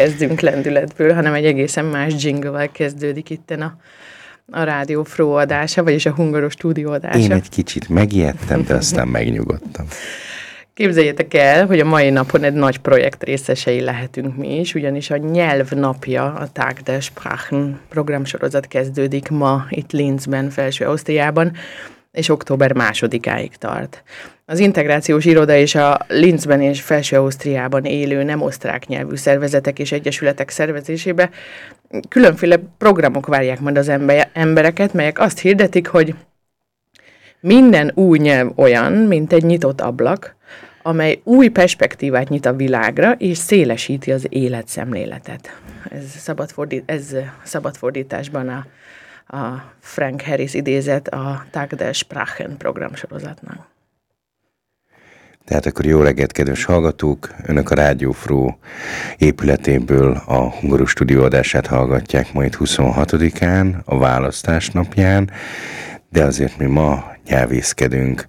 kezdünk 0.00 0.40
lendületből, 0.40 1.12
hanem 1.12 1.34
egy 1.34 1.44
egészen 1.44 1.84
más 1.84 2.12
jingle 2.24 2.66
kezdődik 2.72 3.30
itten 3.30 3.60
a, 3.60 3.76
a 4.50 4.62
Rádió 4.62 5.02
Pro 5.02 5.30
adása, 5.30 5.82
vagyis 5.82 6.06
a 6.06 6.10
Hungaros 6.10 6.52
stúdió 6.52 6.90
adása. 6.90 7.18
Én 7.18 7.32
egy 7.32 7.48
kicsit 7.48 7.88
megijedtem, 7.88 8.64
de 8.64 8.74
aztán 8.74 9.08
megnyugodtam. 9.08 9.86
Képzeljétek 10.74 11.34
el, 11.34 11.66
hogy 11.66 11.80
a 11.80 11.84
mai 11.84 12.10
napon 12.10 12.42
egy 12.42 12.52
nagy 12.52 12.78
projekt 12.78 13.22
részesei 13.22 13.80
lehetünk 13.80 14.36
mi 14.36 14.58
is, 14.58 14.74
ugyanis 14.74 15.10
a 15.10 15.16
nyelv 15.16 15.70
napja, 15.70 16.34
a 16.34 16.48
Tag 16.52 16.72
der 16.72 17.02
Sprachen 17.02 17.80
programsorozat 17.88 18.66
kezdődik 18.66 19.28
ma 19.28 19.66
itt 19.68 19.92
Linzben, 19.92 20.50
Felső 20.50 20.84
Ausztriában, 20.84 21.52
és 22.12 22.28
október 22.28 22.72
másodikáig 22.72 23.56
tart. 23.56 24.02
Az 24.46 24.58
integrációs 24.58 25.24
iroda 25.24 25.56
és 25.56 25.74
a 25.74 25.98
Linzben 26.08 26.60
és 26.60 26.80
Felső 26.80 27.16
Ausztriában 27.16 27.84
élő 27.84 28.22
nem 28.22 28.42
osztrák 28.42 28.86
nyelvű 28.86 29.16
szervezetek 29.16 29.78
és 29.78 29.92
egyesületek 29.92 30.50
szervezésébe 30.50 31.30
különféle 32.08 32.56
programok 32.78 33.26
várják 33.26 33.60
majd 33.60 33.78
az 33.78 33.90
embereket, 34.32 34.92
melyek 34.92 35.18
azt 35.18 35.38
hirdetik, 35.38 35.86
hogy 35.86 36.14
minden 37.40 37.92
új 37.94 38.18
nyelv 38.18 38.58
olyan, 38.58 38.92
mint 38.92 39.32
egy 39.32 39.44
nyitott 39.44 39.80
ablak, 39.80 40.36
amely 40.82 41.20
új 41.24 41.48
perspektívát 41.48 42.28
nyit 42.28 42.46
a 42.46 42.52
világra, 42.52 43.12
és 43.12 43.38
szélesíti 43.38 44.12
az 44.12 44.26
életszemléletet. 44.28 45.60
Ez 45.90 46.04
szabad, 46.16 46.50
fordít, 46.50 46.90
szabad 47.42 47.76
a, 48.32 48.66
a 49.32 49.72
Frank 49.80 50.22
Harris 50.22 50.54
idézet 50.54 51.08
a 51.08 51.44
Tag 51.50 51.74
der 51.74 51.94
Sprachen 51.94 52.56
programsorozatnak. 52.56 53.68
Tehát 55.44 55.66
akkor 55.66 55.86
jó 55.86 56.00
reggelt, 56.00 56.32
kedves 56.32 56.64
hallgatók! 56.64 57.34
Önök 57.46 57.70
a 57.70 57.74
Rádió 57.74 58.12
Fró 58.12 58.58
épületéből 59.16 60.22
a 60.26 60.50
Hungaros 60.50 60.90
stúdió 60.90 61.22
adását 61.22 61.66
hallgatják 61.66 62.32
majd 62.32 62.56
26-án, 62.58 63.84
a 63.84 63.98
választás 63.98 64.70
napján, 64.70 65.30
de 66.10 66.24
azért 66.24 66.58
mi 66.58 66.66
ma 66.66 67.12
nyelvészkedünk. 67.26 68.26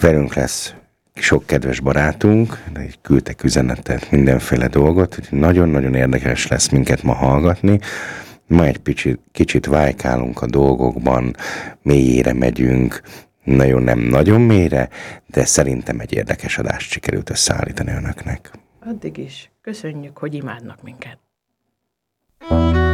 Velünk 0.00 0.34
lesz 0.34 0.74
sok 1.14 1.46
kedves 1.46 1.80
barátunk, 1.80 2.62
de 2.72 2.82
így 2.82 2.98
küldtek 3.02 3.44
üzenetet, 3.44 4.10
mindenféle 4.10 4.68
dolgot, 4.68 5.14
hogy 5.14 5.26
nagyon-nagyon 5.30 5.94
érdekes 5.94 6.46
lesz 6.46 6.68
minket 6.68 7.02
ma 7.02 7.12
hallgatni. 7.12 7.80
Ma 8.46 8.64
egy 8.64 8.82
kicsit, 8.82 9.20
kicsit 9.32 9.66
vájkálunk 9.66 10.42
a 10.42 10.46
dolgokban, 10.46 11.36
mélyére 11.82 12.32
megyünk, 12.32 13.00
nagyon 13.44 13.82
nem 13.82 13.98
nagyon 13.98 14.40
mélyre, 14.40 14.88
de 15.26 15.44
szerintem 15.44 16.00
egy 16.00 16.12
érdekes 16.12 16.58
adást 16.58 16.90
sikerült 16.90 17.30
összeállítani 17.30 17.90
önöknek. 17.90 18.50
Addig 18.84 19.16
is. 19.16 19.50
Köszönjük, 19.60 20.18
hogy 20.18 20.34
imádnak 20.34 20.82
minket. 20.82 21.18
thank 22.48 22.76
you 22.76 22.91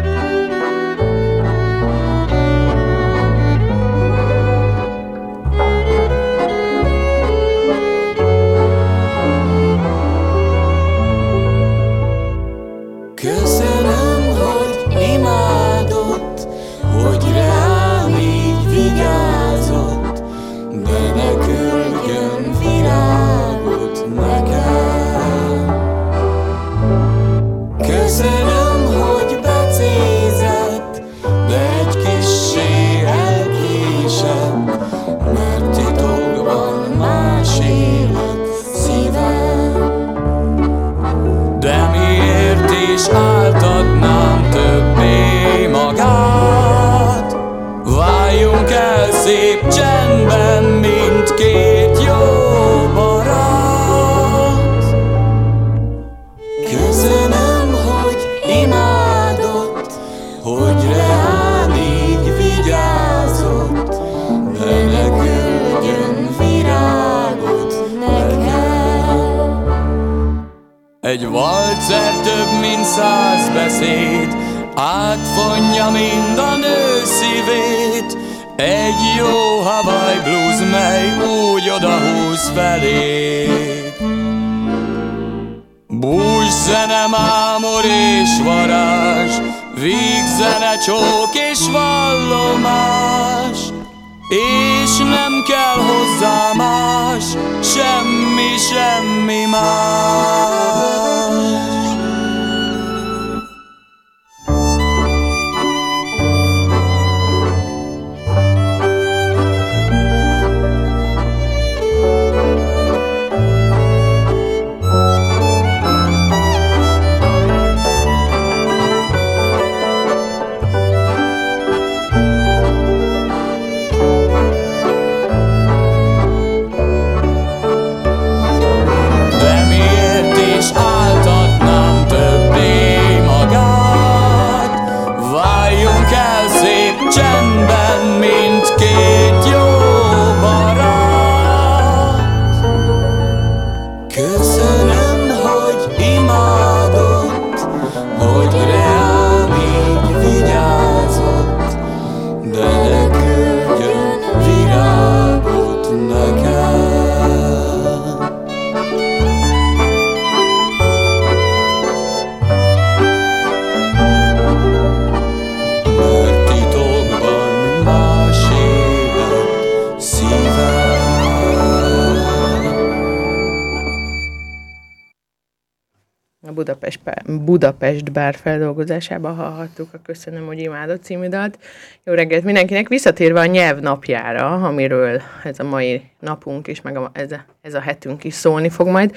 Budapest 177.59 178.13
bár 178.13 178.35
feldolgozásában 178.35 179.35
hallhattuk 179.35 179.89
a 179.93 179.99
Köszönöm, 180.03 180.47
hogy 180.47 180.59
imádott 180.59 181.03
című 181.03 181.29
dalt. 181.29 181.59
Jó 182.05 182.15
reggelt 182.15 182.45
mindenkinek! 182.45 182.89
Visszatérve 182.89 183.41
a 183.41 183.47
nyelv 183.47 183.79
napjára, 183.79 184.53
amiről 184.53 185.23
ez 185.45 185.59
a 185.59 185.65
mai 185.65 186.03
napunk 186.21 186.67
is, 186.67 186.81
meg 186.81 186.97
a, 186.97 187.11
ez, 187.13 187.33
a, 187.33 187.45
ez 187.63 187.75
a 187.75 187.81
hetünk 187.81 188.25
is 188.25 188.35
szólni 188.35 188.69
fog 188.69 188.87
majd, 188.87 189.17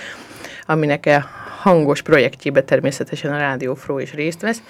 aminek 0.66 1.06
a 1.06 1.26
hangos 1.60 2.02
projektjébe 2.02 2.64
természetesen 2.64 3.34
a 3.34 3.38
Rádió 3.38 3.74
Fró 3.76 4.00
is 4.00 4.14
részt 4.14 4.42
vesz, 4.42 4.64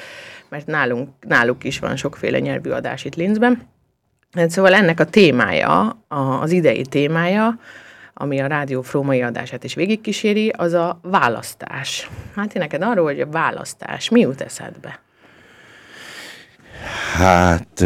mert 0.49 0.65
nálunk, 0.65 1.09
náluk 1.27 1.63
is 1.63 1.79
van 1.79 1.95
sokféle 1.95 2.39
nyelvű 2.39 2.69
adás 2.69 3.05
itt 3.05 3.15
Linzben. 3.15 3.61
Hát 4.31 4.49
szóval 4.49 4.73
ennek 4.73 4.99
a 4.99 5.05
témája, 5.05 6.03
az 6.07 6.51
idei 6.51 6.81
témája, 6.81 7.59
ami 8.21 8.39
a 8.39 8.47
Rádió 8.47 8.81
Fró 8.81 9.03
mai 9.03 9.21
adását 9.21 9.63
is 9.63 9.73
végigkíséri, 9.73 10.49
az 10.57 10.73
a 10.73 10.99
választás. 11.01 12.09
Hát 12.35 12.55
én 12.55 12.61
neked 12.61 12.81
arról, 12.81 13.05
hogy 13.05 13.19
a 13.19 13.29
választás, 13.29 14.09
mi 14.09 14.19
jut 14.19 14.41
eszedbe? 14.41 14.99
Hát 17.13 17.83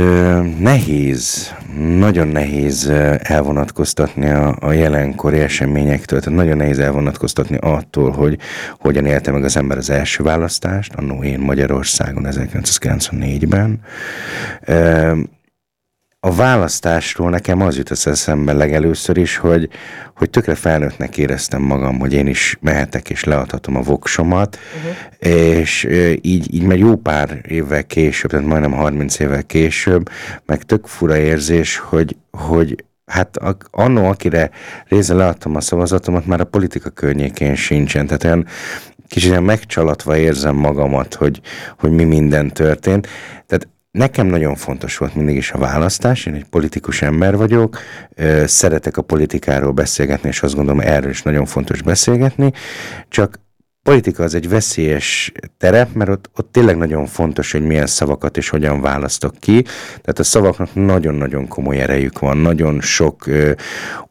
nehéz, 0.59 1.53
nagyon 1.97 2.27
nehéz 2.27 2.91
elvonatkoztatni 3.17 4.29
a, 4.29 4.55
a 4.59 4.71
jelenkori 4.71 5.39
eseményektől, 5.39 6.19
tehát 6.19 6.37
nagyon 6.37 6.57
nehéz 6.57 6.79
elvonatkoztatni 6.79 7.57
attól, 7.61 8.11
hogy 8.11 8.39
hogyan 8.79 9.05
élte 9.05 9.31
meg 9.31 9.43
az 9.43 9.57
ember 9.57 9.77
az 9.77 9.89
első 9.89 10.23
választást, 10.23 10.93
annó 10.93 11.23
én 11.23 11.39
Magyarországon 11.39 12.27
1994-ben 12.29 13.79
a 16.25 16.31
választásról 16.31 17.29
nekem 17.29 17.61
az 17.61 17.77
jut 17.77 17.89
az 17.89 18.07
eszembe 18.07 18.53
legelőször 18.53 19.17
is, 19.17 19.37
hogy, 19.37 19.69
hogy 20.15 20.29
tökre 20.29 20.55
felnőttnek 20.55 21.17
éreztem 21.17 21.61
magam, 21.61 21.99
hogy 21.99 22.13
én 22.13 22.27
is 22.27 22.57
mehetek 22.61 23.09
és 23.09 23.23
leadhatom 23.23 23.75
a 23.75 23.81
voksomat, 23.81 24.59
uh-huh. 24.77 25.33
és 25.49 25.87
így, 26.21 26.53
így 26.53 26.63
már 26.63 26.77
jó 26.77 26.95
pár 26.95 27.41
évvel 27.47 27.83
később, 27.83 28.31
tehát 28.31 28.45
majdnem 28.45 28.71
30 28.71 29.19
évvel 29.19 29.43
később, 29.43 30.09
meg 30.45 30.63
tök 30.63 30.87
fura 30.87 31.17
érzés, 31.17 31.77
hogy, 31.77 32.15
hogy 32.31 32.83
hát 33.05 33.37
annó, 33.71 34.05
akire 34.05 34.49
része 34.87 35.13
leadtam 35.13 35.55
a 35.55 35.61
szavazatomat, 35.61 36.25
már 36.25 36.39
a 36.39 36.45
politika 36.45 36.89
környékén 36.89 37.55
sincsen, 37.55 38.05
tehát 38.05 38.23
olyan 38.23 38.45
kicsit 39.07 39.39
megcsalatva 39.39 40.17
érzem 40.17 40.55
magamat, 40.55 41.13
hogy, 41.13 41.41
hogy 41.79 41.91
mi 41.91 42.03
minden 42.03 42.53
történt. 42.53 43.07
Tehát 43.47 43.67
Nekem 43.95 44.27
nagyon 44.27 44.55
fontos 44.55 44.97
volt 44.97 45.15
mindig 45.15 45.35
is 45.35 45.51
a 45.51 45.57
választás, 45.57 46.25
én 46.25 46.33
egy 46.33 46.45
politikus 46.45 47.01
ember 47.01 47.37
vagyok, 47.37 47.79
szeretek 48.45 48.97
a 48.97 49.01
politikáról 49.01 49.71
beszélgetni, 49.71 50.29
és 50.29 50.41
azt 50.41 50.55
gondolom 50.55 50.79
erről 50.79 51.09
is 51.09 51.21
nagyon 51.21 51.45
fontos 51.45 51.81
beszélgetni, 51.81 52.51
csak 53.09 53.39
politika 53.85 54.23
az 54.23 54.35
egy 54.35 54.49
veszélyes 54.49 55.31
terep, 55.57 55.93
mert 55.93 56.09
ott, 56.09 56.29
ott 56.35 56.51
tényleg 56.51 56.77
nagyon 56.77 57.05
fontos, 57.05 57.51
hogy 57.51 57.61
milyen 57.61 57.87
szavakat 57.87 58.37
és 58.37 58.49
hogyan 58.49 58.81
választok 58.81 59.33
ki. 59.39 59.61
Tehát 59.87 60.19
a 60.19 60.23
szavaknak 60.23 60.69
nagyon-nagyon 60.73 61.47
komoly 61.47 61.79
erejük 61.79 62.19
van, 62.19 62.37
nagyon 62.37 62.81
sok 62.81 63.27
ö, 63.27 63.51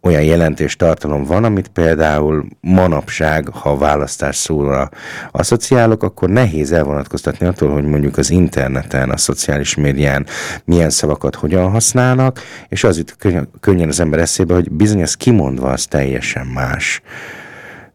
olyan 0.01 0.23
jelentés 0.23 0.77
tartalom 0.77 1.25
van, 1.25 1.45
amit 1.45 1.69
például 1.69 2.47
manapság, 2.61 3.49
ha 3.49 3.77
választás 3.77 4.37
szóra 4.37 4.91
asszociálok, 5.31 6.03
akkor 6.03 6.29
nehéz 6.29 6.73
elvonatkoztatni 6.73 7.47
attól, 7.47 7.71
hogy 7.71 7.85
mondjuk 7.85 8.17
az 8.17 8.31
interneten, 8.31 9.11
a 9.11 9.17
szociális 9.17 9.75
médián 9.75 10.27
milyen 10.65 10.91
szavakat 10.91 11.35
hogyan 11.35 11.71
használnak, 11.71 12.41
és 12.69 12.85
az 12.85 12.99
itt 12.99 13.17
könnyen 13.61 13.89
az 13.89 14.01
ember 14.01 14.19
eszébe, 14.19 14.55
hogy 14.55 14.71
bizony 14.71 15.01
ez 15.01 15.15
kimondva 15.15 15.71
az 15.71 15.87
teljesen 15.87 16.47
más. 16.47 17.03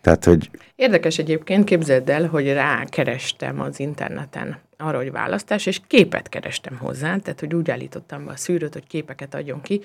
Tehát, 0.01 0.25
hogy 0.25 0.49
Érdekes 0.79 1.17
egyébként, 1.17 1.63
képzeld 1.63 2.09
el, 2.09 2.27
hogy 2.27 2.53
rákerestem 2.53 3.61
az 3.61 3.79
interneten 3.79 4.57
arra, 4.77 4.97
hogy 4.97 5.11
választás, 5.11 5.65
és 5.65 5.81
képet 5.87 6.29
kerestem 6.29 6.77
hozzá, 6.77 7.17
tehát 7.17 7.39
hogy 7.39 7.55
úgy 7.55 7.71
állítottam 7.71 8.25
be 8.25 8.31
a 8.31 8.35
szűrőt, 8.35 8.73
hogy 8.73 8.87
képeket 8.87 9.35
adjon 9.35 9.61
ki, 9.61 9.81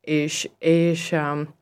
és, 0.00 0.48
és 0.58 1.12
um, 1.12 1.54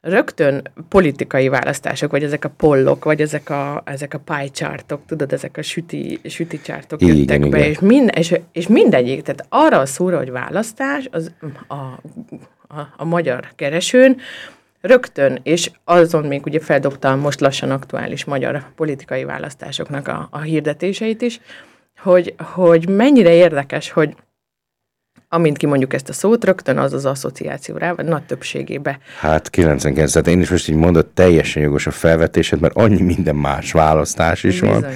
rögtön 0.00 0.70
politikai 0.88 1.48
választások, 1.48 2.10
vagy 2.10 2.22
ezek 2.22 2.44
a 2.44 2.52
pollok, 2.56 3.04
vagy 3.04 3.20
ezek 3.20 3.50
a, 3.50 3.82
ezek 3.84 4.14
a 4.14 4.18
pie 4.18 4.48
chartok, 4.48 5.00
tudod, 5.06 5.32
ezek 5.32 5.56
a 5.56 5.62
süti, 5.62 6.20
süti 6.24 6.60
chartok 6.60 7.00
igen, 7.00 7.16
jöttek 7.16 7.36
igen, 7.36 7.50
be. 7.50 7.68
És, 7.68 7.78
mind, 7.78 8.10
és, 8.16 8.34
és 8.52 8.66
mindegyik, 8.66 9.22
tehát 9.22 9.46
arra 9.48 9.78
a 9.78 9.86
szóra, 9.86 10.16
hogy 10.16 10.30
választás, 10.30 11.08
az 11.10 11.32
a, 11.66 11.74
a, 12.74 12.92
a 12.96 13.04
magyar 13.04 13.48
keresőn, 13.56 14.16
rögtön, 14.80 15.40
és 15.42 15.70
azon 15.84 16.26
még 16.26 16.46
ugye 16.46 16.60
feldobtam 16.60 17.18
most 17.18 17.40
lassan 17.40 17.70
aktuális 17.70 18.24
magyar 18.24 18.62
politikai 18.74 19.24
választásoknak 19.24 20.08
a, 20.08 20.28
a 20.30 20.40
hirdetéseit 20.40 21.22
is, 21.22 21.40
hogy, 21.98 22.34
hogy 22.54 22.88
mennyire 22.88 23.34
érdekes, 23.34 23.90
hogy 23.90 24.14
amint 25.32 25.56
kimondjuk 25.56 25.94
ezt 25.94 26.08
a 26.08 26.12
szót, 26.12 26.44
rögtön 26.44 26.78
az 26.78 26.92
az 26.92 27.04
asszociáció 27.04 27.76
rá, 27.76 27.92
vagy 27.92 28.04
nagy 28.04 28.22
többségébe. 28.22 28.98
Hát 29.18 29.50
99, 29.50 30.12
tehát 30.12 30.28
én 30.28 30.40
is 30.40 30.50
most 30.50 30.68
így 30.68 30.76
mondott, 30.76 31.14
teljesen 31.14 31.62
jogos 31.62 31.86
a 31.86 31.90
felvetésed, 31.90 32.60
mert 32.60 32.76
annyi 32.76 33.02
minden 33.02 33.36
más 33.36 33.72
választás 33.72 34.44
is 34.44 34.60
Bizonyám. 34.60 34.80
van, 34.80 34.90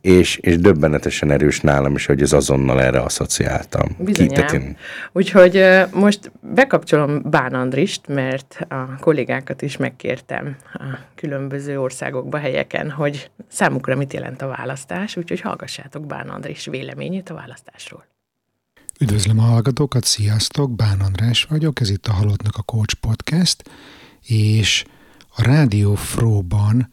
és, 0.00 0.36
és 0.36 0.56
döbbenetesen 0.56 1.30
erős 1.30 1.60
nálam 1.60 1.94
is, 1.94 2.06
hogy 2.06 2.22
ez 2.22 2.32
azonnal 2.32 2.82
erre 2.82 3.00
asszociáltam. 3.00 3.96
Bizonyám. 3.98 4.76
Úgyhogy 5.12 5.64
most 5.92 6.32
bekapcsolom 6.40 7.22
Bán 7.24 7.54
Andrist, 7.54 8.08
mert 8.08 8.66
a 8.68 8.96
kollégákat 9.00 9.62
is 9.62 9.76
megkértem 9.76 10.56
a 10.72 10.98
különböző 11.14 11.80
országokba, 11.80 12.38
helyeken, 12.38 12.90
hogy 12.90 13.30
számukra 13.48 13.96
mit 13.96 14.12
jelent 14.12 14.42
a 14.42 14.46
választás, 14.46 15.16
úgyhogy 15.16 15.40
hallgassátok 15.40 16.06
Bán 16.06 16.28
Andris 16.28 16.66
véleményét 16.66 17.30
a 17.30 17.34
választásról. 17.34 18.13
Üdvözlöm 19.00 19.38
a 19.38 19.42
hallgatókat, 19.42 20.04
sziasztok, 20.04 20.74
Bán 20.74 21.00
András 21.00 21.44
vagyok, 21.44 21.80
ez 21.80 21.90
itt 21.90 22.06
a 22.06 22.12
Halottnak 22.12 22.56
a 22.56 22.62
Coach 22.62 22.94
Podcast, 22.94 23.70
és 24.22 24.84
a 25.36 25.42
Rádió 25.42 25.94
Fro-ban 25.94 26.92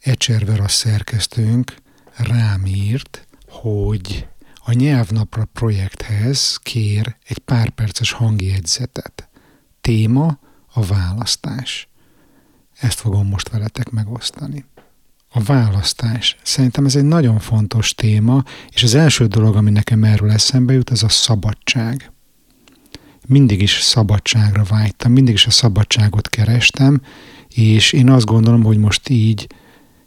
Ecserver 0.00 0.60
a 0.60 0.68
szerkesztőnk 0.68 1.74
rám 2.16 2.66
írt, 2.66 3.26
hogy 3.48 4.28
a 4.54 4.72
nyelvnapra 4.72 5.44
projekthez 5.44 6.58
kér 6.62 7.16
egy 7.24 7.38
pár 7.38 7.70
perces 7.70 8.12
hangjegyzetet. 8.12 9.28
Téma 9.80 10.38
a 10.72 10.84
választás. 10.84 11.88
Ezt 12.78 12.98
fogom 12.98 13.26
most 13.26 13.48
veletek 13.48 13.90
megosztani 13.90 14.64
a 15.28 15.42
választás. 15.42 16.36
Szerintem 16.42 16.84
ez 16.84 16.96
egy 16.96 17.04
nagyon 17.04 17.38
fontos 17.38 17.94
téma, 17.94 18.44
és 18.70 18.82
az 18.82 18.94
első 18.94 19.26
dolog, 19.26 19.56
ami 19.56 19.70
nekem 19.70 20.04
erről 20.04 20.30
eszembe 20.30 20.72
jut, 20.72 20.90
az 20.90 21.02
a 21.02 21.08
szabadság. 21.08 22.12
Mindig 23.26 23.62
is 23.62 23.80
szabadságra 23.80 24.62
vágytam, 24.62 25.12
mindig 25.12 25.34
is 25.34 25.46
a 25.46 25.50
szabadságot 25.50 26.28
kerestem, 26.28 27.00
és 27.54 27.92
én 27.92 28.10
azt 28.10 28.26
gondolom, 28.26 28.62
hogy 28.62 28.78
most 28.78 29.08
így 29.08 29.46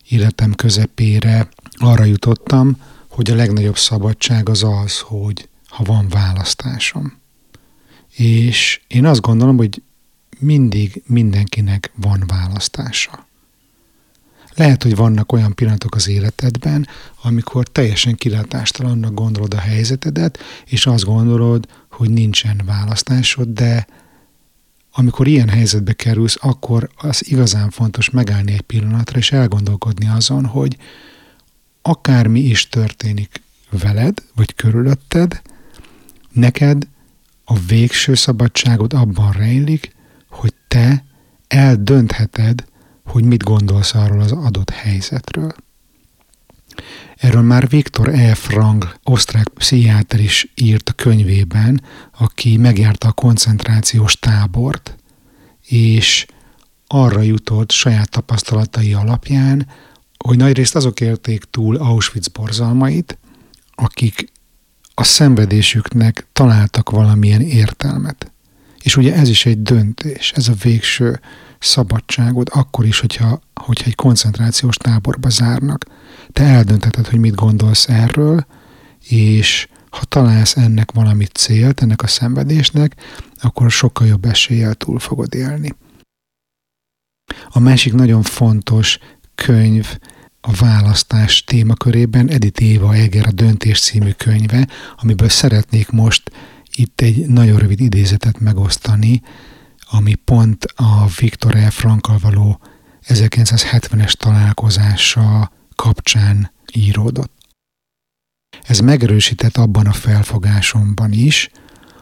életem 0.09 0.53
közepére 0.53 1.49
arra 1.77 2.03
jutottam, 2.03 2.77
hogy 3.09 3.31
a 3.31 3.35
legnagyobb 3.35 3.77
szabadság 3.77 4.49
az 4.49 4.63
az, 4.63 4.99
hogy 4.99 5.49
ha 5.67 5.83
van 5.83 6.07
választásom. 6.09 7.19
És 8.15 8.81
én 8.87 9.05
azt 9.05 9.21
gondolom, 9.21 9.57
hogy 9.57 9.81
mindig 10.39 11.03
mindenkinek 11.05 11.91
van 11.95 12.23
választása. 12.27 13.29
Lehet, 14.61 14.83
hogy 14.83 14.95
vannak 14.95 15.31
olyan 15.31 15.55
pillanatok 15.55 15.95
az 15.95 16.07
életedben, 16.07 16.87
amikor 17.21 17.67
teljesen 17.67 18.15
kilátástalannak 18.15 19.13
gondolod 19.13 19.53
a 19.53 19.59
helyzetedet, 19.59 20.39
és 20.65 20.85
azt 20.85 21.03
gondolod, 21.03 21.67
hogy 21.91 22.09
nincsen 22.09 22.61
választásod, 22.65 23.47
de 23.47 23.87
amikor 24.91 25.27
ilyen 25.27 25.49
helyzetbe 25.49 25.93
kerülsz, 25.93 26.37
akkor 26.39 26.89
az 26.95 27.27
igazán 27.27 27.69
fontos 27.69 28.09
megállni 28.09 28.51
egy 28.51 28.61
pillanatra, 28.61 29.17
és 29.17 29.31
elgondolkodni 29.31 30.07
azon, 30.07 30.45
hogy 30.45 30.77
akármi 31.81 32.39
is 32.39 32.69
történik 32.69 33.41
veled, 33.69 34.23
vagy 34.35 34.55
körülötted, 34.55 35.41
neked 36.31 36.87
a 37.45 37.59
végső 37.59 38.13
szabadságod 38.13 38.93
abban 38.93 39.31
rejlik, 39.31 39.95
hogy 40.29 40.53
te 40.67 41.03
eldöntheted, 41.47 42.69
hogy 43.11 43.23
mit 43.23 43.43
gondolsz 43.43 43.93
arról 43.93 44.21
az 44.21 44.31
adott 44.31 44.69
helyzetről. 44.69 45.53
Erről 47.15 47.41
már 47.41 47.69
Viktor 47.69 48.07
E. 48.07 48.35
Frank, 48.35 48.95
osztrák 49.03 49.47
pszichiáter 49.47 50.19
is 50.19 50.51
írt 50.55 50.89
a 50.89 50.93
könyvében, 50.93 51.81
aki 52.17 52.57
megjárta 52.57 53.07
a 53.07 53.11
koncentrációs 53.11 54.19
tábort, 54.19 54.95
és 55.65 56.25
arra 56.87 57.21
jutott 57.21 57.71
saját 57.71 58.09
tapasztalatai 58.09 58.93
alapján, 58.93 59.67
hogy 60.17 60.37
nagyrészt 60.37 60.75
azok 60.75 61.01
élték 61.01 61.43
túl 61.43 61.75
Auschwitz 61.75 62.27
borzalmait, 62.27 63.17
akik 63.75 64.31
a 64.93 65.03
szenvedésüknek 65.03 66.27
találtak 66.33 66.89
valamilyen 66.89 67.41
értelmet. 67.41 68.30
És 68.83 68.95
ugye 68.95 69.13
ez 69.13 69.29
is 69.29 69.45
egy 69.45 69.61
döntés, 69.61 70.31
ez 70.31 70.47
a 70.47 70.53
végső 70.63 71.19
szabadságod, 71.59 72.49
akkor 72.53 72.85
is, 72.85 72.99
hogyha, 72.99 73.41
hogyha 73.53 73.85
egy 73.85 73.95
koncentrációs 73.95 74.77
táborba 74.77 75.29
zárnak. 75.29 75.85
Te 76.31 76.43
eldöntheted, 76.43 77.07
hogy 77.07 77.19
mit 77.19 77.35
gondolsz 77.35 77.89
erről, 77.89 78.45
és 79.07 79.67
ha 79.89 80.03
találsz 80.03 80.57
ennek 80.57 80.91
valami 80.91 81.25
célt, 81.25 81.81
ennek 81.81 82.01
a 82.01 82.07
szenvedésnek, 82.07 82.95
akkor 83.41 83.71
sokkal 83.71 84.07
jobb 84.07 84.25
eséllyel 84.25 84.73
túl 84.73 84.99
fogod 84.99 85.33
élni. 85.33 85.75
A 87.49 87.59
másik 87.59 87.93
nagyon 87.93 88.21
fontos 88.21 88.99
könyv 89.35 89.97
a 90.41 90.51
választás 90.53 91.43
témakörében 91.43 92.29
Edith 92.29 92.63
Éva 92.63 92.95
Eger 92.95 93.27
a 93.27 93.31
Döntés 93.31 93.79
című 93.79 94.11
könyve, 94.11 94.67
amiből 94.95 95.29
szeretnék 95.29 95.89
most 95.89 96.31
itt 96.75 97.01
egy 97.01 97.27
nagyon 97.27 97.57
rövid 97.57 97.79
idézetet 97.79 98.39
megosztani, 98.39 99.21
ami 99.89 100.13
pont 100.15 100.63
a 100.75 101.05
Viktor 101.19 101.55
E. 101.55 101.69
Frankkal 101.69 102.17
való 102.21 102.61
1970-es 103.07 104.11
találkozása 104.11 105.51
kapcsán 105.75 106.51
íródott. 106.73 107.33
Ez 108.61 108.79
megerősített 108.79 109.57
abban 109.57 109.87
a 109.87 109.93
felfogásomban 109.93 111.11
is, 111.11 111.49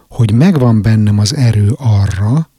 hogy 0.08 0.34
megvan 0.34 0.82
bennem 0.82 1.20
az 1.20 1.36
erő 1.36 1.72
arra, 1.78 2.50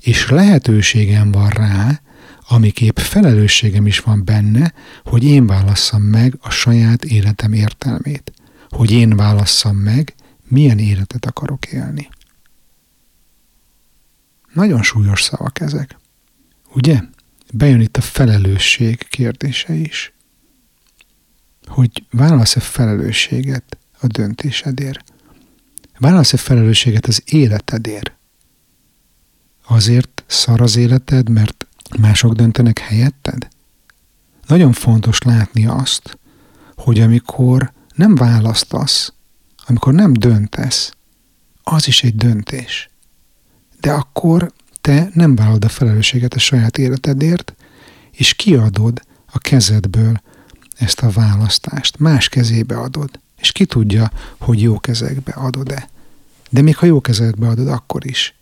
és 0.00 0.28
lehetőségem 0.28 1.30
van 1.30 1.48
rá, 1.48 2.00
amiképp 2.48 2.98
felelősségem 2.98 3.86
is 3.86 4.00
van 4.00 4.24
benne, 4.24 4.72
hogy 5.04 5.24
én 5.24 5.46
válasszam 5.46 6.02
meg 6.02 6.38
a 6.40 6.50
saját 6.50 7.04
életem 7.04 7.52
értelmét. 7.52 8.32
Hogy 8.68 8.90
én 8.90 9.16
válasszam 9.16 9.76
meg, 9.76 10.14
milyen 10.50 10.78
életet 10.78 11.26
akarok 11.26 11.66
élni. 11.66 12.08
Nagyon 14.52 14.82
súlyos 14.82 15.22
szavak 15.22 15.60
ezek. 15.60 15.98
Ugye? 16.74 17.00
Bejön 17.52 17.80
itt 17.80 17.96
a 17.96 18.00
felelősség 18.00 19.06
kérdése 19.08 19.74
is. 19.74 20.12
Hogy 21.66 22.06
válasz-e 22.10 22.60
felelősséget 22.60 23.78
a 24.00 24.06
döntésedért? 24.06 25.12
Válasz-e 25.98 26.36
felelősséget 26.36 27.06
az 27.06 27.22
életedért? 27.24 28.12
Azért 29.66 30.24
szar 30.26 30.60
az 30.60 30.76
életed, 30.76 31.28
mert 31.28 31.66
mások 31.98 32.32
döntenek 32.32 32.78
helyetted? 32.78 33.48
Nagyon 34.46 34.72
fontos 34.72 35.22
látni 35.22 35.66
azt, 35.66 36.18
hogy 36.76 37.00
amikor 37.00 37.72
nem 37.94 38.14
választasz, 38.14 39.12
amikor 39.70 39.94
nem 39.94 40.12
döntesz, 40.12 40.92
az 41.62 41.86
is 41.86 42.02
egy 42.02 42.16
döntés. 42.16 42.90
De 43.80 43.92
akkor 43.92 44.52
te 44.80 45.10
nem 45.12 45.34
vállalod 45.34 45.64
a 45.64 45.68
felelősséget 45.68 46.34
a 46.34 46.38
saját 46.38 46.78
életedért, 46.78 47.54
és 48.10 48.34
kiadod 48.34 49.02
a 49.32 49.38
kezedből 49.38 50.22
ezt 50.76 51.00
a 51.00 51.10
választást. 51.10 51.98
Más 51.98 52.28
kezébe 52.28 52.78
adod. 52.78 53.20
És 53.38 53.52
ki 53.52 53.64
tudja, 53.64 54.10
hogy 54.38 54.62
jó 54.62 54.78
kezekbe 54.78 55.32
adod-e. 55.32 55.88
De 56.50 56.62
még 56.62 56.76
ha 56.76 56.86
jó 56.86 57.00
kezekbe 57.00 57.48
adod, 57.48 57.68
akkor 57.68 58.06
is 58.06 58.34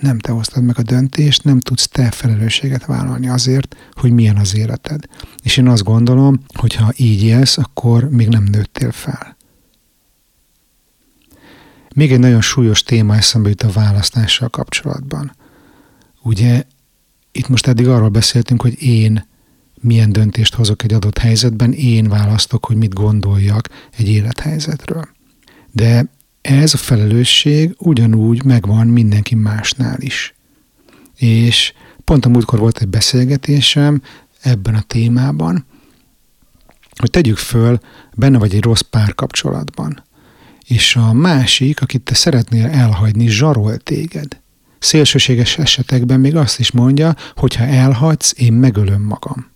nem 0.00 0.18
te 0.18 0.32
hoztad 0.32 0.64
meg 0.64 0.78
a 0.78 0.82
döntést, 0.82 1.44
nem 1.44 1.60
tudsz 1.60 1.88
te 1.88 2.10
felelősséget 2.10 2.84
vállalni 2.84 3.28
azért, 3.28 3.76
hogy 3.92 4.12
milyen 4.12 4.36
az 4.36 4.54
életed. 4.54 5.04
És 5.42 5.56
én 5.56 5.68
azt 5.68 5.84
gondolom, 5.84 6.44
hogy 6.54 6.74
ha 6.74 6.92
így 6.96 7.22
élsz, 7.22 7.58
akkor 7.58 8.10
még 8.10 8.28
nem 8.28 8.42
nőttél 8.44 8.92
fel. 8.92 9.35
Még 11.96 12.12
egy 12.12 12.18
nagyon 12.18 12.40
súlyos 12.40 12.82
téma 12.82 13.16
eszembe 13.16 13.48
jut 13.48 13.62
a 13.62 13.70
választással 13.70 14.48
kapcsolatban. 14.48 15.32
Ugye 16.22 16.64
itt 17.32 17.48
most 17.48 17.66
eddig 17.66 17.88
arról 17.88 18.08
beszéltünk, 18.08 18.62
hogy 18.62 18.82
én 18.82 19.26
milyen 19.80 20.12
döntést 20.12 20.54
hozok 20.54 20.82
egy 20.82 20.92
adott 20.92 21.18
helyzetben, 21.18 21.72
én 21.72 22.08
választok, 22.08 22.66
hogy 22.66 22.76
mit 22.76 22.94
gondoljak 22.94 23.68
egy 23.96 24.08
élethelyzetről. 24.08 25.08
De 25.72 26.06
ez 26.40 26.74
a 26.74 26.76
felelősség 26.76 27.74
ugyanúgy 27.78 28.44
megvan 28.44 28.86
mindenki 28.86 29.34
másnál 29.34 30.00
is. 30.00 30.34
És 31.16 31.72
pont 32.04 32.24
a 32.24 32.28
múltkor 32.28 32.58
volt 32.58 32.78
egy 32.78 32.88
beszélgetésem 32.88 34.02
ebben 34.40 34.74
a 34.74 34.82
témában, 34.82 35.66
hogy 36.96 37.10
tegyük 37.10 37.36
föl, 37.36 37.78
benne 38.14 38.38
vagy 38.38 38.54
egy 38.54 38.62
rossz 38.62 38.80
párkapcsolatban, 38.80 40.04
és 40.66 40.96
a 40.96 41.12
másik, 41.12 41.80
akit 41.80 42.02
te 42.02 42.14
szeretnél 42.14 42.66
elhagyni, 42.66 43.28
zsarol 43.28 43.76
téged. 43.76 44.40
Szélsőséges 44.78 45.58
esetekben 45.58 46.20
még 46.20 46.36
azt 46.36 46.58
is 46.58 46.70
mondja, 46.70 47.14
hogy 47.34 47.54
ha 47.54 47.64
elhagysz, 47.64 48.34
én 48.36 48.52
megölöm 48.52 49.02
magam. 49.02 49.50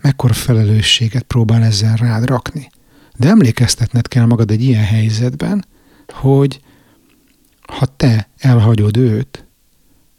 Mekkora 0.00 0.34
felelősséget 0.34 1.22
próbál 1.22 1.62
ezzel 1.62 1.96
rád 1.96 2.24
rakni. 2.26 2.70
De 3.16 3.28
emlékeztetned 3.28 4.08
kell 4.08 4.24
magad 4.24 4.50
egy 4.50 4.62
ilyen 4.62 4.84
helyzetben, 4.84 5.64
hogy 6.08 6.60
ha 7.66 7.86
te 7.86 8.28
elhagyod 8.38 8.96
őt, 8.96 9.46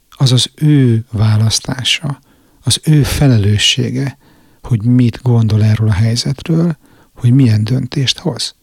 az 0.09 0.31
az 0.31 0.49
ő 0.55 1.05
választása, 1.11 2.19
az 2.63 2.79
ő 2.83 3.03
felelőssége, 3.03 4.17
hogy 4.61 4.83
mit 4.83 5.19
gondol 5.21 5.63
erről 5.63 5.87
a 5.87 5.93
helyzetről, 5.93 6.77
hogy 7.15 7.33
milyen 7.33 7.63
döntést 7.63 8.19
hoz. 8.19 8.55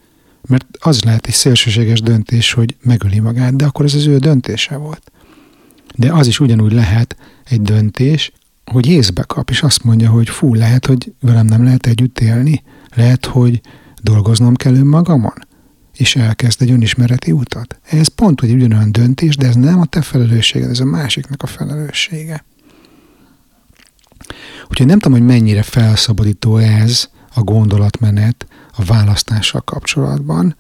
Mert 0.51 0.67
az 0.79 1.03
lehet 1.03 1.27
egy 1.27 1.35
szélsőséges 1.35 2.01
döntés, 2.01 2.53
hogy 2.53 2.77
megöli 2.83 3.19
magát, 3.19 3.57
de 3.57 3.65
akkor 3.65 3.85
ez 3.85 3.95
az 3.95 4.07
ő 4.07 4.19
döntése 4.19 4.77
volt. 4.77 5.13
De 5.97 6.13
az 6.13 6.27
is 6.27 6.41
ugyanúgy 6.41 6.73
lehet 6.73 7.17
egy 7.45 7.63
döntés, 7.63 8.33
hogy 8.65 8.87
észbe 8.87 9.23
kap, 9.23 9.51
és 9.51 9.63
azt 9.63 9.85
mondja, 9.85 10.11
hogy 10.11 10.29
fú, 10.29 10.55
lehet, 10.55 10.87
hogy 10.87 11.13
velem 11.21 11.47
nem 11.47 11.65
lehet 11.65 11.87
együtt 11.87 12.21
élni, 12.21 12.63
lehet, 12.95 13.27
hogy 13.27 13.61
dolgoznom 14.03 14.55
kell 14.55 14.75
önmagamon, 14.75 15.47
és 15.97 16.17
elkezd 16.17 16.63
egy 16.63 16.71
önismereti 16.71 17.33
utat. 17.33 17.81
Ez 17.83 18.09
pont 18.09 18.41
hogy 18.41 18.53
ugyanolyan 18.53 18.93
döntés, 18.93 19.37
de 19.37 19.47
ez 19.47 19.55
nem 19.55 19.81
a 19.81 19.87
te 19.87 20.03
felelősséged, 20.03 20.71
ez 20.71 20.81
a 20.81 20.85
másiknak 20.85 21.43
a 21.43 21.47
felelőssége. 21.47 22.45
Úgyhogy 24.69 24.87
nem 24.87 24.99
tudom, 24.99 25.19
hogy 25.19 25.27
mennyire 25.27 25.63
felszabadító 25.63 26.57
ez 26.57 27.09
a 27.35 27.41
gondolatmenet 27.41 28.47
a 28.81 28.85
választással 28.85 29.61
kapcsolatban, 29.61 30.57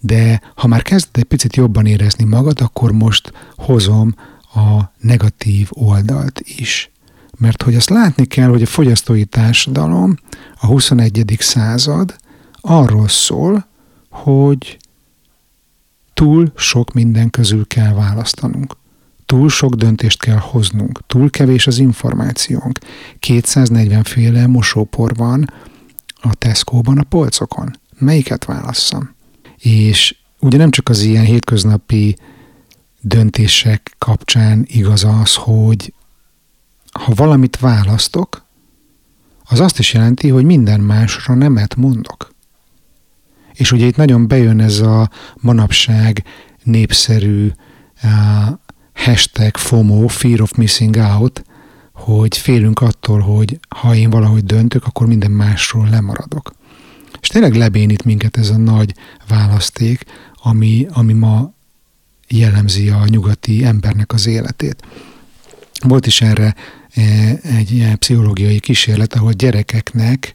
de 0.00 0.40
ha 0.54 0.66
már 0.66 0.82
kezded 0.82 1.16
egy 1.16 1.24
picit 1.24 1.56
jobban 1.56 1.86
érezni 1.86 2.24
magad, 2.24 2.60
akkor 2.60 2.92
most 2.92 3.32
hozom 3.56 4.14
a 4.54 4.80
negatív 5.00 5.68
oldalt 5.70 6.40
is. 6.40 6.90
Mert 7.38 7.62
hogy 7.62 7.74
azt 7.74 7.90
látni 7.90 8.26
kell, 8.26 8.48
hogy 8.48 8.62
a 8.62 8.66
fogyasztói 8.66 9.24
társadalom, 9.24 10.16
a 10.60 10.66
21. 10.66 11.36
század 11.38 12.16
arról 12.60 13.08
szól, 13.08 13.66
hogy 14.10 14.76
túl 16.14 16.52
sok 16.56 16.92
minden 16.92 17.30
közül 17.30 17.66
kell 17.66 17.92
választanunk. 17.92 18.76
Túl 19.26 19.48
sok 19.48 19.74
döntést 19.74 20.20
kell 20.20 20.38
hoznunk, 20.38 21.00
túl 21.06 21.30
kevés 21.30 21.66
az 21.66 21.78
információnk. 21.78 22.78
240 23.18 24.02
féle 24.02 24.46
mosópor 24.46 25.14
van 25.14 25.50
a 26.30 26.34
Tesco-ban 26.34 26.98
a 26.98 27.02
polcokon. 27.02 27.78
Melyiket 27.98 28.44
válasszam? 28.44 29.14
És 29.58 30.16
ugye 30.40 30.56
nem 30.56 30.70
csak 30.70 30.88
az 30.88 31.02
ilyen 31.02 31.24
hétköznapi 31.24 32.16
döntések 33.00 33.94
kapcsán 33.98 34.64
igaz 34.68 35.04
az, 35.04 35.34
hogy 35.34 35.92
ha 36.92 37.12
valamit 37.14 37.58
választok, 37.58 38.46
az 39.44 39.60
azt 39.60 39.78
is 39.78 39.92
jelenti, 39.92 40.28
hogy 40.28 40.44
minden 40.44 40.80
másra 40.80 41.34
nemet 41.34 41.76
mondok. 41.76 42.32
És 43.52 43.72
ugye 43.72 43.86
itt 43.86 43.96
nagyon 43.96 44.28
bejön 44.28 44.60
ez 44.60 44.78
a 44.78 45.10
manapság 45.40 46.24
népszerű 46.62 47.50
uh, 48.02 48.10
hashtag 48.94 49.56
FOMO, 49.56 50.06
Fear 50.08 50.40
of 50.40 50.52
Missing 50.52 50.96
Out, 50.96 51.44
hogy 52.04 52.36
félünk 52.36 52.80
attól, 52.80 53.20
hogy 53.20 53.58
ha 53.68 53.94
én 53.94 54.10
valahogy 54.10 54.44
döntök, 54.44 54.84
akkor 54.86 55.06
minden 55.06 55.30
másról 55.30 55.88
lemaradok. 55.88 56.54
És 57.20 57.28
tényleg 57.28 57.54
lebénít 57.54 58.04
minket 58.04 58.36
ez 58.36 58.50
a 58.50 58.56
nagy 58.56 58.94
választék, 59.28 60.04
ami, 60.42 60.86
ami 60.92 61.12
ma 61.12 61.52
jellemzi 62.28 62.88
a 62.88 63.04
nyugati 63.06 63.64
embernek 63.64 64.12
az 64.12 64.26
életét. 64.26 64.82
Volt 65.80 66.06
is 66.06 66.20
erre 66.20 66.54
eh, 66.94 67.30
egy 67.42 67.92
pszichológiai 67.98 68.60
kísérlet, 68.60 69.14
ahol 69.14 69.32
gyerekeknek 69.32 70.34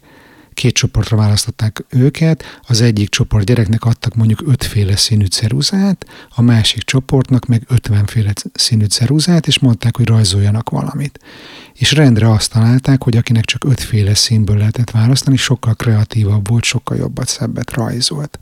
két 0.59 0.73
csoportra 0.73 1.17
választották 1.17 1.85
őket, 1.89 2.43
az 2.67 2.81
egyik 2.81 3.09
csoport 3.09 3.45
gyereknek 3.45 3.85
adtak 3.85 4.15
mondjuk 4.15 4.41
ötféle 4.45 4.95
színű 4.95 5.25
ceruzát, 5.25 6.05
a 6.29 6.41
másik 6.41 6.83
csoportnak 6.83 7.45
meg 7.45 7.63
ötvenféle 7.67 8.33
színű 8.53 8.85
ceruzát, 8.85 9.47
és 9.47 9.59
mondták, 9.59 9.97
hogy 9.97 10.07
rajzoljanak 10.07 10.69
valamit. 10.69 11.19
És 11.73 11.91
rendre 11.91 12.31
azt 12.31 12.51
találták, 12.51 13.03
hogy 13.03 13.17
akinek 13.17 13.45
csak 13.45 13.63
ötféle 13.63 14.13
színből 14.13 14.57
lehetett 14.57 14.91
választani, 14.91 15.37
sokkal 15.37 15.75
kreatívabb 15.75 16.47
volt, 16.47 16.63
sokkal 16.63 16.97
jobbat, 16.97 17.27
szebbet 17.27 17.73
rajzolt. 17.73 18.39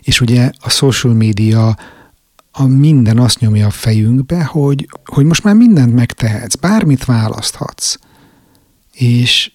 És 0.00 0.20
ugye 0.20 0.50
a 0.58 0.70
social 0.70 1.14
media 1.14 1.76
a 2.52 2.66
minden 2.66 3.18
azt 3.18 3.40
nyomja 3.40 3.66
a 3.66 3.70
fejünkbe, 3.70 4.44
hogy, 4.44 4.88
hogy 5.04 5.24
most 5.24 5.44
már 5.44 5.54
mindent 5.54 5.94
megtehetsz, 5.94 6.54
bármit 6.54 7.04
választhatsz. 7.04 7.96
És 8.92 9.50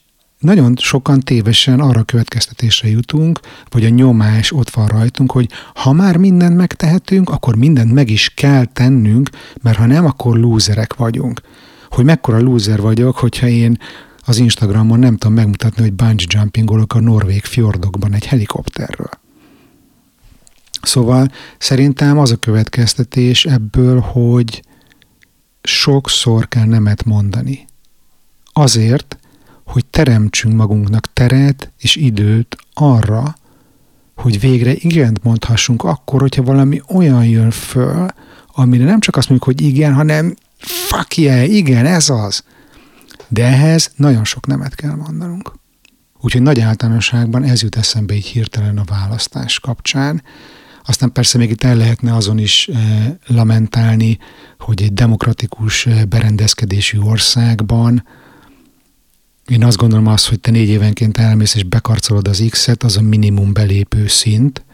nagyon 0.46 0.76
sokan 0.76 1.20
tévesen 1.20 1.80
arra 1.80 2.04
következtetésre 2.04 2.90
jutunk, 2.90 3.40
vagy 3.70 3.86
a 3.86 3.90
nyomás 3.90 4.52
ott 4.52 4.70
van 4.70 4.88
rajtunk, 4.88 5.32
hogy 5.32 5.50
ha 5.74 5.92
már 5.92 6.18
mindent 6.18 6.56
megtehetünk, 6.56 7.30
akkor 7.30 7.56
mindent 7.56 7.94
meg 7.94 8.10
is 8.10 8.32
kell 8.36 8.66
tennünk, 8.66 9.30
mert 9.62 9.78
ha 9.78 9.86
nem, 9.86 10.06
akkor 10.06 10.38
lúzerek 10.38 10.96
vagyunk. 10.96 11.42
Hogy 11.90 12.06
mekkora 12.06 12.40
lúzer 12.40 12.82
vagyok, 12.82 13.18
hogyha 13.18 13.48
én 13.48 13.78
az 14.26 14.38
Instagramon 14.38 15.00
nem 15.00 15.18
tudom 15.18 15.36
megmutatni, 15.36 15.82
hogy 15.82 15.94
bungee 15.94 16.26
jumpingolok 16.30 16.94
a 16.94 17.00
norvég 17.00 17.44
fjordokban 17.44 18.14
egy 18.14 18.26
helikopterről. 18.26 19.10
Szóval 20.82 21.32
szerintem 21.58 22.18
az 22.18 22.32
a 22.32 22.36
következtetés 22.36 23.46
ebből, 23.46 24.00
hogy 24.00 24.62
sokszor 25.62 26.48
kell 26.48 26.66
nemet 26.66 27.04
mondani. 27.04 27.66
Azért, 28.54 29.18
hogy 29.66 29.86
teremtsünk 29.86 30.56
magunknak 30.56 31.14
teret 31.14 31.72
és 31.78 31.96
időt 31.96 32.58
arra, 32.74 33.36
hogy 34.16 34.40
végre 34.40 34.74
igent 34.74 35.24
mondhassunk 35.24 35.84
akkor, 35.84 36.22
hogyha 36.22 36.44
valami 36.44 36.82
olyan 36.88 37.26
jön 37.26 37.52
föl, 37.52 38.08
amire 38.54 38.84
nem 38.84 39.00
csak 39.00 39.16
azt 39.16 39.30
mondjuk, 39.30 39.58
hogy 39.58 39.68
igen, 39.68 39.94
hanem 39.94 40.36
fuck 40.58 41.18
yeah, 41.18 41.54
igen, 41.54 41.86
ez 41.86 42.10
az. 42.10 42.44
De 43.28 43.46
ehhez 43.46 43.92
nagyon 43.96 44.24
sok 44.24 44.48
nemet 44.48 44.76
kell 44.76 44.96
mondanunk. 44.96 45.52
Úgyhogy 46.22 46.42
nagy 46.42 46.60
általánosságban 46.60 47.44
ez 47.44 47.62
jut 47.62 47.76
eszembe 47.76 48.14
így 48.14 48.26
hirtelen 48.26 48.78
a 48.78 48.84
választás 48.84 49.60
kapcsán. 49.60 50.24
Aztán 50.86 51.12
persze 51.12 51.38
még 51.38 51.50
itt 51.50 51.64
el 51.64 51.76
lehetne 51.76 52.16
azon 52.16 52.38
is 52.38 52.68
eh, 52.68 52.80
lamentálni, 53.28 54.18
hogy 54.60 54.82
egy 54.82 54.94
demokratikus 54.94 55.86
eh, 55.86 56.04
berendezkedésű 56.06 57.00
országban 57.00 58.04
én 59.48 59.64
azt 59.64 59.78
gondolom 59.78 60.08
azt, 60.08 60.28
hogy 60.28 60.40
te 60.40 60.52
négy 60.52 60.70
évenként 60.70 61.18
elmész 61.18 61.56
és 61.56 61.64
bekarcolod 61.64 62.28
az 62.28 62.44
X-et, 62.50 62.84
az 62.84 62.98
a 62.98 63.02
minimum 63.02 63.54
belépő 63.54 64.08
szint, 64.08 64.66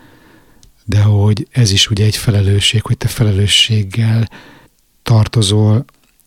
de 0.86 1.02
hogy 1.02 1.48
ez 1.52 1.72
is 1.72 1.90
ugye 1.90 2.06
egy 2.06 2.16
felelősség, 2.16 2.82
hogy 2.82 2.98
te 2.98 3.08
felelősséggel 3.08 4.30
tartozol 5.04 5.86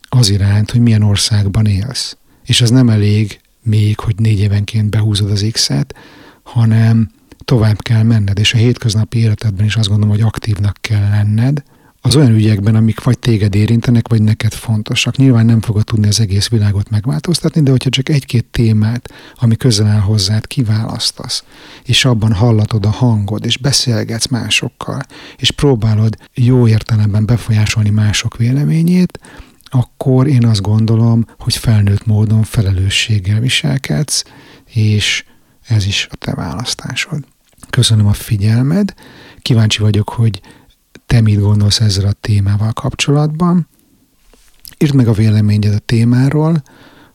az 0.08 0.28
iránt, 0.28 0.70
hogy 0.70 0.80
milyen 0.80 1.02
országban 1.02 1.66
élsz. 1.66 2.16
És 2.44 2.60
az 2.60 2.70
nem 2.70 2.88
elég 2.88 3.40
még, 3.62 3.98
hogy 3.98 4.14
négy 4.18 4.38
évenként 4.38 4.90
behúzod 4.90 5.30
az 5.30 5.46
X-et, 5.52 5.94
hanem 6.42 7.10
tovább 7.44 7.82
kell 7.82 8.02
menned, 8.02 8.38
és 8.38 8.54
a 8.54 8.56
hétköznapi 8.56 9.18
életedben 9.18 9.66
is 9.66 9.76
azt 9.76 9.88
gondolom, 9.88 10.14
hogy 10.14 10.24
aktívnak 10.24 10.76
kell 10.80 11.08
lenned, 11.08 11.62
az 12.06 12.16
olyan 12.16 12.34
ügyekben, 12.34 12.74
amik 12.74 13.02
vagy 13.02 13.18
téged 13.18 13.54
érintenek, 13.54 14.08
vagy 14.08 14.22
neked 14.22 14.52
fontosak. 14.52 15.16
Nyilván 15.16 15.46
nem 15.46 15.60
fogod 15.60 15.84
tudni 15.84 16.08
az 16.08 16.20
egész 16.20 16.48
világot 16.48 16.90
megváltoztatni, 16.90 17.62
de 17.62 17.70
hogyha 17.70 17.90
csak 17.90 18.08
egy-két 18.08 18.44
témát, 18.44 19.12
ami 19.34 19.56
közel 19.56 19.86
áll 19.86 20.00
hozzád, 20.00 20.46
kiválasztasz, 20.46 21.44
és 21.84 22.04
abban 22.04 22.32
hallatod 22.32 22.84
a 22.84 22.90
hangod, 22.90 23.44
és 23.44 23.58
beszélgetsz 23.58 24.26
másokkal, 24.26 25.00
és 25.36 25.50
próbálod 25.50 26.16
jó 26.34 26.68
értelemben 26.68 27.26
befolyásolni 27.26 27.90
mások 27.90 28.36
véleményét, 28.36 29.18
akkor 29.62 30.26
én 30.26 30.46
azt 30.46 30.62
gondolom, 30.62 31.26
hogy 31.38 31.56
felnőtt 31.56 32.06
módon 32.06 32.42
felelősséggel 32.42 33.40
viselkedsz, 33.40 34.24
és 34.72 35.24
ez 35.66 35.86
is 35.86 36.08
a 36.10 36.16
te 36.16 36.34
választásod. 36.34 37.24
Köszönöm 37.70 38.06
a 38.06 38.12
figyelmed, 38.12 38.94
kíváncsi 39.42 39.78
vagyok, 39.82 40.08
hogy 40.08 40.40
te 41.06 41.20
mit 41.20 41.40
gondolsz 41.40 41.80
ezzel 41.80 42.06
a 42.06 42.12
témával 42.12 42.72
kapcsolatban. 42.72 43.68
Írd 44.78 44.94
meg 44.94 45.08
a 45.08 45.12
véleményed 45.12 45.74
a 45.74 45.78
témáról 45.78 46.62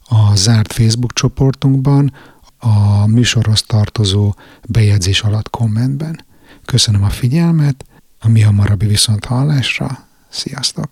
a 0.09 0.35
zárt 0.35 0.73
Facebook 0.73 1.13
csoportunkban, 1.13 2.13
a 2.57 3.07
műsorhoz 3.07 3.61
tartozó 3.61 4.33
bejegyzés 4.67 5.21
alatt 5.21 5.49
kommentben. 5.49 6.25
Köszönöm 6.65 7.03
a 7.03 7.09
figyelmet, 7.09 7.85
a 8.19 8.29
mi 8.29 8.41
hamarabbi 8.41 8.85
viszont 8.85 9.25
hallásra. 9.25 10.07
Sziasztok! 10.29 10.89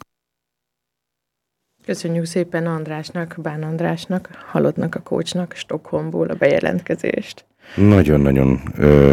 Köszönjük 1.85 2.25
szépen 2.25 2.65
Andrásnak, 2.65 3.35
Bán 3.41 3.63
Andrásnak, 3.63 4.29
halottnak 4.51 4.95
a 4.95 5.01
kócsnak 5.01 5.53
Stockholmból 5.53 6.27
a 6.27 6.35
bejelentkezést. 6.35 7.45
Nagyon-nagyon 7.75 8.61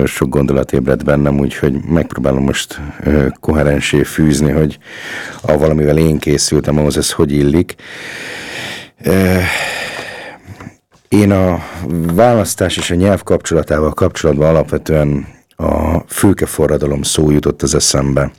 sok 0.04 0.28
gondolat 0.28 0.72
ébredt 0.72 1.04
bennem, 1.04 1.38
úgyhogy 1.38 1.84
megpróbálom 1.88 2.42
most 2.42 2.80
ö, 3.02 3.26
koherensé 3.40 4.02
fűzni, 4.02 4.50
hogy 4.50 4.78
a 5.42 5.58
valamivel 5.58 5.98
én 5.98 6.18
készültem, 6.18 6.78
ahhoz 6.78 6.96
ez 6.96 7.12
hogy 7.12 7.32
illik. 7.32 7.74
Ö, 9.02 9.36
én 11.08 11.30
a 11.30 11.62
választás 12.14 12.76
és 12.76 12.90
a 12.90 12.94
nyelv 12.94 13.22
kapcsolatával 13.22 13.92
kapcsolatban 13.92 14.48
alapvetően 14.48 15.26
a 15.56 15.98
fülkeforradalom 16.06 17.02
szó 17.02 17.30
jutott 17.30 17.62
az 17.62 17.74
eszembe. 17.74 18.30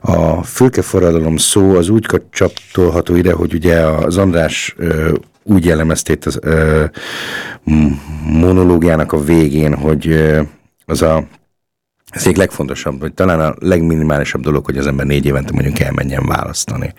A 0.00 0.42
fülkeforradalom 0.42 1.36
szó 1.36 1.76
az 1.76 1.88
úgy 1.88 2.06
csaptolható 2.30 3.14
ide, 3.14 3.32
hogy 3.32 3.54
ugye 3.54 3.80
az 3.80 4.16
András 4.16 4.76
úgy 5.48 5.64
jellemezte 5.64 6.12
itt 6.12 6.24
az 6.24 6.38
ö, 6.42 6.84
monológiának 8.22 9.12
a 9.12 9.24
végén, 9.24 9.74
hogy 9.74 10.08
ö, 10.08 10.42
az 10.86 11.02
a 11.02 11.24
ez 12.10 12.24
egyik 12.24 12.36
legfontosabb, 12.36 13.00
vagy 13.00 13.14
talán 13.14 13.40
a 13.40 13.54
legminimálisabb 13.58 14.42
dolog, 14.42 14.64
hogy 14.64 14.78
az 14.78 14.86
ember 14.86 15.06
négy 15.06 15.26
évente 15.26 15.52
mondjuk 15.52 15.80
elmenjen 15.80 16.26
választani. 16.26 16.94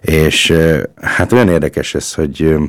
És 0.00 0.52
hát 1.00 1.32
olyan 1.32 1.48
érdekes 1.48 1.94
ez, 1.94 2.14
hogy 2.14 2.42
ö, 2.42 2.64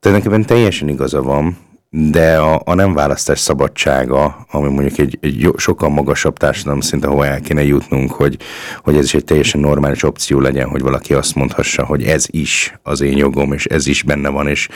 tulajdonképpen 0.00 0.46
teljesen 0.46 0.88
igaza 0.88 1.22
van, 1.22 1.56
de 1.94 2.36
a, 2.38 2.62
a 2.64 2.74
nem 2.74 2.94
választás 2.94 3.38
szabadsága, 3.38 4.46
ami 4.50 4.68
mondjuk 4.68 4.98
egy, 4.98 5.18
egy 5.20 5.50
sokkal 5.56 5.88
magasabb 5.88 6.36
társadalom 6.36 6.80
szint, 6.80 7.04
ahol 7.04 7.26
el 7.26 7.40
kéne 7.40 7.62
jutnunk, 7.64 8.12
hogy, 8.12 8.36
hogy 8.82 8.96
ez 8.96 9.04
is 9.04 9.14
egy 9.14 9.24
teljesen 9.24 9.60
normális 9.60 10.02
opció 10.02 10.40
legyen, 10.40 10.68
hogy 10.68 10.80
valaki 10.80 11.14
azt 11.14 11.34
mondhassa, 11.34 11.84
hogy 11.84 12.02
ez 12.02 12.24
is 12.30 12.74
az 12.82 13.00
én 13.00 13.16
jogom, 13.16 13.52
és 13.52 13.66
ez 13.66 13.86
is 13.86 14.02
benne 14.02 14.28
van, 14.28 14.48
és 14.48 14.68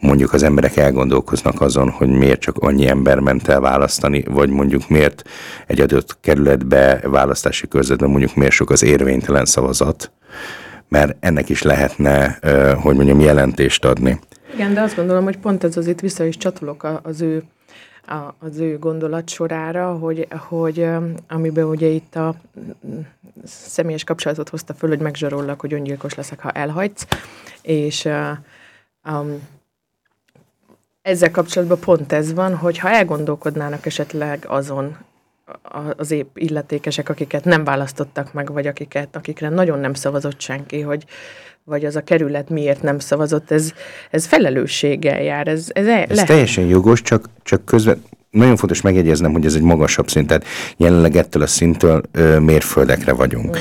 mondjuk 0.00 0.32
az 0.32 0.42
emberek 0.42 0.76
elgondolkoznak 0.76 1.60
azon, 1.60 1.90
hogy 1.90 2.08
miért 2.08 2.40
csak 2.40 2.56
annyi 2.58 2.88
ember 2.88 3.18
ment 3.18 3.48
el 3.48 3.60
választani, 3.60 4.24
vagy 4.28 4.50
mondjuk 4.50 4.88
miért 4.88 5.22
egy 5.66 5.80
adott 5.80 6.18
kerületbe, 6.20 7.00
választási 7.04 7.68
körzetben 7.68 8.10
mondjuk 8.10 8.34
miért 8.34 8.52
sok 8.52 8.70
az 8.70 8.82
érvénytelen 8.82 9.44
szavazat, 9.44 10.12
mert 10.88 11.16
ennek 11.20 11.48
is 11.48 11.62
lehetne, 11.62 12.38
hogy 12.80 12.96
mondjam, 12.96 13.20
jelentést 13.20 13.84
adni. 13.84 14.20
Igen, 14.54 14.74
de 14.74 14.80
azt 14.80 14.96
gondolom, 14.96 15.24
hogy 15.24 15.38
pont 15.38 15.64
ez 15.64 15.76
az 15.76 15.86
itt 15.86 16.00
vissza 16.00 16.24
is 16.24 16.36
csatolok 16.36 17.00
az 17.02 17.20
ő 17.20 17.44
az 18.38 18.58
ő 18.58 18.78
gondolat 18.78 19.28
sorára, 19.28 19.92
hogy, 19.92 20.28
hogy 20.48 20.88
amiben 21.28 21.64
ugye 21.64 21.86
itt 21.86 22.14
a 22.14 22.34
személyes 23.44 24.04
kapcsolatot 24.04 24.48
hozta 24.48 24.74
föl, 24.74 24.88
hogy 24.88 24.98
megzsarollak, 24.98 25.60
hogy 25.60 25.72
öngyilkos 25.72 26.14
leszek, 26.14 26.40
ha 26.40 26.50
elhagysz, 26.50 27.06
és 27.62 28.08
um, 29.10 29.48
ezzel 31.02 31.30
kapcsolatban 31.30 31.78
pont 31.78 32.12
ez 32.12 32.32
van, 32.32 32.56
hogy 32.56 32.78
ha 32.78 32.90
elgondolkodnának 32.90 33.86
esetleg 33.86 34.44
azon 34.48 34.96
az 35.96 36.10
épp 36.10 36.36
illetékesek, 36.36 37.08
akiket 37.08 37.44
nem 37.44 37.64
választottak 37.64 38.32
meg, 38.32 38.52
vagy 38.52 38.66
akiket, 38.66 39.16
akikre 39.16 39.48
nagyon 39.48 39.78
nem 39.78 39.94
szavazott 39.94 40.40
senki, 40.40 40.80
hogy, 40.80 41.04
vagy 41.64 41.84
az 41.84 41.96
a 41.96 42.00
kerület 42.00 42.48
miért 42.48 42.82
nem 42.82 42.98
szavazott, 42.98 43.50
ez, 43.50 43.72
ez 44.10 44.26
felelősséggel 44.26 45.22
jár. 45.22 45.48
Ez, 45.48 45.66
ez, 45.72 45.86
ez 45.86 46.08
lehet. 46.08 46.26
teljesen 46.26 46.64
jogos, 46.64 47.02
csak, 47.02 47.28
csak 47.42 47.64
közben 47.64 48.02
nagyon 48.30 48.56
fontos 48.56 48.80
megjegyeznem, 48.80 49.32
hogy 49.32 49.44
ez 49.44 49.54
egy 49.54 49.62
magasabb 49.62 50.08
szint, 50.08 50.26
tehát 50.26 50.44
jelenleg 50.76 51.16
ettől 51.16 51.42
a 51.42 51.46
szinttől 51.46 52.02
ö, 52.12 52.38
mérföldekre 52.38 53.12
vagyunk. 53.12 53.58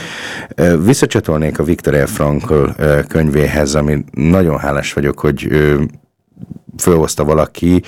Mm. 0.61 0.85
visszacsatolnék 0.85 1.59
a 1.59 1.63
Viktor 1.63 1.93
L. 1.93 2.05
Frankl 2.05 2.63
ö, 2.77 2.99
könyvéhez, 3.07 3.75
ami 3.75 4.03
nagyon 4.11 4.59
hálás 4.59 4.93
vagyok, 4.93 5.19
hogy 5.19 5.47
ö, 5.49 5.83
fölhozta 6.77 7.23
valaki, 7.23 7.81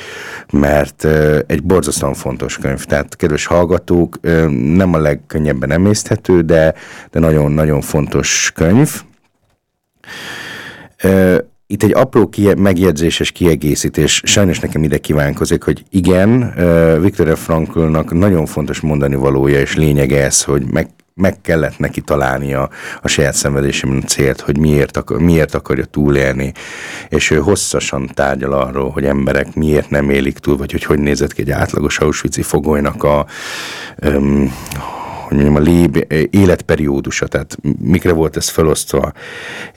mert 0.51 1.05
egy 1.47 1.63
borzasztóan 1.63 2.13
fontos 2.13 2.57
könyv. 2.57 2.83
Tehát, 2.83 3.15
kedves 3.15 3.45
hallgatók, 3.45 4.19
nem 4.49 4.93
a 4.93 4.97
legkönnyebben 4.97 5.71
emészthető, 5.71 6.41
de, 6.41 6.73
nagyon-nagyon 7.11 7.81
fontos 7.81 8.51
könyv 8.55 9.01
itt 11.67 11.83
egy 11.83 11.93
apró 11.93 12.29
kie- 12.29 12.57
megjegyzéses 12.57 13.31
kiegészítés, 13.31 14.21
sajnos 14.25 14.59
nekem 14.59 14.83
ide 14.83 14.97
kívánkozik, 14.97 15.63
hogy 15.63 15.83
igen, 15.89 16.53
Viktor 17.01 17.37
Franklnak 17.37 18.13
nagyon 18.13 18.45
fontos 18.45 18.79
mondani 18.79 19.15
valója 19.15 19.59
és 19.59 19.75
lényege 19.75 20.23
ez, 20.23 20.43
hogy 20.43 20.71
meg, 20.71 20.89
meg 21.17 21.41
kellett 21.41 21.79
neki 21.79 22.01
találnia 22.01 22.69
a 23.01 23.07
saját 23.07 23.33
szenvedésében 23.33 24.07
célt, 24.07 24.41
hogy 24.41 24.57
miért, 24.57 24.97
akar, 24.97 25.19
miért 25.19 25.53
akarja 25.53 25.85
túlélni, 25.85 26.53
és 27.09 27.31
ő 27.31 27.37
hosszasan 27.37 28.09
tárgyal 28.13 28.53
arról, 28.53 28.89
hogy 28.89 29.05
emberek 29.05 29.55
miért 29.55 29.89
nem 29.89 30.09
élik 30.09 30.37
túl, 30.37 30.57
vagy 30.57 30.71
hogy 30.71 30.83
hogy 30.83 30.99
nézett 30.99 31.33
ki 31.33 31.41
egy 31.41 31.51
átlagos 31.51 31.99
Auschwitz-i 31.99 32.41
fogolynak 32.41 33.03
a 33.03 33.25
um, 34.03 34.53
hogy 35.27 35.37
mondjam, 35.37 35.55
a 35.55 35.59
lép 35.59 36.13
életperiódusa, 36.29 37.27
tehát 37.27 37.57
mikre 37.79 38.11
volt 38.11 38.37
ez 38.37 38.49
felosztva, 38.49 39.11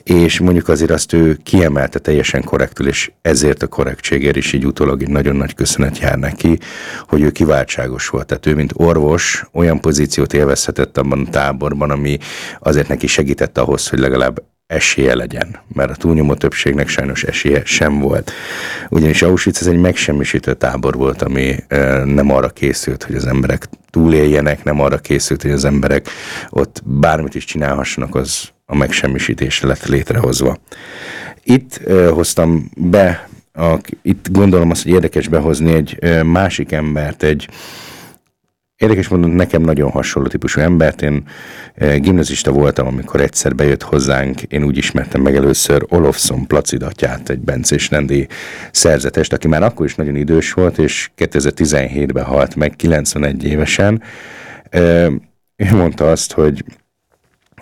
és 0.03 0.39
mondjuk 0.39 0.67
azért 0.67 0.91
azt 0.91 1.13
ő 1.13 1.39
kiemelte 1.43 1.99
teljesen 1.99 2.43
korrektül, 2.43 2.87
és 2.87 3.11
ezért 3.21 3.63
a 3.63 3.67
korrektségért 3.67 4.35
is 4.35 4.53
így 4.53 4.65
utólag 4.65 5.01
egy 5.01 5.09
nagyon 5.09 5.35
nagy 5.35 5.53
köszönet 5.53 5.97
jár 5.97 6.17
neki, 6.17 6.59
hogy 7.07 7.21
ő 7.21 7.31
kiváltságos 7.31 8.09
volt. 8.09 8.25
Tehát 8.25 8.45
ő, 8.45 8.55
mint 8.55 8.71
orvos, 8.75 9.45
olyan 9.53 9.79
pozíciót 9.79 10.33
élvezhetett 10.33 10.97
abban 10.97 11.25
a 11.25 11.29
táborban, 11.29 11.89
ami 11.89 12.17
azért 12.59 12.87
neki 12.87 13.07
segített 13.07 13.57
ahhoz, 13.57 13.87
hogy 13.87 13.99
legalább 13.99 14.43
esélye 14.71 15.15
legyen, 15.15 15.59
mert 15.73 15.91
a 15.91 15.95
túlnyomó 15.95 16.33
többségnek 16.33 16.87
sajnos 16.87 17.23
esélye 17.23 17.61
sem 17.65 17.99
volt. 17.99 18.31
Ugyanis 18.89 19.21
Auschwitz 19.21 19.61
ez 19.61 19.67
egy 19.67 19.79
megsemmisítő 19.79 20.53
tábor 20.53 20.95
volt, 20.95 21.21
ami 21.21 21.55
nem 22.05 22.31
arra 22.31 22.49
készült, 22.49 23.03
hogy 23.03 23.15
az 23.15 23.25
emberek 23.25 23.67
túléljenek, 23.89 24.63
nem 24.63 24.79
arra 24.81 24.97
készült, 24.97 25.41
hogy 25.41 25.51
az 25.51 25.65
emberek 25.65 26.07
ott 26.49 26.81
bármit 26.85 27.35
is 27.35 27.45
csinálhassanak 27.45 28.15
az 28.15 28.49
a 28.65 28.75
megsemmisítésre 28.75 29.67
lett 29.67 29.85
létrehozva. 29.85 30.57
Itt 31.43 31.81
hoztam 32.09 32.71
be, 32.75 33.29
a, 33.53 33.79
itt 34.01 34.27
gondolom 34.31 34.69
azt, 34.69 34.83
hogy 34.83 34.91
érdekes 34.91 35.27
behozni 35.27 35.73
egy 35.73 36.23
másik 36.23 36.71
embert, 36.71 37.23
egy 37.23 37.47
Érdekes 38.81 39.07
mondom, 39.07 39.31
nekem 39.31 39.61
nagyon 39.61 39.89
hasonló 39.89 40.27
típusú 40.27 40.61
embert. 40.61 41.01
Én 41.01 41.23
e, 41.75 41.97
gimnazista 41.97 42.51
voltam, 42.51 42.87
amikor 42.87 43.21
egyszer 43.21 43.55
bejött 43.55 43.81
hozzánk, 43.81 44.41
én 44.41 44.63
úgy 44.63 44.77
ismertem 44.77 45.21
meg 45.21 45.35
először 45.35 45.85
Olofsson 45.89 46.47
Placidatját, 46.47 47.29
egy 47.29 47.39
bencés 47.39 47.89
rendi 47.89 48.27
szerzetest, 48.71 49.33
aki 49.33 49.47
már 49.47 49.63
akkor 49.63 49.85
is 49.85 49.95
nagyon 49.95 50.15
idős 50.15 50.53
volt, 50.53 50.77
és 50.77 51.09
2017-ben 51.17 52.23
halt 52.23 52.55
meg, 52.55 52.75
91 52.75 53.43
évesen. 53.43 54.01
E, 54.69 54.79
ő 55.55 55.75
mondta 55.75 56.11
azt, 56.11 56.31
hogy 56.31 56.63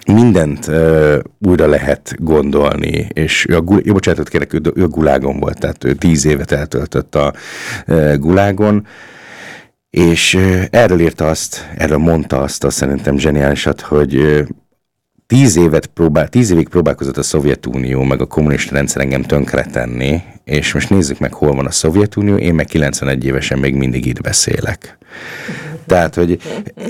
mindent 0.05 0.67
uh, 0.67 1.19
újra 1.39 1.67
lehet 1.67 2.15
gondolni, 2.17 3.07
és 3.13 3.45
ő 3.49 3.55
a, 3.55 3.61
gul- 3.61 3.85
jó, 3.85 3.93
bocsánatot 3.93 4.29
kérek, 4.29 4.53
ő 4.53 4.83
a 4.83 4.87
gulágon 4.87 5.39
volt, 5.39 5.59
tehát 5.59 5.83
ő 5.83 5.93
tíz 5.93 6.25
évet 6.25 6.51
eltöltött 6.51 7.15
a 7.15 7.33
uh, 7.87 8.15
gulágon, 8.15 8.87
és 9.89 10.33
erről 10.69 10.99
írta 10.99 11.27
azt, 11.27 11.69
erről 11.77 11.97
mondta 11.97 12.41
azt, 12.41 12.63
azt 12.63 12.77
szerintem 12.77 13.17
zseniálisat, 13.17 13.81
hogy 13.81 14.43
tíz, 15.27 15.55
évet 15.55 15.85
próbál, 15.85 16.27
tíz 16.27 16.51
évig 16.51 16.69
próbálkozott 16.69 17.17
a 17.17 17.23
Szovjetunió, 17.23 18.03
meg 18.03 18.21
a 18.21 18.25
kommunista 18.25 18.75
rendszer 18.75 19.01
engem 19.01 19.21
tönkretenni, 19.21 20.21
és 20.49 20.73
most 20.73 20.89
nézzük 20.89 21.19
meg, 21.19 21.33
hol 21.33 21.55
van 21.55 21.65
a 21.65 21.71
Szovjetunió, 21.71 22.35
én 22.35 22.53
meg 22.53 22.65
91 22.65 23.25
évesen 23.25 23.59
még 23.59 23.75
mindig 23.75 24.05
itt 24.05 24.21
beszélek. 24.21 24.97
Tehát, 25.85 26.15
hogy 26.15 26.41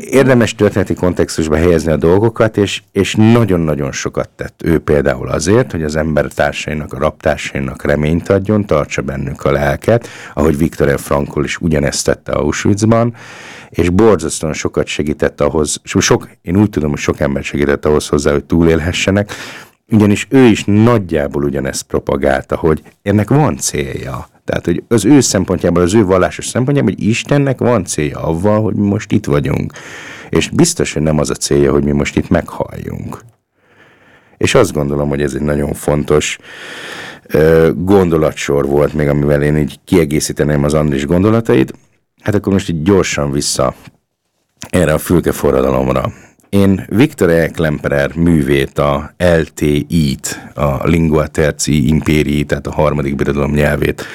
érdemes 0.09 0.55
történeti 0.55 0.93
kontextusba 0.93 1.55
helyezni 1.55 1.91
a 1.91 1.97
dolgokat, 1.97 2.57
és, 2.57 2.81
és 2.91 3.15
nagyon-nagyon 3.15 3.91
sokat 3.91 4.29
tett 4.29 4.61
ő 4.63 4.79
például 4.79 5.29
azért, 5.29 5.71
hogy 5.71 5.83
az 5.83 5.95
ember 5.95 6.25
társainak, 6.25 6.93
a 6.93 6.97
raptársainak 6.97 7.83
reményt 7.83 8.29
adjon, 8.29 8.65
tartsa 8.65 9.01
bennük 9.01 9.43
a 9.43 9.51
lelket, 9.51 10.07
ahogy 10.33 10.57
Viktor 10.57 10.99
Frankl 10.99 11.43
is 11.43 11.57
ugyanezt 11.57 12.05
tette 12.05 12.31
Auschwitzban, 12.31 13.15
és 13.69 13.89
borzasztóan 13.89 14.53
sokat 14.53 14.87
segített 14.87 15.41
ahhoz, 15.41 15.81
sok, 15.83 16.29
én 16.41 16.57
úgy 16.57 16.69
tudom, 16.69 16.89
hogy 16.89 16.99
sok 16.99 17.19
ember 17.19 17.43
segített 17.43 17.85
ahhoz 17.85 18.07
hozzá, 18.07 18.31
hogy 18.31 18.43
túlélhessenek, 18.43 19.31
ugyanis 19.91 20.27
ő 20.29 20.45
is 20.45 20.63
nagyjából 20.65 21.43
ugyanezt 21.43 21.83
propagálta, 21.83 22.55
hogy 22.55 22.81
ennek 23.01 23.29
van 23.29 23.57
célja. 23.57 24.27
Tehát, 24.43 24.65
hogy 24.65 24.83
az 24.87 25.05
ő 25.05 25.19
szempontjából, 25.19 25.81
az 25.81 25.93
ő 25.93 26.05
vallásos 26.05 26.45
szempontjából, 26.45 26.93
hogy 26.93 27.03
Istennek 27.07 27.59
van 27.59 27.85
célja 27.85 28.19
avval, 28.19 28.61
hogy 28.61 28.75
mi 28.75 28.87
most 28.87 29.11
itt 29.11 29.25
vagyunk. 29.25 29.73
És 30.29 30.49
biztos, 30.49 30.93
hogy 30.93 31.01
nem 31.01 31.19
az 31.19 31.29
a 31.29 31.33
célja, 31.33 31.71
hogy 31.71 31.83
mi 31.83 31.91
most 31.91 32.17
itt 32.17 32.29
meghalljunk. 32.29 33.19
És 34.37 34.55
azt 34.55 34.73
gondolom, 34.73 35.09
hogy 35.09 35.21
ez 35.21 35.33
egy 35.33 35.41
nagyon 35.41 35.73
fontos 35.73 36.37
ö, 37.27 37.69
gondolatsor 37.75 38.65
volt 38.65 38.93
még, 38.93 39.07
amivel 39.07 39.43
én 39.43 39.57
így 39.57 39.79
kiegészíteném 39.85 40.63
az 40.63 40.73
Andris 40.73 41.05
gondolatait. 41.05 41.73
Hát 42.21 42.35
akkor 42.35 42.53
most 42.53 42.69
így 42.69 42.81
gyorsan 42.81 43.31
vissza 43.31 43.75
erre 44.69 44.93
a 44.93 44.97
fülke 44.97 45.31
forradalomra. 45.31 46.11
Én 46.49 46.85
Viktor 46.87 47.29
E. 47.29 47.47
Klemperer 47.47 48.15
művét, 48.15 48.79
a 48.79 49.13
LTI-t, 49.17 50.51
a 50.53 50.87
Lingua 50.87 51.27
Terci 51.27 51.87
Imperii, 51.87 52.43
tehát 52.43 52.67
a 52.67 52.71
harmadik 52.71 53.15
birodalom 53.15 53.51
nyelvét 53.51 54.05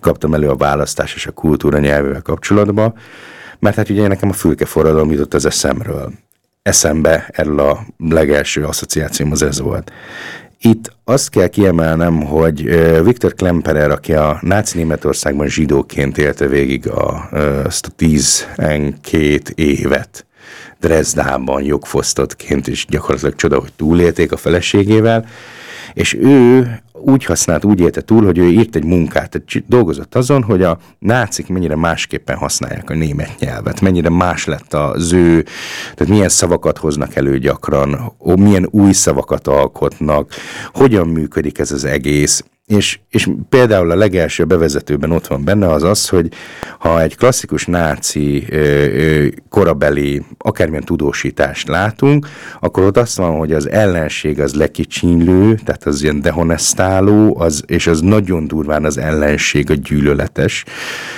kaptam 0.00 0.34
elő 0.34 0.48
a 0.48 0.56
választás 0.56 1.14
és 1.14 1.26
a 1.26 1.30
kultúra 1.30 1.78
nyelvével 1.78 2.22
kapcsolatban, 2.22 2.94
mert 3.58 3.76
hát 3.76 3.88
ugye 3.88 4.08
nekem 4.08 4.28
a 4.28 4.32
fülke 4.32 4.64
forradalom 4.64 5.10
jutott 5.10 5.34
az 5.34 5.46
eszemről. 5.46 6.12
Eszembe 6.62 7.28
erről 7.32 7.60
a 7.60 7.86
legelső 7.98 8.64
asszociációm 8.64 9.30
az 9.30 9.42
ez 9.42 9.60
volt. 9.60 9.92
Itt 10.60 10.92
azt 11.04 11.30
kell 11.30 11.46
kiemelnem, 11.46 12.22
hogy 12.22 12.62
Viktor 13.04 13.34
Klemperer, 13.34 13.90
aki 13.90 14.14
a 14.14 14.38
náci 14.40 14.76
Németországban 14.76 15.48
zsidóként 15.48 16.18
élte 16.18 16.46
végig 16.46 16.88
a, 16.88 17.28
azt 17.64 17.86
a 17.86 17.90
12 17.96 19.40
évet, 19.54 20.25
Dresdában 20.80 21.62
jogfosztottként, 21.62 22.68
és 22.68 22.86
gyakorlatilag 22.88 23.34
csoda, 23.34 23.60
hogy 23.60 23.72
túlélték 23.76 24.32
a 24.32 24.36
feleségével, 24.36 25.24
és 25.94 26.14
ő 26.14 26.68
úgy 26.92 27.24
használt, 27.24 27.64
úgy 27.64 27.80
élte 27.80 28.00
túl, 28.00 28.24
hogy 28.24 28.38
ő 28.38 28.48
írt 28.48 28.76
egy 28.76 28.84
munkát, 28.84 29.30
tehát 29.30 29.68
dolgozott 29.68 30.14
azon, 30.14 30.42
hogy 30.42 30.62
a 30.62 30.78
nácik 30.98 31.48
mennyire 31.48 31.76
másképpen 31.76 32.36
használják 32.36 32.90
a 32.90 32.94
német 32.94 33.38
nyelvet, 33.38 33.80
mennyire 33.80 34.08
más 34.08 34.44
lett 34.44 34.74
az 34.74 35.12
ő, 35.12 35.44
tehát 35.94 36.12
milyen 36.12 36.28
szavakat 36.28 36.78
hoznak 36.78 37.16
elő 37.16 37.38
gyakran, 37.38 38.12
milyen 38.36 38.68
új 38.70 38.92
szavakat 38.92 39.46
alkotnak, 39.46 40.34
hogyan 40.72 41.08
működik 41.08 41.58
ez 41.58 41.72
az 41.72 41.84
egész, 41.84 42.44
és, 42.66 42.98
és 43.10 43.28
például 43.48 43.90
a 43.90 43.96
legelső 43.96 44.44
bevezetőben 44.44 45.10
ott 45.10 45.26
van 45.26 45.44
benne 45.44 45.70
az 45.70 45.82
az, 45.82 46.08
hogy 46.08 46.28
ha 46.78 47.02
egy 47.02 47.16
klasszikus 47.16 47.66
náci 47.66 48.46
korabeli 49.48 50.22
akármilyen 50.38 50.84
tudósítást 50.84 51.68
látunk, 51.68 52.26
akkor 52.60 52.84
ott 52.84 52.96
azt 52.96 53.16
van, 53.16 53.38
hogy 53.38 53.52
az 53.52 53.70
ellenség 53.70 54.40
az 54.40 54.54
lekicsinlő, 54.54 55.54
tehát 55.64 55.84
az 55.84 56.02
ilyen 56.02 56.20
dehonestáló, 56.20 57.40
az, 57.40 57.62
és 57.66 57.86
az 57.86 58.00
nagyon 58.00 58.46
durván 58.46 58.84
az 58.84 58.98
ellenség 58.98 59.70
a 59.70 59.74
gyűlöletes, 59.74 60.64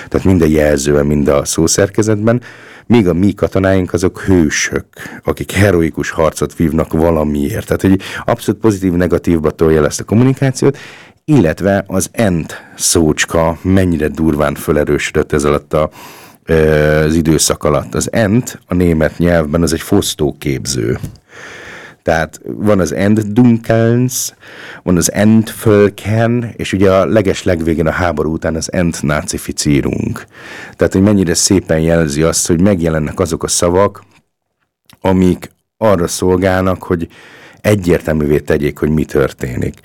tehát 0.09 0.27
mind 0.27 0.43
a 0.43 0.47
jelzőben, 0.47 1.07
mind 1.07 1.29
a 1.29 1.45
szószerkezetben, 1.45 2.43
míg 2.89 3.09
a 3.09 3.13
mi 3.13 3.33
katonáink 3.33 3.93
azok 3.93 4.21
hősök, 4.21 4.87
akik 5.25 5.53
heroikus 5.53 6.11
harcot 6.11 6.57
vívnak 6.57 6.93
valamiért. 6.93 7.67
Tehát, 7.67 7.81
hogy 7.81 8.01
abszolút 8.25 8.61
pozitív-negatívba 8.61 9.51
tolja 9.51 9.85
ezt 9.85 10.01
a 10.01 10.05
kommunikációt, 10.05 10.79
illetve 11.29 11.85
az 11.87 12.09
ent 12.13 12.63
szócska 12.77 13.59
mennyire 13.63 14.09
durván 14.09 14.55
felerősödött 14.55 15.33
ez 15.33 15.45
alatt 15.45 15.73
a, 15.73 15.91
az 17.05 17.15
időszak 17.15 17.65
alatt. 17.65 17.95
Az 17.95 18.13
ent 18.13 18.61
a 18.67 18.75
német 18.75 19.19
nyelvben 19.19 19.63
az 19.63 19.73
egy 19.73 19.81
fosztóképző. 19.81 20.99
Tehát 22.03 22.41
van 22.45 22.81
az 22.81 22.93
Enddunkelns, 22.93 24.33
van 24.83 24.97
az 24.97 25.13
Endvölken, 25.13 26.53
és 26.57 26.73
ugye 26.73 26.93
a 26.93 27.07
leges 27.07 27.43
legvégén 27.43 27.87
a 27.87 27.91
háború 27.91 28.33
után 28.33 28.55
az 28.55 28.73
Entnazificírunk. 28.73 30.25
Tehát, 30.77 30.93
hogy 30.93 31.03
mennyire 31.03 31.35
szépen 31.35 31.81
jelzi 31.81 32.23
azt, 32.23 32.47
hogy 32.47 32.61
megjelennek 32.61 33.21
azok 33.21 33.43
a 33.43 33.49
szavak, 33.49 34.03
amik 35.01 35.51
arra 35.77 36.07
szolgálnak, 36.07 36.83
hogy 36.83 37.09
egyértelművé 37.61 38.39
tegyék, 38.39 38.79
hogy 38.79 38.89
mi 38.89 39.05
történik. 39.05 39.81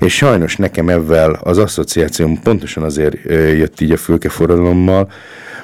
És 0.00 0.14
sajnos 0.14 0.56
nekem 0.56 0.88
ebben 0.88 1.38
az 1.42 1.58
asszociációm 1.58 2.40
pontosan 2.42 2.82
azért 2.82 3.16
jött 3.32 3.80
így 3.80 3.92
a 3.92 3.96
fülkeforradalommal, 3.96 5.12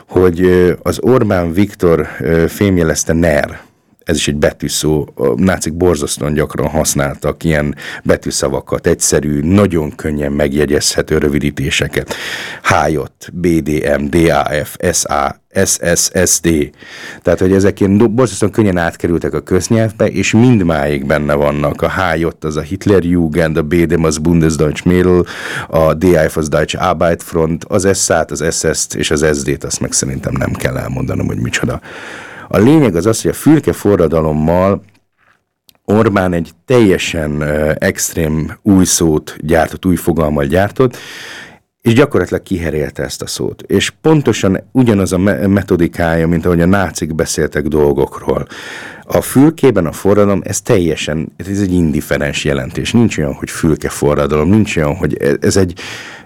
hogy 0.07 0.47
az 0.83 0.99
Orbán 1.01 1.53
Viktor 1.53 2.09
fémjelezte 2.49 3.13
NER, 3.13 3.61
ez 4.05 4.17
is 4.17 4.29
egy 4.29 4.37
betűszó, 4.37 5.09
a 5.15 5.41
nácik 5.41 5.75
borzasztóan 5.75 6.35
gyakran 6.35 6.69
használtak 6.69 7.45
ilyen 7.45 7.75
betűszavakat, 8.05 8.87
egyszerű, 8.87 9.41
nagyon 9.41 9.95
könnyen 9.97 10.33
megjegyezhető 10.33 11.19
rövidítéseket. 11.19 12.15
HJ, 12.63 12.99
BDM, 13.33 14.05
DAF, 14.11 14.77
SA, 14.93 15.42
SSSD. 15.65 16.71
Tehát, 17.23 17.39
hogy 17.39 17.53
ezek 17.53 17.81
ilyen 17.81 18.15
borzasztóan 18.15 18.53
könnyen 18.53 18.77
átkerültek 18.77 19.35
a 19.35 19.41
köznyelvbe, 19.41 20.07
és 20.07 20.33
mindmáig 20.33 21.07
benne 21.07 21.35
vannak. 21.35 21.83
A 21.83 21.91
HJ 21.91 22.27
az 22.41 22.57
a 22.57 22.61
Hitlerjugend, 22.61 23.57
a 23.57 23.63
BDM 23.63 24.05
az 24.05 24.19
Bundesdeutsch 24.19 24.87
Mädel, 24.87 25.25
a 25.69 25.95
DAF 25.95 26.37
az 26.37 26.49
Deutsche 26.49 26.81
Arbeitfront, 26.81 27.65
az 27.65 28.05
SA-t, 28.05 28.31
az 28.31 28.45
SS-t 28.51 28.95
és 28.95 29.11
az 29.11 29.27
SD-t, 29.39 29.65
azt 29.65 29.81
meg 29.81 29.93
szerintem 29.93 30.33
nem 30.39 30.53
kell 30.53 30.77
elmondanom, 30.77 31.27
hogy 31.27 31.41
micsoda. 31.41 31.81
A 32.49 32.59
lényeg 32.59 32.97
az 32.97 33.07
az, 33.07 33.23
hogy 33.23 33.31
a 33.31 33.35
fülke 33.35 33.73
forradalommal 33.73 34.83
Orbán 35.85 36.33
egy 36.33 36.51
teljesen 36.65 37.43
extrém 37.79 38.59
új 38.63 38.85
szót 38.85 39.37
gyártott, 39.41 39.87
új 39.87 39.97
fogalmal 39.97 40.45
gyártott, 40.45 40.97
és 41.83 41.95
gyakorlatilag 41.95 42.43
kiherélte 42.43 43.03
ezt 43.03 43.23
a 43.23 43.27
szót. 43.27 43.63
És 43.63 43.93
pontosan 44.01 44.61
ugyanaz 44.73 45.13
a 45.13 45.19
metodikája, 45.49 46.29
mint 46.29 46.47
ahogy 46.47 46.61
a 46.61 46.67
nácik 46.67 47.15
beszéltek 47.15 47.67
dolgokról. 47.67 48.47
A 49.05 49.21
fülkében 49.21 49.87
a 49.87 49.93
forradalom, 49.93 50.41
ez 50.45 50.61
teljesen, 50.61 51.33
ez 51.37 51.61
egy 51.61 51.73
indiferens 51.73 52.45
jelentés. 52.45 52.93
Nincs 52.93 53.19
olyan, 53.19 53.35
hogy 53.35 53.51
fülke 53.51 53.89
forradalom, 53.89 54.49
nincs 54.49 54.77
olyan, 54.77 54.97
hogy 54.97 55.17
ez 55.41 55.57
egy, 55.57 55.79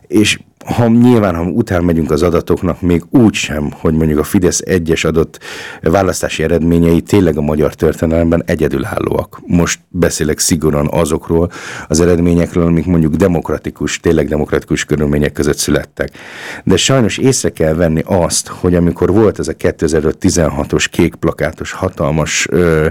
és 0.06 0.38
ha 0.66 0.88
nyilván, 0.88 1.34
ha 1.34 1.42
után 1.42 1.84
megyünk 1.84 2.10
az 2.10 2.22
adatoknak, 2.22 2.80
még 2.80 3.02
úgy 3.10 3.34
sem, 3.34 3.70
hogy 3.72 3.94
mondjuk 3.94 4.18
a 4.18 4.24
Fidesz 4.24 4.60
egyes 4.60 5.04
adott 5.04 5.38
választási 5.82 6.42
eredményei 6.42 7.00
tényleg 7.00 7.36
a 7.36 7.40
magyar 7.40 7.74
történelemben 7.74 8.42
egyedülállóak. 8.46 9.40
Most 9.46 9.80
beszélek 9.88 10.38
szigorúan 10.38 10.88
azokról 10.90 11.50
az 11.88 12.00
eredményekről, 12.00 12.66
amik 12.66 12.86
mondjuk 12.86 13.14
demokratikus, 13.14 14.00
tényleg 14.00 14.28
demokratikus 14.28 14.84
körülmények 14.84 15.32
között 15.32 15.56
születtek. 15.56 16.10
De 16.64 16.76
sajnos 16.76 17.18
észre 17.18 17.50
kell 17.50 17.74
venni 17.74 18.02
azt, 18.04 18.48
hogy 18.48 18.74
amikor 18.74 19.12
volt 19.12 19.38
ez 19.38 19.48
a 19.48 19.52
2016-os 19.52 20.86
kékplakátos 20.90 21.72
hatalmas 21.72 22.46
ö, 22.50 22.86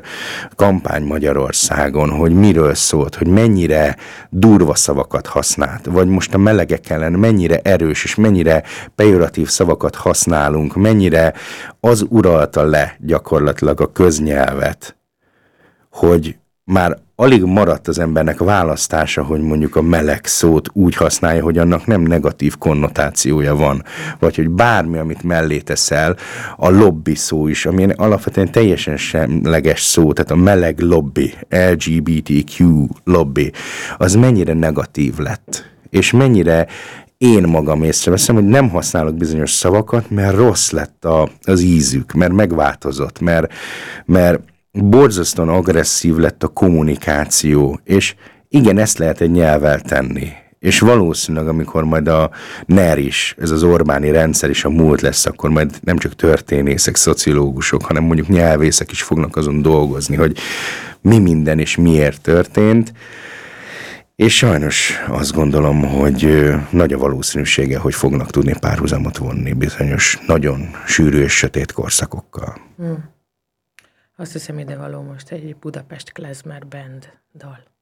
kampány 0.56 1.04
Magyarországon, 1.04 2.10
hogy 2.10 2.34
miről 2.34 2.74
szólt, 2.74 3.16
hogy 3.16 3.28
mennyire 3.28 3.98
durva 4.30 4.76
szavakat 4.76 5.28
használt, 5.28 5.86
vagy 5.86 6.08
most 6.08 6.34
a 6.34 6.38
melegek 6.38 6.90
ellen 6.90 7.12
mennyire 7.12 7.60
erős 7.66 8.04
és 8.04 8.16
mennyire 8.16 8.64
pejoratív 8.96 9.48
szavakat 9.48 9.96
használunk, 9.96 10.76
mennyire 10.76 11.34
az 11.80 12.06
uralta 12.10 12.64
le 12.64 12.96
gyakorlatilag 13.00 13.82
a 13.82 13.92
köznyelvet, 13.92 14.98
hogy 15.90 16.38
már 16.64 16.98
alig 17.16 17.44
maradt 17.44 17.88
az 17.88 18.00
embernek 18.00 18.38
választása, 18.38 19.24
hogy 19.24 19.42
mondjuk 19.42 19.76
a 19.76 19.82
meleg 19.82 20.26
szót 20.26 20.70
úgy 20.74 20.96
használja, 20.96 21.44
hogy 21.44 21.58
annak 21.58 21.86
nem 21.86 22.02
negatív 22.02 22.58
konnotációja 22.58 23.56
van, 23.56 23.84
vagy 24.20 24.36
hogy 24.36 24.50
bármi, 24.50 24.98
amit 24.98 25.24
mellé 25.24 25.60
teszel, 25.60 26.16
a 26.58 26.70
lobby 26.70 27.16
szó 27.16 27.48
is, 27.48 27.66
ami 27.66 27.88
alapvetően 27.96 28.52
teljesen 28.52 28.98
semleges 28.98 29.82
szó, 29.82 30.14
tehát 30.14 30.32
a 30.32 30.36
meleg 30.36 30.80
lobby, 30.80 31.34
LGBTQ 31.50 32.88
lobby, 33.04 33.52
az 33.98 34.16
mennyire 34.16 34.54
negatív 34.54 35.18
lett, 35.18 35.74
és 35.90 36.12
mennyire 36.12 36.68
én 37.18 37.44
magam 37.44 37.84
észreveszem, 37.84 38.36
hogy 38.36 38.46
nem 38.46 38.70
használok 38.70 39.16
bizonyos 39.16 39.52
szavakat, 39.52 40.10
mert 40.10 40.36
rossz 40.36 40.72
lett 40.72 41.06
a, 41.06 41.30
az 41.44 41.62
ízük, 41.62 42.12
mert 42.14 42.34
megváltozott, 42.34 43.20
mert, 43.20 43.54
mert 44.06 44.40
borzasztóan 44.72 45.50
agresszív 45.50 46.16
lett 46.16 46.44
a 46.44 46.48
kommunikáció, 46.48 47.80
és 47.84 48.16
igen, 48.50 48.78
ezt 48.78 48.98
lehet 48.98 49.22
egy 49.22 49.32
nyelvvel 49.32 49.82
tenni. 49.82 50.28
És 50.60 50.80
valószínűleg, 50.80 51.48
amikor 51.48 51.84
majd 51.84 52.08
a 52.08 52.30
NER 52.66 52.98
is, 52.98 53.36
ez 53.40 53.52
az 53.52 53.64
Orbáni 53.64 54.12
rendszer 54.12 54.50
is 54.50 54.66
a 54.66 54.70
múlt 54.70 55.02
lesz, 55.02 55.26
akkor 55.26 55.50
majd 55.50 55.76
nem 55.84 55.98
csak 55.98 56.16
történészek, 56.16 56.96
szociológusok, 56.96 57.86
hanem 57.86 58.04
mondjuk 58.04 58.28
nyelvészek 58.28 58.92
is 58.92 59.04
fognak 59.04 59.36
azon 59.36 59.62
dolgozni, 59.62 60.16
hogy 60.16 60.38
mi 61.02 61.20
minden 61.20 61.60
és 61.60 61.76
miért 61.76 62.22
történt. 62.22 62.94
És 64.16 64.36
sajnos 64.36 64.94
azt 65.08 65.34
gondolom, 65.34 65.82
hogy 65.82 66.50
nagy 66.72 66.94
a 66.94 66.98
valószínűsége, 66.98 67.78
hogy 67.78 67.94
fognak 67.94 68.32
tudni 68.32 68.60
párhuzamot 68.60 69.18
vonni 69.18 69.54
bizonyos 69.54 70.20
nagyon 70.28 70.70
sűrű 70.86 71.22
és 71.22 71.34
sötét 71.34 71.72
korszakokkal. 71.72 72.58
Hmm. 72.78 73.14
Azt 74.16 74.32
hiszem 74.32 74.60
ide 74.60 74.78
való 74.78 75.02
most 75.02 75.32
egy 75.32 75.56
Budapest 75.56 76.12
Klezmer 76.12 76.68
Band 76.68 77.10
dal. 77.34 77.74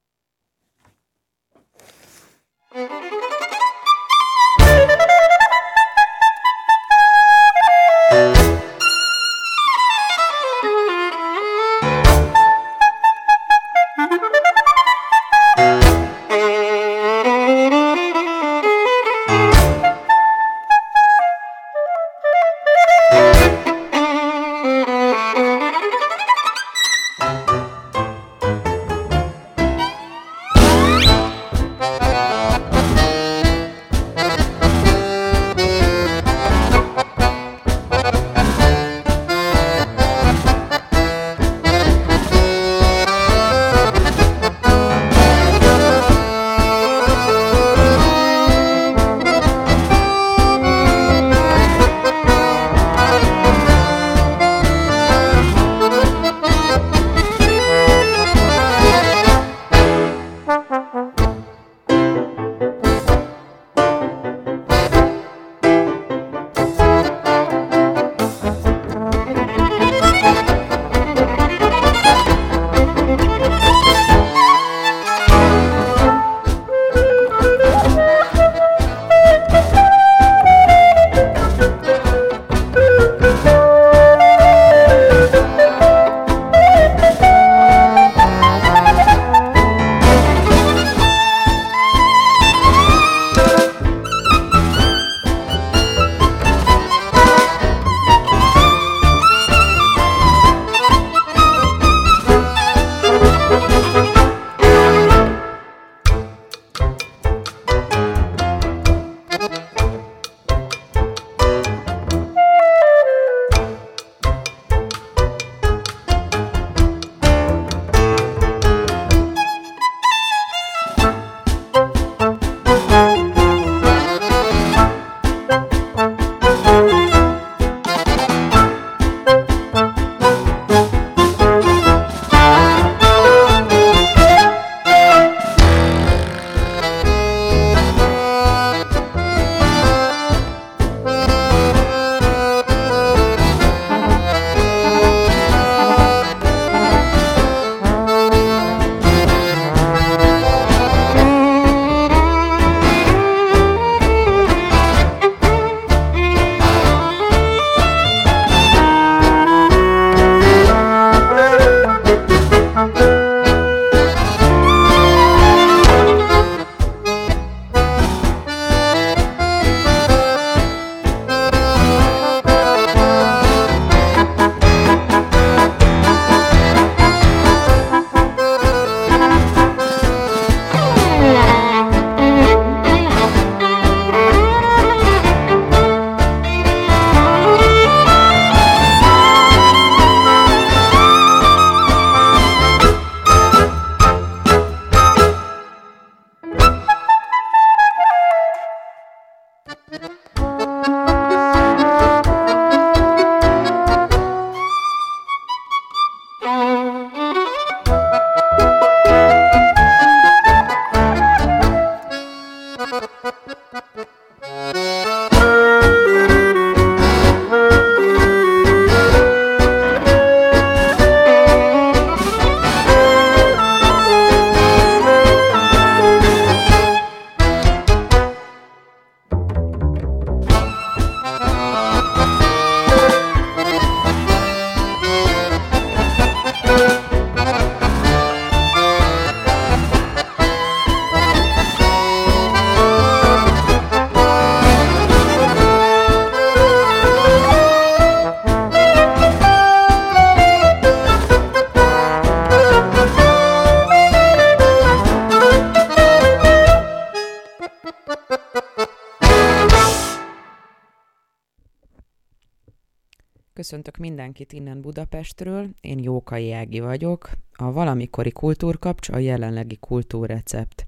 mindenkit 264.04 264.52
innen 264.52 264.80
Budapestről, 264.80 265.68
én 265.80 265.98
Jókai 265.98 266.52
Ági 266.52 266.80
vagyok, 266.80 267.30
a 267.52 267.72
valamikori 267.72 268.30
kultúrkapcs, 268.30 269.08
a 269.08 269.18
jelenlegi 269.18 269.76
kultúrrecept 269.80 270.84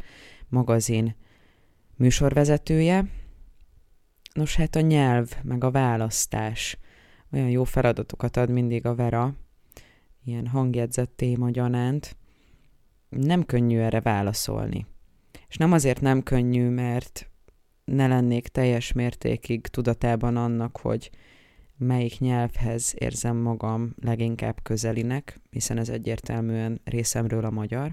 magazin 0.49 1.15
műsorvezetője. 1.95 3.05
Nos, 4.33 4.57
hát 4.57 4.77
a 4.77 4.81
nyelv, 4.81 5.31
meg 5.43 5.65
a 5.65 5.71
választás 5.71 6.79
olyan 7.33 7.49
jó 7.49 7.65
feladatokat 7.65 8.37
ad 8.37 8.51
mindig 8.51 8.87
a 8.87 8.95
Vera, 8.95 9.35
ilyen 10.25 10.47
hangjegyzett 10.47 11.17
téma 11.17 11.51
gyanánt. 11.51 12.17
Nem 13.09 13.45
könnyű 13.45 13.79
erre 13.79 14.01
válaszolni. 14.01 14.87
És 15.49 15.57
nem 15.57 15.73
azért 15.73 16.01
nem 16.01 16.23
könnyű, 16.23 16.69
mert 16.69 17.31
ne 17.85 18.07
lennék 18.07 18.49
teljes 18.49 18.93
mértékig 18.93 19.67
tudatában 19.67 20.37
annak, 20.37 20.77
hogy 20.77 21.11
melyik 21.77 22.19
nyelvhez 22.19 22.95
érzem 22.99 23.37
magam 23.37 23.95
leginkább 24.01 24.63
közelinek, 24.63 25.41
hiszen 25.51 25.79
ez 25.79 25.89
egyértelműen 25.89 26.81
részemről 26.85 27.45
a 27.45 27.51
magyar, 27.51 27.91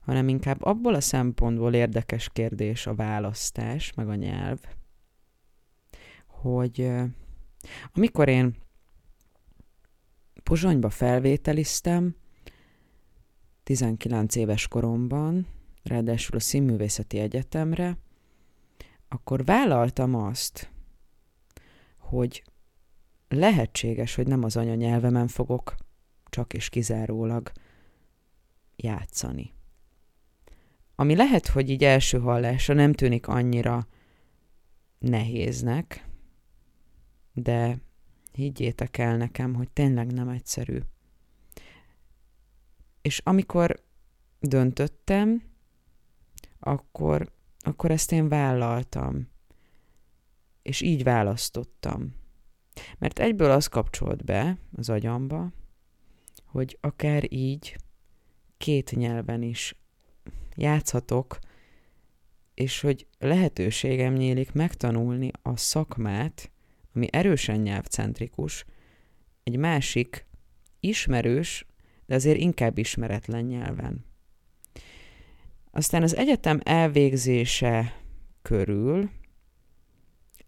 hanem 0.00 0.28
inkább 0.28 0.62
abból 0.62 0.94
a 0.94 1.00
szempontból 1.00 1.74
érdekes 1.74 2.28
kérdés 2.32 2.86
a 2.86 2.94
választás, 2.94 3.92
meg 3.92 4.08
a 4.08 4.14
nyelv, 4.14 4.58
hogy 6.26 6.90
amikor 7.92 8.28
én 8.28 8.56
Pozsonyba 10.42 10.90
felvételiztem, 10.90 12.16
19 13.62 14.34
éves 14.34 14.68
koromban, 14.68 15.46
ráadásul 15.82 16.36
a 16.36 16.40
Színművészeti 16.40 17.18
Egyetemre, 17.18 17.98
akkor 19.08 19.44
vállaltam 19.44 20.14
azt, 20.14 20.70
hogy 21.98 22.42
lehetséges, 23.34 24.14
hogy 24.14 24.26
nem 24.26 24.44
az 24.44 24.56
anyanyelvemen 24.56 25.28
fogok 25.28 25.74
csak 26.24 26.52
és 26.52 26.68
kizárólag 26.68 27.52
játszani. 28.76 29.52
Ami 30.94 31.16
lehet, 31.16 31.46
hogy 31.46 31.70
így 31.70 31.84
első 31.84 32.18
hallásra 32.18 32.74
nem 32.74 32.92
tűnik 32.92 33.26
annyira 33.28 33.86
nehéznek, 34.98 36.08
de 37.32 37.78
higgyétek 38.32 38.98
el 38.98 39.16
nekem, 39.16 39.54
hogy 39.54 39.70
tényleg 39.70 40.12
nem 40.12 40.28
egyszerű. 40.28 40.78
És 43.02 43.18
amikor 43.24 43.82
döntöttem, 44.40 45.42
akkor, 46.58 47.32
akkor 47.58 47.90
ezt 47.90 48.12
én 48.12 48.28
vállaltam, 48.28 49.28
és 50.62 50.80
így 50.80 51.02
választottam. 51.02 52.14
Mert 52.98 53.18
egyből 53.18 53.50
az 53.50 53.66
kapcsolt 53.66 54.24
be 54.24 54.58
az 54.76 54.88
agyamba, 54.88 55.52
hogy 56.44 56.78
akár 56.80 57.32
így 57.32 57.76
két 58.56 58.96
nyelven 58.96 59.42
is 59.42 59.74
játszhatok, 60.56 61.38
és 62.54 62.80
hogy 62.80 63.06
lehetőségem 63.18 64.12
nyílik 64.12 64.52
megtanulni 64.52 65.30
a 65.42 65.56
szakmát, 65.56 66.50
ami 66.94 67.06
erősen 67.10 67.60
nyelvcentrikus, 67.60 68.64
egy 69.42 69.56
másik, 69.56 70.26
ismerős, 70.80 71.66
de 72.06 72.14
azért 72.14 72.38
inkább 72.38 72.78
ismeretlen 72.78 73.44
nyelven. 73.44 74.04
Aztán 75.70 76.02
az 76.02 76.16
egyetem 76.16 76.60
elvégzése 76.64 78.02
körül 78.42 79.10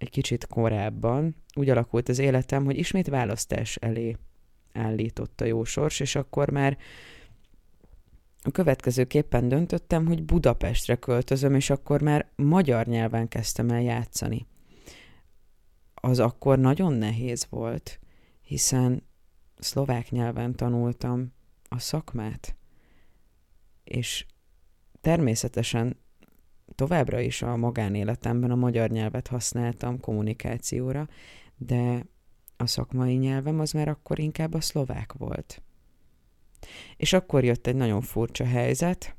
egy 0.02 0.10
kicsit 0.10 0.46
korábban 0.46 1.34
úgy 1.54 1.68
alakult 1.70 2.08
az 2.08 2.18
életem, 2.18 2.64
hogy 2.64 2.78
ismét 2.78 3.08
választás 3.08 3.76
elé 3.76 4.16
állított 4.72 5.40
a 5.40 5.44
jó 5.44 5.64
sors, 5.64 6.00
és 6.00 6.14
akkor 6.14 6.50
már 6.50 6.78
a 8.42 8.50
következőképpen 8.50 9.48
döntöttem, 9.48 10.06
hogy 10.06 10.22
Budapestre 10.22 10.94
költözöm, 10.94 11.54
és 11.54 11.70
akkor 11.70 12.02
már 12.02 12.30
magyar 12.36 12.86
nyelven 12.86 13.28
kezdtem 13.28 13.70
el 13.70 13.82
játszani. 13.82 14.46
Az 15.94 16.18
akkor 16.18 16.58
nagyon 16.58 16.92
nehéz 16.92 17.46
volt, 17.50 18.00
hiszen 18.40 19.02
szlovák 19.58 20.10
nyelven 20.10 20.54
tanultam 20.54 21.32
a 21.68 21.78
szakmát, 21.78 22.56
és 23.84 24.26
természetesen 25.00 25.96
továbbra 26.74 27.20
is 27.20 27.42
a 27.42 27.56
magánéletemben 27.56 28.50
a 28.50 28.54
magyar 28.54 28.90
nyelvet 28.90 29.26
használtam 29.26 30.00
kommunikációra, 30.00 31.08
de 31.56 32.06
a 32.56 32.66
szakmai 32.66 33.14
nyelvem 33.14 33.60
az 33.60 33.72
már 33.72 33.88
akkor 33.88 34.18
inkább 34.18 34.54
a 34.54 34.60
szlovák 34.60 35.12
volt. 35.12 35.62
És 36.96 37.12
akkor 37.12 37.44
jött 37.44 37.66
egy 37.66 37.76
nagyon 37.76 38.00
furcsa 38.00 38.44
helyzet. 38.44 39.16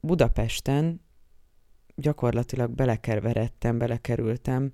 Budapesten 0.00 1.00
gyakorlatilag 1.94 2.70
belekerveredtem, 2.70 3.78
belekerültem 3.78 4.72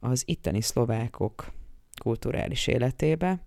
az 0.00 0.22
itteni 0.26 0.60
szlovákok 0.60 1.52
kulturális 2.02 2.66
életébe, 2.66 3.46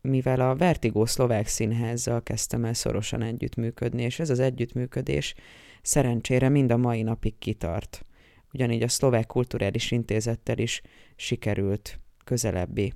mivel 0.00 0.40
a 0.40 0.56
Vertigo 0.56 1.06
szlovák 1.06 1.46
színházzal 1.46 2.22
kezdtem 2.22 2.64
el 2.64 2.74
szorosan 2.74 3.22
együttműködni, 3.22 4.02
és 4.02 4.18
ez 4.18 4.30
az 4.30 4.38
együttműködés 4.38 5.34
szerencsére 5.82 6.48
mind 6.48 6.72
a 6.72 6.76
mai 6.76 7.02
napig 7.02 7.38
kitart. 7.38 8.06
Ugyanígy 8.52 8.82
a 8.82 8.88
szlovák 8.88 9.26
kulturális 9.26 9.90
intézettel 9.90 10.58
is 10.58 10.82
sikerült 11.16 12.00
közelebbi 12.24 12.92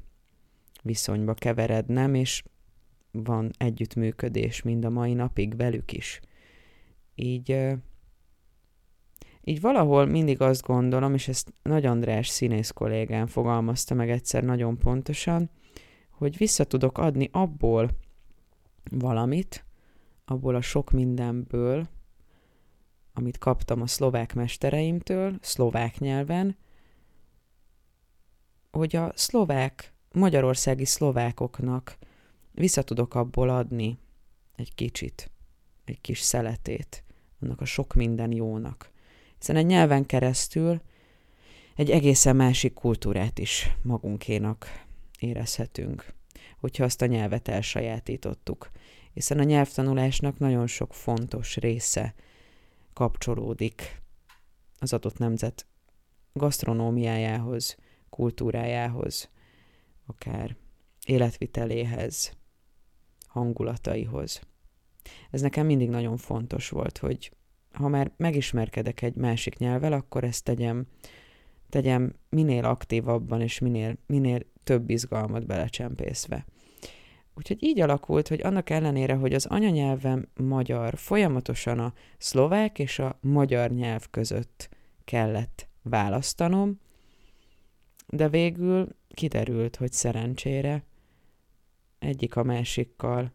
viszonyba 0.82 1.34
keverednem, 1.34 2.14
és 2.14 2.42
van 3.10 3.50
együttműködés 3.58 4.62
mind 4.62 4.84
a 4.84 4.90
mai 4.90 5.14
napig 5.14 5.56
velük 5.56 5.92
is. 5.92 6.20
Így, 7.14 7.56
így 9.44 9.60
valahol 9.60 10.06
mindig 10.06 10.40
azt 10.40 10.62
gondolom, 10.62 11.14
és 11.14 11.28
ezt 11.28 11.52
Nagy 11.62 11.86
András 11.86 12.28
színész 12.28 12.70
kollégám 12.70 13.26
fogalmazta 13.26 13.94
meg 13.94 14.10
egyszer 14.10 14.42
nagyon 14.42 14.78
pontosan, 14.78 15.50
hogy 16.22 16.36
vissza 16.36 16.64
tudok 16.64 16.98
adni 16.98 17.28
abból 17.32 17.90
valamit, 18.90 19.64
abból 20.24 20.54
a 20.54 20.60
sok 20.60 20.90
mindenből, 20.90 21.88
amit 23.12 23.38
kaptam 23.38 23.82
a 23.82 23.86
szlovák 23.86 24.34
mestereimtől, 24.34 25.36
szlovák 25.40 25.98
nyelven, 25.98 26.56
hogy 28.70 28.96
a 28.96 29.12
szlovák, 29.14 29.92
magyarországi 30.12 30.84
szlovákoknak 30.84 31.98
vissza 32.52 32.82
tudok 32.82 33.14
abból 33.14 33.48
adni 33.48 33.98
egy 34.56 34.74
kicsit, 34.74 35.30
egy 35.84 36.00
kis 36.00 36.20
szeletét, 36.20 37.04
annak 37.40 37.60
a 37.60 37.64
sok 37.64 37.94
minden 37.94 38.32
jónak. 38.32 38.90
Hiszen 39.38 39.56
egy 39.56 39.66
nyelven 39.66 40.06
keresztül 40.06 40.80
egy 41.76 41.90
egészen 41.90 42.36
másik 42.36 42.72
kultúrát 42.72 43.38
is 43.38 43.76
magunkénak 43.82 44.90
érezhetünk, 45.22 46.14
hogyha 46.60 46.84
azt 46.84 47.02
a 47.02 47.06
nyelvet 47.06 47.48
elsajátítottuk. 47.48 48.70
Hiszen 49.12 49.38
a 49.38 49.42
nyelvtanulásnak 49.42 50.38
nagyon 50.38 50.66
sok 50.66 50.94
fontos 50.94 51.56
része 51.56 52.14
kapcsolódik 52.92 54.02
az 54.78 54.92
adott 54.92 55.18
nemzet 55.18 55.66
gasztronómiájához, 56.32 57.76
kultúrájához, 58.10 59.30
akár 60.06 60.56
életviteléhez, 61.06 62.36
hangulataihoz. 63.26 64.40
Ez 65.30 65.40
nekem 65.40 65.66
mindig 65.66 65.88
nagyon 65.88 66.16
fontos 66.16 66.68
volt, 66.68 66.98
hogy 66.98 67.32
ha 67.72 67.88
már 67.88 68.12
megismerkedek 68.16 69.02
egy 69.02 69.14
másik 69.14 69.56
nyelvvel, 69.56 69.92
akkor 69.92 70.24
ezt 70.24 70.44
tegyem, 70.44 70.86
tegyem 71.68 72.14
minél 72.28 72.64
aktívabban 72.64 73.40
és 73.40 73.58
minél, 73.58 73.96
minél 74.06 74.51
több 74.64 74.90
izgalmat 74.90 75.46
belecsempészve. 75.46 76.44
Úgyhogy 77.34 77.62
így 77.62 77.80
alakult, 77.80 78.28
hogy 78.28 78.42
annak 78.42 78.70
ellenére, 78.70 79.14
hogy 79.14 79.34
az 79.34 79.46
anyanyelvem 79.46 80.28
magyar, 80.36 80.98
folyamatosan 80.98 81.78
a 81.78 81.92
szlovák 82.18 82.78
és 82.78 82.98
a 82.98 83.18
magyar 83.20 83.70
nyelv 83.70 84.06
között 84.10 84.68
kellett 85.04 85.68
választanom, 85.82 86.80
de 88.06 88.28
végül 88.28 88.88
kiderült, 89.08 89.76
hogy 89.76 89.92
szerencsére 89.92 90.84
egyik 91.98 92.36
a 92.36 92.42
másikkal 92.42 93.32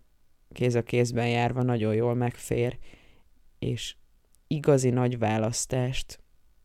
kéz 0.51 0.75
a 0.75 0.83
kézben 0.83 1.29
járva 1.29 1.61
nagyon 1.61 1.93
jól 1.93 2.13
megfér, 2.13 2.77
és 3.59 3.95
igazi 4.47 4.89
nagy 4.89 5.17
választást 5.17 6.19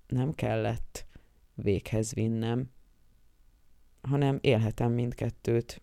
nem 0.07 0.33
kellett 0.33 1.07
véghez 1.55 2.15
vinnem, 2.15 2.71
hanem 4.09 4.39
élhetem 4.41 4.93
mindkettőt. 4.93 5.83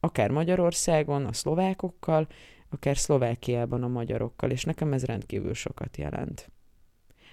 Akár 0.00 0.30
Magyarországon 0.30 1.24
a 1.24 1.32
szlovákokkal, 1.32 2.26
akár 2.68 2.96
Szlovákiában 2.96 3.82
a 3.82 3.88
magyarokkal, 3.88 4.50
és 4.50 4.64
nekem 4.64 4.92
ez 4.92 5.04
rendkívül 5.04 5.54
sokat 5.54 5.96
jelent. 5.96 6.50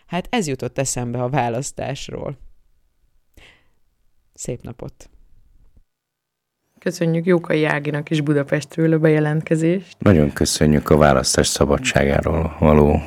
Hát 0.05 0.27
ez 0.29 0.47
jutott 0.47 0.77
eszembe 0.77 1.23
a 1.23 1.29
választásról. 1.29 2.37
Szép 4.33 4.61
napot! 4.61 5.09
Köszönjük 6.79 7.25
Jókai 7.25 7.65
Áginak 7.65 8.09
is 8.09 8.21
Budapestről 8.21 8.93
a 8.93 8.97
bejelentkezést. 8.97 9.95
Nagyon 9.99 10.33
köszönjük 10.33 10.89
a 10.89 10.97
választás 10.97 11.47
szabadságáról 11.47 12.55
való, 12.59 12.99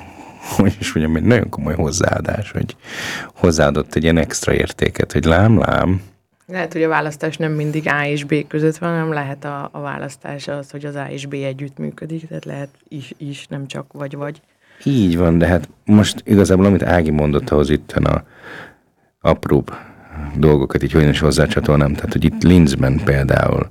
hogy 0.57 0.77
is 0.81 0.93
mondjam, 0.93 1.17
egy 1.17 1.29
nagyon 1.29 1.49
komoly 1.49 1.75
hozzáadás, 1.75 2.51
hogy 2.51 2.77
hozzáadott 3.35 3.95
egy 3.95 4.03
ilyen 4.03 4.17
extra 4.17 4.55
értéket, 4.55 5.13
hogy 5.13 5.25
lám, 5.25 5.59
lám. 5.59 6.03
Lehet, 6.51 6.73
hogy 6.73 6.83
a 6.83 6.89
választás 6.89 7.37
nem 7.37 7.53
mindig 7.53 7.89
A 7.89 8.07
és 8.07 8.25
B 8.25 8.47
között 8.47 8.77
van, 8.77 8.91
hanem 8.91 9.13
lehet 9.13 9.45
a, 9.45 9.69
a 9.73 9.81
választás 9.81 10.49
az, 10.49 10.71
hogy 10.71 10.85
az 10.85 10.95
A 10.95 11.07
és 11.11 11.27
B 11.27 11.33
együtt 11.33 11.79
működik, 11.79 12.29
tehát 12.29 12.45
lehet 12.45 12.69
is, 12.89 13.15
is 13.17 13.47
nem 13.47 13.67
csak 13.67 13.93
vagy-vagy. 13.93 14.41
Így 14.85 15.17
van, 15.17 15.39
de 15.39 15.47
hát 15.47 15.69
most 15.85 16.23
igazából, 16.25 16.65
amit 16.65 16.83
Ági 16.83 17.11
mondott, 17.11 17.51
ahhoz 17.51 17.71
itt 17.71 17.93
a 17.93 18.25
apróbb 19.21 19.73
dolgokat 20.37 20.83
így 20.83 20.93
hogyan 20.93 21.09
is 21.09 21.21
hozzácsatolnám. 21.21 21.95
Tehát, 21.95 22.13
hogy 22.13 22.25
itt 22.25 22.43
Linzben 22.43 23.01
például 23.05 23.71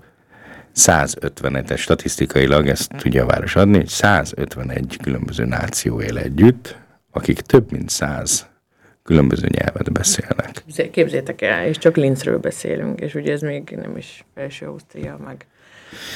151 0.71 1.71
es 1.71 1.81
statisztikailag 1.81 2.67
ezt 2.67 2.91
tudja 2.97 3.23
a 3.23 3.27
város 3.27 3.55
adni, 3.55 3.77
hogy 3.77 3.87
151 3.87 4.97
különböző 5.01 5.45
náció 5.45 6.01
él 6.01 6.17
együtt, 6.17 6.77
akik 7.11 7.39
több 7.39 7.71
mint 7.71 7.89
100 7.89 8.47
különböző 9.09 9.47
nyelvet 9.51 9.91
beszélnek. 9.91 10.63
Képzétek 10.91 11.41
el, 11.41 11.65
és 11.65 11.77
csak 11.77 11.95
Linzről 11.95 12.37
beszélünk, 12.37 12.99
és 12.99 13.15
ugye 13.15 13.31
ez 13.31 13.41
még 13.41 13.77
nem 13.81 13.97
is 13.97 14.25
felső 14.35 14.65
Ausztria, 14.65 15.19
meg 15.25 15.45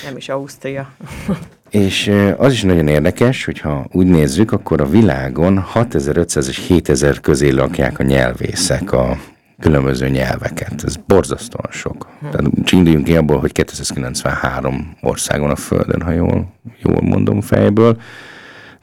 nem 0.05 0.17
is 0.17 0.29
Ausztria. 0.29 0.93
és 1.69 2.11
az 2.37 2.53
is 2.53 2.61
nagyon 2.61 2.87
érdekes, 2.87 3.45
hogyha 3.45 3.87
úgy 3.91 4.07
nézzük, 4.07 4.51
akkor 4.51 4.81
a 4.81 4.89
világon 4.89 5.59
6500 5.59 6.47
és 6.47 6.67
7000 6.67 7.19
közé 7.19 7.49
lakják 7.49 7.99
a 7.99 8.03
nyelvészek 8.03 8.91
a 8.91 9.17
különböző 9.59 10.09
nyelveket. 10.09 10.83
Ez 10.83 10.95
borzasztóan 10.95 11.71
sok. 11.71 12.07
Tehát 12.21 12.71
induljunk 12.71 13.05
ki 13.05 13.15
abból, 13.15 13.39
hogy 13.39 13.51
293 13.51 14.95
országon 15.01 15.49
a 15.49 15.55
Földön, 15.55 16.01
ha 16.01 16.11
jól, 16.11 16.53
jól 16.81 17.01
mondom 17.01 17.41
fejből. 17.41 18.01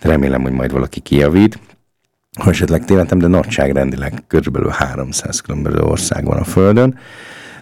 De 0.02 0.08
remélem, 0.08 0.42
hogy 0.42 0.52
majd 0.52 0.72
valaki 0.72 1.00
kijavít. 1.00 1.58
Ha 2.38 2.50
esetleg 2.50 2.84
tévedtem, 2.84 3.18
de 3.18 3.26
nagyságrendileg 3.26 4.22
körülbelül 4.26 4.68
300 4.68 5.40
különböző 5.40 5.78
ország 5.78 6.24
van 6.24 6.38
a 6.38 6.44
Földön. 6.44 6.98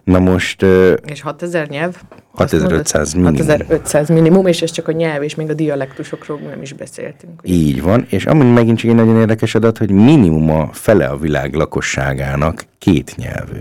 Na 0.04 0.18
most... 0.18 0.62
És 1.04 1.20
6000 1.20 1.68
nyelv? 1.68 2.02
6500 2.34 3.12
minimum. 3.12 3.36
6500 3.36 4.08
minimum, 4.08 4.46
és 4.46 4.62
ez 4.62 4.70
csak 4.70 4.88
a 4.88 4.92
nyelv, 4.92 5.22
és 5.22 5.34
még 5.34 5.50
a 5.50 5.54
dialektusokról 5.54 6.38
nem 6.38 6.62
is 6.62 6.72
beszéltünk. 6.72 7.42
Ugye? 7.42 7.52
Így 7.52 7.82
van, 7.82 8.06
és 8.08 8.26
ami 8.26 8.44
megint 8.44 8.78
csak 8.78 8.90
egy 8.90 8.96
nagyon 8.96 9.16
érdekes 9.16 9.54
adat, 9.54 9.78
hogy 9.78 9.90
minimum 9.90 10.50
a 10.50 10.68
fele 10.72 11.06
a 11.06 11.16
világ 11.16 11.54
lakosságának 11.54 12.64
két 12.78 13.16
nyelvű. 13.16 13.60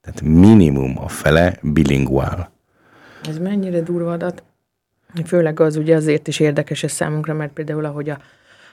Tehát 0.00 0.22
minimum 0.22 0.98
a 0.98 1.08
fele 1.08 1.58
bilinguál. 1.62 2.52
Ez 3.28 3.38
mennyire 3.38 3.80
durva 3.80 4.12
adat? 4.12 4.42
Főleg 5.26 5.60
az 5.60 5.76
ugye 5.76 5.96
azért 5.96 6.28
is 6.28 6.40
érdekes 6.40 6.82
ez 6.82 6.92
számunkra, 6.92 7.34
mert 7.34 7.52
például 7.52 7.84
ahogy 7.84 8.10
a, 8.10 8.18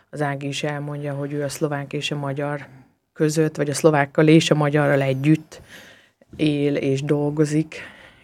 az 0.10 0.22
Ági 0.22 0.48
is 0.48 0.64
elmondja, 0.64 1.14
hogy 1.14 1.34
ő 1.34 1.44
a 1.44 1.50
szlovák 1.50 1.94
és 1.94 2.12
a 2.12 2.16
magyar 2.16 2.68
között, 3.14 3.56
vagy 3.56 3.70
a 3.70 3.74
szlovákkal 3.74 4.28
és 4.28 4.52
a 4.52 4.56
magyarral 4.56 5.02
együtt 5.02 5.62
él 6.36 6.76
és 6.76 7.04
dolgozik, 7.04 7.76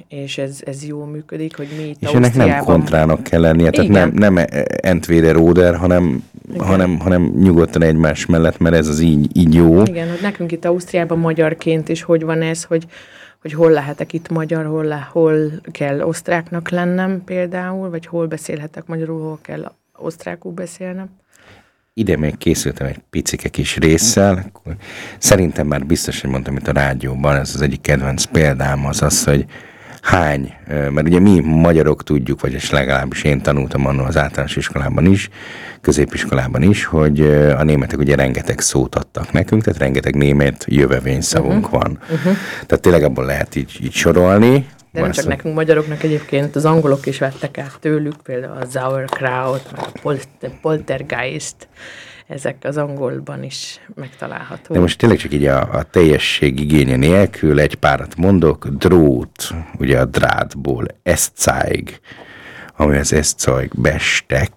és 0.07 0.37
ez, 0.37 0.59
ez 0.65 0.85
jól 0.85 1.05
működik, 1.05 1.57
hogy 1.57 1.67
mi 1.77 1.83
itt 1.83 2.01
És 2.01 2.09
ennek 2.09 2.35
nem 2.35 2.63
kontrának 2.63 3.23
kell 3.23 3.41
lennie, 3.41 3.69
tehát 3.69 3.89
Igen. 3.89 4.11
nem, 4.13 4.33
nem 4.33 4.45
entweder 4.81 5.35
oder, 5.35 5.75
hanem, 5.75 6.23
hanem, 6.57 6.99
hanem 6.99 7.33
nyugodtan 7.35 7.81
egymás 7.81 8.25
mellett, 8.25 8.57
mert 8.57 8.75
ez 8.75 8.87
az 8.87 8.99
így, 8.99 9.37
így 9.37 9.53
jó. 9.53 9.81
Igen, 9.81 10.09
hogy 10.09 10.21
nekünk 10.21 10.51
itt 10.51 10.65
Ausztriában 10.65 11.19
magyarként 11.19 11.89
is 11.89 12.01
hogy 12.01 12.23
van 12.23 12.41
ez, 12.41 12.63
hogy, 12.63 12.85
hogy 13.41 13.53
hol 13.53 13.71
lehetek 13.71 14.13
itt 14.13 14.29
magyar, 14.29 14.65
hol, 14.65 14.83
le, 14.83 15.07
hol 15.11 15.51
kell 15.71 16.01
osztráknak 16.01 16.69
lennem 16.69 17.23
például, 17.23 17.89
vagy 17.89 18.05
hol 18.05 18.27
beszélhetek 18.27 18.85
magyarul, 18.85 19.21
hol 19.21 19.39
kell 19.41 19.71
osztrákul 19.97 20.51
beszélnem 20.51 21.09
ide 21.93 22.17
még 22.17 22.37
készültem 22.37 22.87
egy 22.87 22.99
picike 23.09 23.49
kis 23.49 23.77
résszel. 23.77 24.51
Szerintem 25.17 25.67
már 25.67 25.85
biztos, 25.85 26.21
hogy 26.21 26.29
mondtam 26.29 26.55
itt 26.55 26.67
a 26.67 26.71
rádióban, 26.71 27.35
ez 27.35 27.51
az 27.55 27.61
egyik 27.61 27.81
kedvenc 27.81 28.23
példám 28.23 28.85
az 28.85 29.01
az, 29.01 29.23
hogy 29.23 29.45
hány, 30.01 30.53
mert 30.67 31.07
ugye 31.07 31.19
mi 31.19 31.39
magyarok 31.39 32.03
tudjuk, 32.03 32.41
vagy 32.41 32.67
legalábbis 32.71 33.23
én 33.23 33.41
tanultam 33.41 33.85
annól 33.85 34.05
az 34.05 34.17
általános 34.17 34.55
iskolában 34.55 35.05
is, 35.05 35.29
középiskolában 35.81 36.61
is, 36.61 36.85
hogy 36.85 37.21
a 37.57 37.63
németek 37.63 37.99
ugye 37.99 38.15
rengeteg 38.15 38.59
szót 38.59 38.95
adtak 38.95 39.31
nekünk, 39.31 39.63
tehát 39.63 39.79
rengeteg 39.79 40.15
német 40.15 40.65
jövevényszavunk 40.67 41.65
uh-huh. 41.65 41.81
van. 41.81 41.99
Uh-huh. 42.01 42.35
Tehát 42.65 42.81
tényleg 42.81 43.03
abból 43.03 43.25
lehet 43.25 43.55
így, 43.55 43.79
így 43.83 43.93
sorolni, 43.93 44.65
de 44.91 45.01
nem 45.01 45.11
csak 45.11 45.27
nekünk 45.27 45.55
magyaroknak 45.55 46.03
egyébként, 46.03 46.55
az 46.55 46.65
angolok 46.65 47.05
is 47.05 47.17
vettek 47.17 47.57
át 47.57 47.77
tőlük, 47.79 48.15
például 48.23 48.57
a 48.57 48.65
sauerkraut, 48.73 49.71
meg 50.03 50.19
a 50.41 50.47
poltergeist, 50.61 51.67
ezek 52.27 52.55
az 52.61 52.77
angolban 52.77 53.43
is 53.43 53.79
megtalálhatók. 53.95 54.75
De 54.75 54.79
most 54.79 54.97
tényleg 54.97 55.17
csak 55.17 55.33
így 55.33 55.45
a, 55.45 55.73
a 55.73 55.83
teljesség 55.83 56.59
igénye 56.59 56.95
nélkül 56.95 57.59
egy 57.59 57.75
párat 57.75 58.15
mondok, 58.15 58.67
drót, 58.67 59.53
ugye 59.77 59.99
a 59.99 60.05
drátból, 60.05 60.85
eszcáig, 61.03 61.99
ami 62.77 62.97
az 62.97 63.13
eszcáig 63.13 63.71
bestek, 63.75 64.51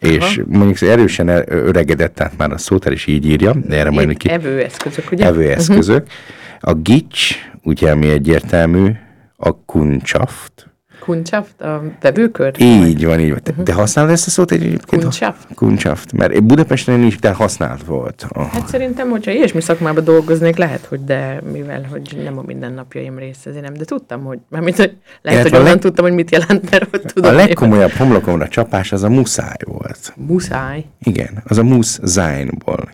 Aha. 0.00 0.12
és 0.12 0.40
mondjuk 0.46 0.80
erősen 0.90 1.28
öregedett, 1.48 2.14
tehát 2.14 2.36
már 2.36 2.52
a 2.52 2.58
szótár 2.58 2.92
is 2.92 3.06
így 3.06 3.26
írja, 3.26 3.52
de 3.52 3.76
erre 3.76 3.90
majd 3.90 4.16
ki... 4.16 4.30
Evőeszközök, 4.30 5.10
ugye? 5.12 5.24
Evőeszközök. 5.24 6.02
Uh-huh. 6.02 6.70
A 6.70 6.74
gics, 6.74 7.34
ugye, 7.62 7.90
ami 7.90 8.10
egyértelmű, 8.10 8.92
a 9.40 9.64
Kuncshaft. 9.64 10.70
Kuncshaft? 11.00 11.60
A 11.60 11.82
vevőkör? 12.00 12.54
Így 12.58 13.04
van, 13.04 13.20
így 13.20 13.30
van. 13.30 13.42
Te, 13.42 13.52
te 13.52 13.72
használod 13.72 14.10
ezt 14.10 14.26
a 14.26 14.30
szót 14.30 14.50
egyébként? 14.50 15.02
Kuncshaft? 15.02 15.46
Kuncshaft. 15.54 16.12
Mert 16.12 16.44
Budapesten 16.44 17.02
is 17.02 17.18
de 17.18 17.32
használt 17.32 17.84
volt. 17.84 18.26
Oh. 18.34 18.46
Hát 18.46 18.68
szerintem, 18.68 19.10
hogyha 19.10 19.30
ilyesmi 19.30 19.60
szakmában 19.60 20.04
dolgoznék, 20.04 20.56
lehet, 20.56 20.84
hogy 20.84 21.04
de 21.04 21.40
mivel, 21.52 21.86
hogy 21.90 22.18
nem 22.24 22.38
a 22.38 22.42
mindennapjaim 22.46 23.18
része, 23.18 23.50
ezért 23.50 23.64
nem, 23.64 23.74
de 23.74 23.84
tudtam, 23.84 24.24
hogy, 24.24 24.38
mert 24.48 24.76
hogy 24.76 24.96
lehet, 25.22 25.42
hogy 25.42 25.52
onnan 25.52 25.64
leg... 25.64 25.78
tudtam, 25.78 26.04
hogy 26.04 26.14
mit 26.14 26.30
jelent, 26.30 26.70
mert 26.70 26.94
ott 26.94 27.02
tudom. 27.02 27.30
A 27.30 27.34
legkomolyabb 27.34 27.90
homlokomra 27.90 28.48
csapás 28.48 28.92
az 28.92 29.02
a 29.02 29.08
muszáj 29.08 29.56
volt. 29.64 30.12
Muszáj? 30.16 30.84
Igen, 31.02 31.42
az 31.44 31.58
a 31.58 31.62
musz 31.62 32.00
zájnból. 32.02 32.90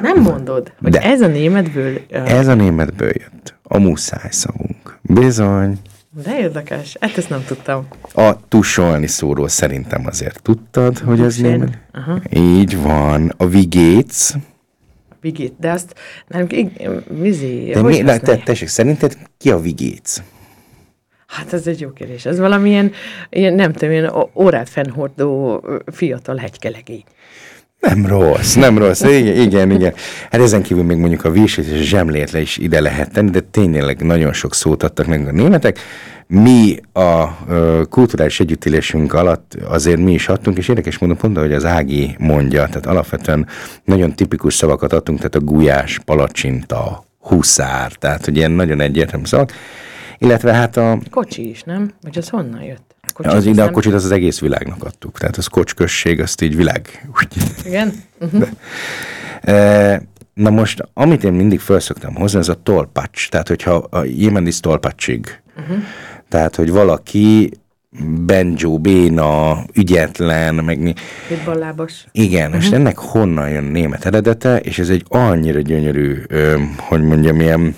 Nem 0.00 0.22
mondod, 0.22 0.72
hogy 0.82 0.90
de 0.90 1.00
ez 1.00 1.20
a 1.20 1.26
németből... 1.26 2.00
Ez 2.10 2.46
a 2.46 2.54
németből 2.54 3.12
jött. 3.12 3.53
A 3.68 3.78
muszáj 3.78 4.30
szavunk. 4.30 4.98
Bizony. 5.02 5.78
De 6.22 6.38
érdekes, 6.38 6.96
hát 7.00 7.16
ezt 7.16 7.28
nem 7.28 7.44
tudtam. 7.46 7.86
A 8.14 8.48
tusolni 8.48 9.06
szóról 9.06 9.48
szerintem 9.48 10.06
azért 10.06 10.42
tudtad, 10.42 10.98
hogy 10.98 11.20
ez. 11.20 11.40
Aha. 11.92 12.20
Így 12.30 12.82
van. 12.82 13.32
A 13.36 13.46
vigéc. 13.46 14.34
Vigét, 15.20 15.54
de 15.58 15.70
azt 15.70 15.94
nem, 16.26 16.46
vizé, 17.08 17.70
de 17.70 17.82
mi, 17.82 17.98
ne, 17.98 18.18
te, 18.18 18.36
tessék, 18.36 18.68
szerinted 18.68 19.16
ki 19.38 19.50
a 19.50 19.60
vigéc? 19.60 20.22
Hát 21.26 21.52
ez 21.52 21.66
egy 21.66 21.80
jó 21.80 21.90
kérdés. 21.90 22.26
Ez 22.26 22.38
valamilyen, 22.38 22.92
ilyen, 23.30 23.54
nem 23.54 23.72
tudom, 23.72 23.90
ilyen 23.90 24.12
órát 24.34 24.68
fennhordó 24.68 25.62
fiatal 25.86 26.36
hegykelegény. 26.36 27.04
Nem 27.84 28.06
rossz, 28.06 28.54
nem 28.54 28.78
rossz. 28.78 29.00
Igen, 29.00 29.36
igen, 29.40 29.70
igen. 29.70 29.94
Hát 30.30 30.40
ezen 30.40 30.62
kívül 30.62 30.84
még 30.84 30.96
mondjuk 30.96 31.24
a 31.24 31.30
vízsét 31.30 31.66
és 31.66 31.80
a 31.80 31.82
zsemlét 31.82 32.32
is 32.32 32.56
ide 32.56 32.80
lehet 32.80 33.12
tenni, 33.12 33.30
de 33.30 33.40
tényleg 33.40 34.02
nagyon 34.02 34.32
sok 34.32 34.54
szót 34.54 34.82
adtak 34.82 35.06
meg 35.06 35.28
a 35.28 35.32
németek. 35.32 35.78
Mi 36.26 36.76
a 36.92 37.28
ö, 37.48 37.82
kulturális 37.90 38.40
együttélésünk 38.40 39.12
alatt 39.12 39.54
azért 39.68 40.00
mi 40.00 40.12
is 40.12 40.28
adtunk, 40.28 40.58
és 40.58 40.68
érdekes 40.68 40.98
mondom 40.98 41.18
pont, 41.18 41.38
hogy 41.38 41.52
az 41.52 41.64
Ági 41.64 42.14
mondja, 42.18 42.66
tehát 42.66 42.86
alapvetően 42.86 43.46
nagyon 43.84 44.14
tipikus 44.14 44.54
szavakat 44.54 44.92
adtunk, 44.92 45.18
tehát 45.18 45.34
a 45.34 45.40
gulyás, 45.40 45.98
palacsinta, 46.04 47.04
huszár, 47.20 47.92
tehát 47.92 48.24
hogy 48.24 48.36
ilyen 48.36 48.50
nagyon 48.50 48.80
egyértelmű 48.80 49.24
szavak. 49.24 49.52
Illetve 50.18 50.52
hát 50.52 50.76
a... 50.76 50.98
Kocsi 51.10 51.48
is, 51.48 51.62
nem? 51.62 51.90
Vagy 52.00 52.18
az 52.18 52.28
honnan 52.28 52.62
jött? 52.62 52.93
Kocsit 53.14 53.32
az 53.32 53.46
ide 53.46 53.62
a 53.62 53.70
kocsit 53.70 53.92
az 53.92 54.04
az 54.04 54.10
egész 54.10 54.40
világnak 54.40 54.84
adtuk. 54.84 55.18
Tehát 55.18 55.36
az 55.36 55.46
kocsközség, 55.46 56.20
azt 56.20 56.42
így 56.42 56.56
világ. 56.56 57.08
Igen? 57.64 57.92
Uh-huh. 58.20 58.48
De, 59.44 60.02
na 60.34 60.50
most, 60.50 60.88
amit 60.94 61.24
én 61.24 61.32
mindig 61.32 61.60
felszoktam 61.60 62.14
hozni, 62.14 62.38
ez 62.38 62.48
a 62.48 62.62
tolpacs. 62.62 63.28
Tehát, 63.28 63.48
hogyha 63.48 63.74
a 63.74 64.04
Jémendis 64.04 64.60
tolpacsig. 64.60 65.40
Uh-huh. 65.56 65.76
Tehát, 66.28 66.56
hogy 66.56 66.70
valaki 66.70 67.50
Benjo, 68.26 68.78
béna, 68.78 69.58
ügyetlen, 69.72 70.54
meg 70.54 70.78
mi. 70.78 70.94
Hitballábos. 71.28 72.04
Igen, 72.12 72.46
uh-huh. 72.46 72.64
és 72.64 72.70
ennek 72.70 72.98
honnan 72.98 73.48
jön 73.48 73.64
német 73.64 74.04
eredete, 74.04 74.58
és 74.58 74.78
ez 74.78 74.88
egy 74.88 75.04
annyira 75.08 75.60
gyönyörű, 75.60 76.22
ö, 76.26 76.58
hogy 76.76 77.02
mondjam, 77.02 77.40
ilyen 77.40 77.74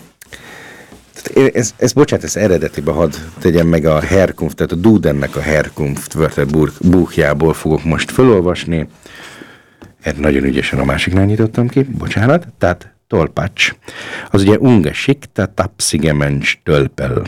ez, 1.34 1.74
ez, 1.76 1.92
bocsánat, 1.92 2.24
ez 2.24 2.36
eredetibe 2.36 2.92
hadd 2.92 3.12
tegyem 3.38 3.66
meg 3.66 3.84
a 3.84 4.00
Herkunft, 4.00 4.56
tehát 4.56 4.72
a 4.72 4.76
Dudennek 4.76 5.36
a 5.36 5.40
Herkunft 5.40 6.14
Wörterbuchjából 6.14 7.54
fogok 7.54 7.84
most 7.84 8.10
felolvasni. 8.10 8.88
Ezt 10.02 10.18
nagyon 10.18 10.44
ügyesen 10.44 10.78
a 10.78 10.84
másiknál 10.84 11.24
nyitottam 11.24 11.68
ki, 11.68 11.82
bocsánat. 11.82 12.46
Tehát 12.58 12.94
tolpacs, 13.06 13.74
az 14.30 14.42
ugye 14.42 14.58
ungeschikta 14.58 15.46
tapsige 15.46 16.12
Mensch 16.12 16.58
tölpel. 16.62 17.22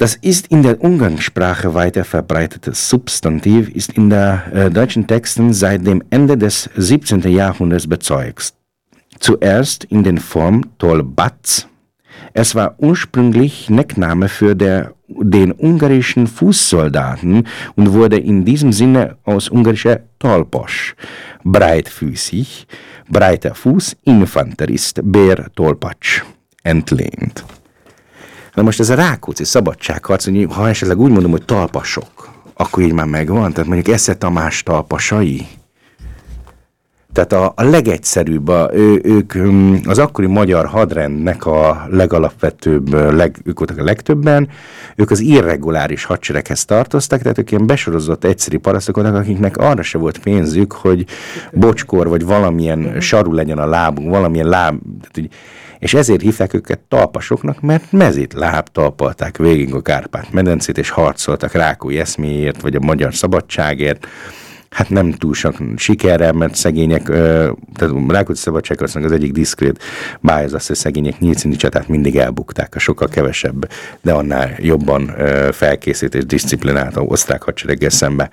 Das 0.00 0.16
ist 0.20 0.46
in 0.46 0.62
der 0.62 0.80
Umgangssprache 0.80 1.74
weiter 1.74 2.04
verbreitetes 2.04 2.88
Substantiv, 2.88 3.68
ist 3.68 3.92
in 3.92 4.08
der 4.08 4.46
äh, 4.52 4.70
deutschen 4.70 5.06
Texten 5.06 5.52
seit 5.52 5.86
dem 5.86 6.02
Ende 6.08 6.38
des 6.38 6.70
17. 6.74 7.20
Jahrhunderts 7.28 7.86
bezeugt. 7.86 8.54
Zuerst 9.18 9.84
in 9.84 10.02
den 10.02 10.16
Form 10.16 10.62
Tolbatz. 10.78 11.68
Es 12.32 12.54
war 12.54 12.74
ursprünglich 12.78 13.68
Neckname 13.68 14.28
für 14.28 14.54
der, 14.54 14.92
den 15.08 15.52
ungarischen 15.52 16.26
Fußsoldaten 16.26 17.46
und 17.74 17.92
wurde 17.92 18.18
in 18.18 18.44
diesem 18.44 18.72
Sinne 18.72 19.16
aus 19.24 19.48
ungarischer 19.48 20.00
Tolpos, 20.18 20.94
breitfüßig, 21.42 22.66
breiter 23.08 23.54
Fuß, 23.54 23.96
Infanterist, 24.04 25.00
Bär 25.02 25.50
Tolpacs, 25.54 26.24
entlehnt. 26.62 27.44
Na 28.54 28.62
most 28.62 28.80
ez 28.80 28.90
a 28.90 28.94
Rákóczi 28.94 29.44
szabadságharc, 29.44 30.24
hogy 30.24 30.46
ha 30.50 30.68
esetleg 30.68 30.98
úgy 30.98 31.10
mondom, 31.10 31.30
hogy 31.30 31.44
talpasok, 31.44 32.30
akkor 32.54 32.82
így 32.82 32.92
már 32.92 33.06
megvan? 33.06 33.52
Tehát 33.52 33.68
mondjuk 33.68 33.94
Esze 33.94 34.16
Tamás 34.16 34.62
talpasai? 34.62 35.46
Tehát 37.12 37.32
a, 37.32 37.52
a 37.56 37.62
legegyszerűbb, 37.62 38.48
a, 38.48 38.70
ő, 38.72 39.00
ők 39.04 39.32
az 39.86 39.98
akkori 39.98 40.26
magyar 40.26 40.66
hadrendnek 40.66 41.46
a 41.46 41.86
legalapvetőbb, 41.90 42.94
leg, 43.12 43.36
ők 43.44 43.58
voltak 43.58 43.78
a 43.78 43.84
legtöbben, 43.84 44.48
ők 44.96 45.10
az 45.10 45.20
irreguláris 45.20 46.04
hadsereghez 46.04 46.64
tartoztak, 46.64 47.20
tehát 47.22 47.38
ők 47.38 47.50
ilyen 47.50 47.66
besorozott 47.66 48.24
egyszerű 48.24 48.58
parasztok 48.58 48.94
voltak, 48.94 49.14
akiknek 49.14 49.56
arra 49.56 49.82
se 49.82 49.98
volt 49.98 50.18
pénzük, 50.18 50.72
hogy 50.72 51.04
bocskor 51.52 52.08
vagy 52.08 52.24
valamilyen 52.24 53.00
saru 53.00 53.32
legyen 53.32 53.58
a 53.58 53.66
lábunk, 53.66 54.10
valamilyen 54.10 54.48
láb, 54.48 54.78
tehát, 55.00 55.14
hogy 55.14 55.28
és 55.78 55.94
ezért 55.94 56.20
hívták 56.20 56.54
őket 56.54 56.78
talpasoknak, 56.78 57.60
mert 57.60 57.92
mezét 57.92 58.32
láb 58.32 58.68
talpalták 58.68 59.36
végig 59.36 59.74
a 59.74 59.82
Kárpát-medencét, 59.82 60.78
és 60.78 60.90
harcoltak 60.90 61.52
Rákói 61.52 61.98
eszméért, 61.98 62.60
vagy 62.60 62.74
a 62.74 62.80
magyar 62.80 63.14
szabadságért, 63.14 64.06
hát 64.70 64.90
nem 64.90 65.12
túl 65.12 65.34
sok 65.34 65.56
sikerrel, 65.76 66.32
mert 66.32 66.54
szegények, 66.54 67.02
tehát 67.02 67.94
a 67.94 68.04
Rákóczi 68.08 68.40
Szabadságharcnak 68.40 69.04
az 69.04 69.12
egyik 69.12 69.32
diszkrét 69.32 69.82
báj 70.20 70.44
az 70.44 70.54
az, 70.54 70.66
hogy 70.66 70.76
szegények 70.76 71.18
nyílcini 71.18 71.56
csatát 71.56 71.88
mindig 71.88 72.16
elbukták, 72.16 72.74
a 72.74 72.78
sokkal 72.78 73.08
kevesebb, 73.08 73.70
de 74.00 74.12
annál 74.12 74.50
jobban 74.58 75.14
felkészült 75.50 76.14
és 76.14 76.26
disziplinált 76.26 76.96
osztrák 76.96 77.42
hadsereggel 77.42 77.90
szembe. 77.90 78.30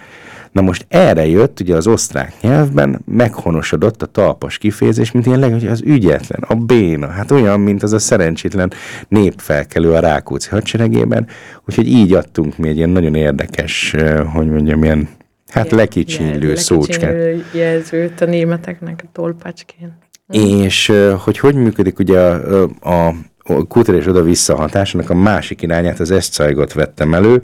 Na 0.52 0.62
most 0.62 0.86
erre 0.90 1.28
jött 1.28 1.60
ugye 1.60 1.76
az 1.76 1.88
osztrák 1.88 2.34
nyelvben, 2.42 3.02
meghonosodott 3.06 4.02
a 4.02 4.06
talpas 4.06 4.58
kifejezés, 4.58 5.12
mint 5.12 5.26
ilyen 5.26 5.52
hogy 5.52 5.68
az 5.68 5.82
ügyetlen, 5.86 6.42
a 6.48 6.56
béna, 6.56 7.08
hát 7.08 7.32
olyan, 7.32 7.60
mint 7.60 7.84
az 7.84 7.94
a 7.94 8.00
szerencsétlen 8.00 8.72
népfelkelő 9.08 9.94
a 9.94 10.00
Rákóczi 10.00 10.50
hadseregében, 10.50 11.28
úgyhogy 11.66 11.88
így 11.88 12.14
adtunk 12.14 12.58
mi 12.58 12.68
egy 12.68 12.78
ilyen 12.78 12.90
nagyon 12.90 13.16
érdekes, 13.16 13.96
hogy 14.34 14.48
mondjam, 14.48 14.84
ilyen 14.84 15.08
hát 15.48 15.72
lekicsinylő 15.72 16.56
szócskát. 16.56 17.16
jelzőt 17.52 18.22
a 18.22 18.26
németeknek 18.26 19.02
a 19.06 19.10
tolpácsként. 19.12 19.94
És 20.32 20.94
hogy 21.18 21.40
hogy 21.40 21.56
működik 21.56 22.00
ugye 22.00 22.20
a, 22.20 22.64
a, 22.80 23.08
a 23.38 23.68
kulturális 23.68 24.08
oda-vissza 24.08 24.56
hatásnak 24.56 25.10
a 25.10 25.16
másik 25.16 25.62
irányát, 25.62 26.00
az 26.00 26.12
eszcajgot 26.12 26.74
vettem 26.74 27.14
elő, 27.14 27.44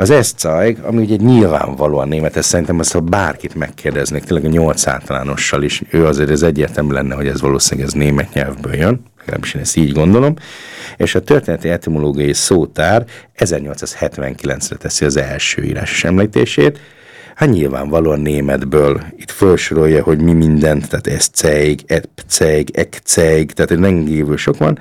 az 0.00 0.10
eszcajg, 0.10 0.78
ami 0.82 1.02
ugye 1.02 1.16
nyilvánvalóan 1.16 2.08
német, 2.08 2.36
ezt 2.36 2.48
szerintem 2.48 2.78
azt, 2.78 2.92
ha 2.92 3.00
bárkit 3.00 3.54
megkérdeznék, 3.54 4.24
tényleg 4.24 4.44
a 4.44 4.48
nyolc 4.48 4.86
általánossal 4.86 5.62
is, 5.62 5.82
ő 5.90 6.06
azért 6.06 6.30
ez 6.30 6.42
egyértelmű 6.42 6.92
lenne, 6.92 7.14
hogy 7.14 7.26
ez 7.26 7.40
valószínűleg 7.40 7.88
ez 7.88 7.94
német 7.94 8.32
nyelvből 8.32 8.74
jön, 8.74 9.02
legalábbis 9.18 9.54
én 9.54 9.60
ezt 9.60 9.76
így 9.76 9.92
gondolom, 9.92 10.34
és 10.96 11.14
a 11.14 11.20
történeti 11.20 11.68
etimológiai 11.68 12.32
szótár 12.32 13.04
1879-re 13.38 14.76
teszi 14.76 15.04
az 15.04 15.16
első 15.16 15.62
írásos 15.62 16.04
említését, 16.04 16.80
Hát 17.38 17.50
nyilvánvalóan 17.50 18.20
németből 18.20 19.02
itt 19.16 19.30
felsorolja, 19.30 20.02
hogy 20.02 20.20
mi 20.20 20.32
mindent, 20.32 20.88
tehát 20.88 21.06
ez 21.06 21.26
ceig, 21.26 21.80
epceig, 21.86 22.70
ekceig, 22.72 23.52
tehát 23.52 23.70
egy 23.70 23.78
rendkívül 23.78 24.36
sok 24.36 24.58
van, 24.58 24.78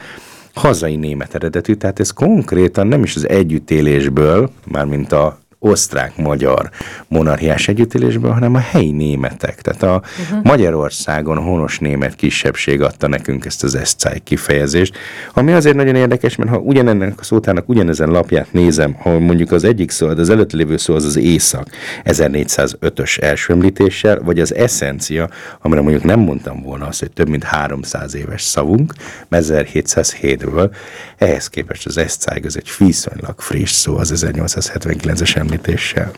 hazai 0.54 0.96
német 0.96 1.36
eredetű, 1.36 1.74
tehát 1.74 2.00
ez 2.00 2.12
konkrétan 2.12 2.88
nem 2.88 3.04
is 3.04 3.16
az 3.16 3.30
együttélésből, 3.30 4.52
mármint 4.66 5.12
a 5.12 5.40
osztrák-magyar 5.60 6.70
monarchiás 7.08 7.68
együttélésből, 7.68 8.32
hanem 8.32 8.56
a 8.56 8.60
helyi 8.60 8.92
németek. 8.92 9.62
Tehát 9.62 9.84
a 9.84 10.02
uh-huh. 10.22 10.44
Magyarországon 10.44 11.38
honos 11.38 11.80
német 11.80 12.16
kisebbség 12.16 12.82
adta 12.82 13.08
nekünk 13.08 13.46
ezt 13.46 13.64
az 13.64 13.76
eszcáj 13.76 14.20
kifejezést, 14.24 14.98
ami 15.34 15.52
azért 15.52 15.76
nagyon 15.76 15.96
érdekes, 15.96 16.36
mert 16.36 16.50
ha 16.50 16.58
ugyanennek 16.58 17.20
a 17.20 17.24
szótának 17.24 17.70
ugyanezen 17.70 18.10
lapját 18.10 18.54
nézem, 18.54 18.94
ha 18.94 19.20
mondjuk 19.20 19.52
az 19.52 19.64
egyik 19.64 19.92
szó, 19.92 20.08
az 20.08 20.30
előtt 20.30 20.52
lévő 20.52 20.78
szó 20.78 20.96
az 20.96 21.06
az 21.06 21.16
észak 21.16 21.68
1405-ös 22.04 23.22
első 23.22 23.54
említéssel, 23.54 24.20
vagy 24.24 24.40
az 24.40 24.56
eszencia, 24.56 25.30
amire 25.62 25.82
mondjuk 25.82 26.04
nem 26.04 26.20
mondtam 26.20 26.62
volna 26.62 26.88
azt, 26.88 27.00
hogy 27.00 27.12
több 27.12 27.30
mint 27.30 27.44
300 27.44 28.16
éves 28.16 28.42
szavunk, 28.42 28.94
1707-ből, 29.32 30.70
ehhez 31.18 31.48
képest 31.48 31.86
az 31.86 31.98
eszcáj 31.98 32.42
az 32.46 32.58
egy 32.58 32.70
viszonylag 32.78 33.42
friss 33.42 33.72
szó 33.72 33.98
az 33.98 34.26
1879-es 34.26 35.36
említéssel. 35.48 36.12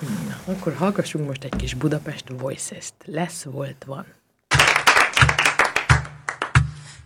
Na, 0.00 0.52
akkor 0.52 0.74
hallgassunk 0.78 1.26
most 1.26 1.44
egy 1.44 1.56
kis 1.56 1.74
Budapest 1.74 2.24
Voices-t. 2.40 2.94
Lesz, 3.04 3.46
volt, 3.50 3.84
van. 3.86 4.04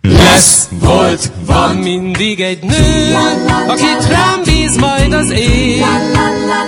Lesz, 0.01 0.67
volt, 0.71 1.31
van 1.45 1.75
mindig 1.75 2.41
egy 2.41 2.63
nő, 2.63 3.13
akit 3.67 4.07
rám 4.09 4.43
bíz 4.43 4.77
majd 4.77 5.13
az 5.13 5.29
ég, 5.29 5.83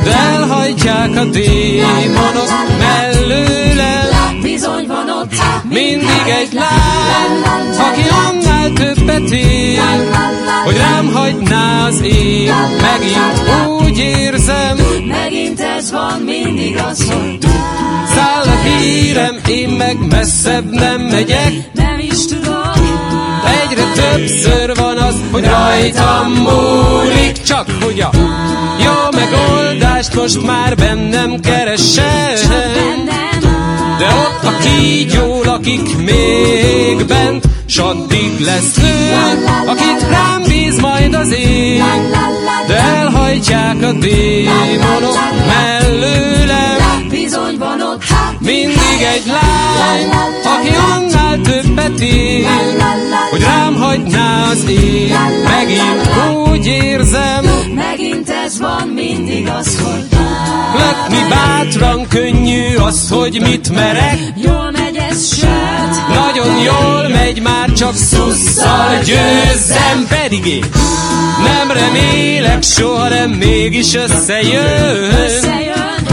de 0.04 0.16
elhajtják 0.16 1.16
a 1.16 1.26
démonok 1.26 2.50
mellőle. 2.80 4.02
Bizony 4.42 4.88
van 4.88 5.10
ott 5.10 5.34
mindig 5.70 6.28
egy 6.28 6.54
lány, 6.54 7.42
aki 7.78 8.02
annál 8.10 8.74
többet 8.74 9.32
rám 9.32 9.73
hagyná 11.34 11.88
az 11.88 12.02
ég. 12.02 12.52
Megint 12.82 13.50
úgy 13.82 13.98
érzem, 13.98 14.78
megint 15.08 15.60
ez 15.60 15.92
van 15.92 16.22
mindig 16.22 16.78
az, 16.78 17.12
hogy 17.12 17.38
Száll 18.16 18.54
a 18.54 18.62
hírem, 18.68 19.40
én 19.48 19.70
meg 19.70 19.98
messzebb 20.10 20.70
nem 20.70 21.02
megyek, 21.02 21.54
nem 21.74 22.00
is 22.00 22.26
tudom. 22.26 22.72
Egyre 23.62 23.84
többször 23.94 24.76
van 24.76 24.98
az, 24.98 25.16
hogy 25.32 25.46
rajtam 25.46 26.32
múlik, 26.32 27.42
csak 27.42 27.68
hogy 27.82 28.00
a 28.00 28.10
jó 28.84 29.20
megoldást 29.20 30.16
most 30.16 30.46
már 30.46 30.76
bennem 30.76 31.40
keresel. 31.40 32.36
De 33.98 34.08
ott 34.08 34.44
a 34.44 34.58
kígyó 34.58 35.44
lakik 35.44 35.98
még 35.98 37.06
bent, 37.06 37.46
s 37.74 37.78
addig 37.78 38.40
lesz 38.40 38.76
nő, 38.76 39.14
akit 39.66 40.10
rám 40.10 40.44
bíz 40.48 40.80
majd 40.80 41.14
az 41.14 41.32
ég. 41.32 41.82
De 42.68 42.78
elhajtják 42.78 43.76
a 43.82 43.92
démonok 43.92 45.18
mellőlem. 45.48 47.08
Bizony 47.10 47.58
van 47.58 47.82
ott 47.82 48.04
mindig 48.40 49.02
egy 49.14 49.26
lány, 49.26 50.10
aki 50.44 50.76
annál 50.92 51.42
többet 51.42 52.00
él, 52.00 52.48
hogy 53.30 53.42
rám 53.42 53.76
hagyná 53.76 54.50
az 54.52 54.70
ég. 54.70 55.14
Megint 55.44 56.10
úgy 56.48 56.66
érzem, 56.66 57.46
megint 57.76 58.30
ez 58.46 58.60
van 58.60 58.88
mindig 58.88 59.48
az, 59.48 59.80
hogy 59.80 60.06
Lökni 60.78 61.30
bátran 61.30 62.08
könnyű 62.08 62.76
az, 62.76 63.10
hogy 63.10 63.42
mit 63.42 63.70
merek. 63.70 64.18
Jól 64.36 64.72
ez 65.14 65.46
nagyon 66.14 66.58
jól 66.58 67.08
megy, 67.10 67.42
már 67.42 67.72
csak 67.72 67.96
szusszal 67.96 68.98
győzzem, 69.04 70.06
pedig 70.10 70.46
én 70.46 70.66
nem 71.44 71.78
remélek, 71.78 72.64
soha 72.64 73.10
nem 73.10 73.30
mégis 73.30 73.96
összejön. 73.96 75.04
összejön. 75.04 76.04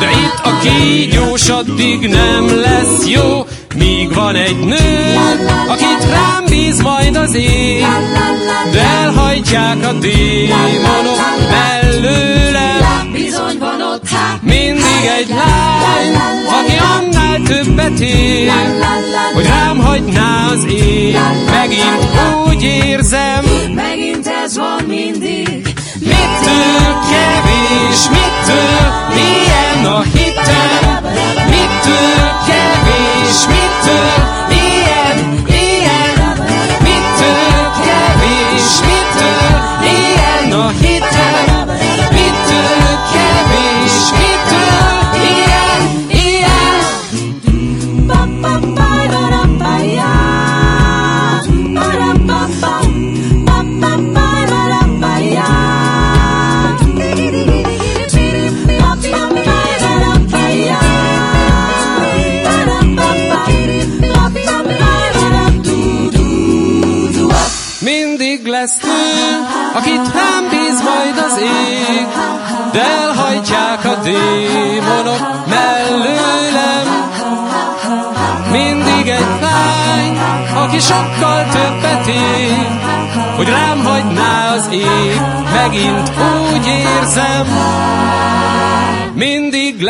De 0.00 0.10
itt 0.10 0.40
a 0.42 0.58
kígyós 0.58 1.48
addig 1.48 2.08
nem 2.08 2.60
lesz 2.60 3.06
jó, 3.06 3.46
Míg 3.76 4.14
van 4.14 4.34
egy 4.34 4.58
nő, 4.58 5.16
akit 5.68 6.10
rám 6.10 6.44
bíz 6.48 6.80
majd 6.80 7.16
az 7.16 7.34
ég, 7.34 7.84
de 8.72 8.80
elhajtják 8.80 9.86
a 9.86 9.92
démonok 9.92 11.18
mellőlem. 11.50 13.12
Bizony 13.12 13.58
van 13.58 13.87
mindig 14.40 15.04
egy 15.18 15.28
lány, 15.28 16.14
aki 16.46 16.76
annál 16.76 17.40
többet 17.42 18.00
él, 18.00 18.50
hogy 19.34 19.46
rám 19.46 19.78
hagyná 19.78 20.48
az 20.50 20.64
ég. 20.64 21.16
Megint 21.50 22.08
úgy 22.46 22.62
érzem, 22.62 23.44
megint 23.74 24.26
ez 24.44 24.56
van 24.56 24.84
mindig. 24.86 25.74
Mitől 26.00 26.98
kevés, 27.10 28.08
mitől 28.08 28.88
milyen 29.14 29.92
a 29.92 30.02
hitem, 30.02 31.04
mitől 31.46 32.30
kevés, 32.46 33.46
mitől 33.46 34.37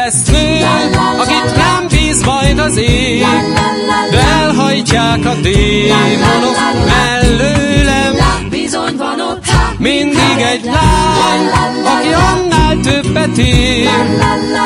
Nő, 0.09 0.65
akit 1.19 1.57
nem 1.57 1.87
bíz 1.89 2.25
majd 2.25 2.59
az 2.59 2.77
ég, 2.77 3.25
de 4.11 4.19
elhajtják 4.19 5.25
a 5.25 5.35
démonok 5.35 6.57
mellőlem. 6.87 8.15
Mindig 9.79 10.39
egy 10.53 10.65
lány, 10.65 11.47
aki 11.85 12.13
annál 12.13 12.77
többet 12.83 13.39
ér, 13.39 13.89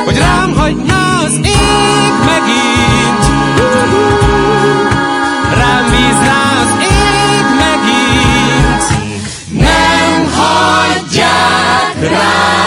hogy 0.05 0.19
rám 0.19 0.55
hagyná 0.57 1.19
az 1.25 1.37
ég 1.37 2.13
megint. 2.25 3.25
Rám 5.55 5.85
bízná 5.91 6.43
az 6.63 6.73
ég 6.81 7.45
megint. 7.59 8.85
Nem 9.51 10.33
hagyják 10.37 12.11
rám 12.11 12.62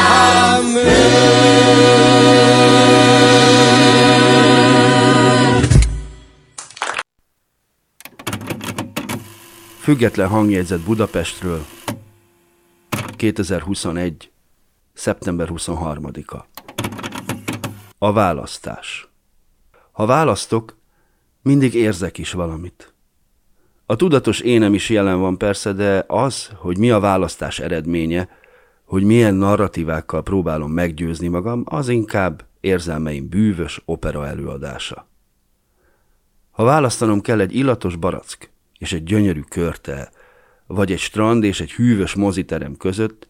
Független 9.86 10.28
hangjegyzet 10.28 10.82
Budapestről 10.82 11.66
2021. 13.16 14.32
szeptember 14.94 15.50
23-a 15.52 16.46
A 17.98 18.14
választás 18.14 19.08
Ha 19.92 20.06
választok, 20.06 20.78
mindig 21.42 21.74
érzek 21.74 22.18
is 22.18 22.32
valamit. 22.32 22.94
A 23.86 23.96
tudatos 23.96 24.40
énem 24.40 24.74
is 24.74 24.90
jelen 24.90 25.20
van 25.20 25.38
persze, 25.38 25.74
de 25.74 26.04
az, 26.08 26.50
hogy 26.56 26.78
mi 26.78 26.92
a 26.92 27.00
választás 27.00 27.60
eredménye, 27.60 28.30
hogy 28.84 29.04
milyen 29.04 29.36
narratívákkal 29.36 30.24
próbálom 30.24 30.72
meggyőzni 30.72 31.28
magam, 31.28 31.64
az 31.66 31.90
inkább 31.90 32.46
érzelmeim 32.60 33.30
bűvös 33.30 33.82
opera 33.86 34.28
előadása. 34.28 35.08
Ha 36.52 36.64
választanom 36.64 37.22
kell 37.22 37.40
egy 37.40 37.56
illatos 37.56 37.96
barack 37.96 38.54
és 38.78 38.94
egy 38.94 39.04
gyönyörű 39.04 39.42
körte, 39.42 40.12
vagy 40.68 40.92
egy 40.92 41.00
strand 41.00 41.44
és 41.44 41.62
egy 41.62 41.72
hűvös 41.72 42.14
moziterem 42.14 42.78
között, 42.78 43.30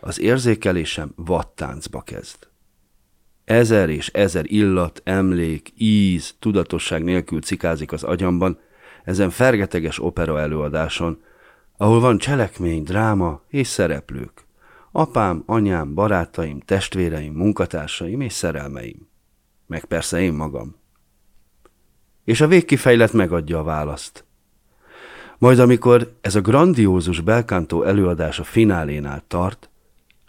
az 0.00 0.20
érzékelésem 0.20 1.12
vattáncba 1.16 2.00
kezd. 2.00 2.48
Ezer 3.44 3.88
és 3.88 4.08
ezer 4.08 4.44
illat, 4.46 5.00
emlék, 5.04 5.72
íz, 5.76 6.34
tudatosság 6.38 7.04
nélkül 7.04 7.40
cikázik 7.40 7.92
az 7.92 8.02
agyamban, 8.02 8.58
ezen 9.04 9.30
fergeteges 9.30 10.02
opera 10.02 10.40
előadáson, 10.40 11.22
ahol 11.76 12.00
van 12.00 12.18
cselekmény, 12.18 12.82
dráma 12.82 13.42
és 13.48 13.66
szereplők. 13.66 14.44
Apám, 14.92 15.42
anyám, 15.46 15.94
barátaim, 15.94 16.60
testvéreim, 16.60 17.34
munkatársaim 17.34 18.20
és 18.20 18.32
szerelmeim. 18.32 19.08
Meg 19.66 19.84
persze 19.84 20.20
én 20.20 20.32
magam. 20.32 20.76
És 22.24 22.40
a 22.40 22.46
végkifejlet 22.46 23.12
megadja 23.12 23.58
a 23.58 23.62
választ. 23.62 24.25
Majd 25.38 25.58
amikor 25.58 26.12
ez 26.20 26.34
a 26.34 26.40
grandiózus 26.40 27.20
belkántó 27.20 27.82
előadás 27.82 28.38
a 28.38 28.44
finálénál 28.44 29.24
tart, 29.28 29.70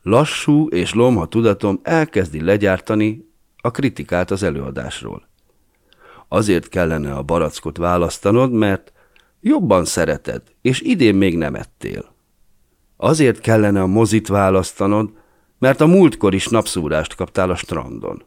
lassú 0.02 0.68
és 0.68 0.94
lomha 0.94 1.28
tudatom 1.28 1.80
elkezdi 1.84 2.42
legyártani 2.42 3.30
a 3.58 3.72
kritikát 3.72 4.32
az 4.32 4.44
előadásról. 4.44 5.28
Azért 6.28 6.70
kellene 6.70 7.14
a 7.14 7.24
barackot 7.24 7.78
választanod, 7.78 8.52
mert 8.52 8.92
jobban 9.42 9.86
szereted, 9.86 10.42
és 10.62 10.82
idén 10.82 11.16
még 11.16 11.38
nem 11.38 11.56
ettél. 11.56 12.16
Azért 12.98 13.40
kellene 13.40 13.82
a 13.82 13.88
mozit 13.88 14.28
választanod, 14.28 15.10
mert 15.60 15.82
a 15.82 15.88
múltkor 15.88 16.34
is 16.34 16.48
napszúrást 16.48 17.16
kaptál 17.16 17.50
a 17.50 17.56
strandon. 17.56 18.24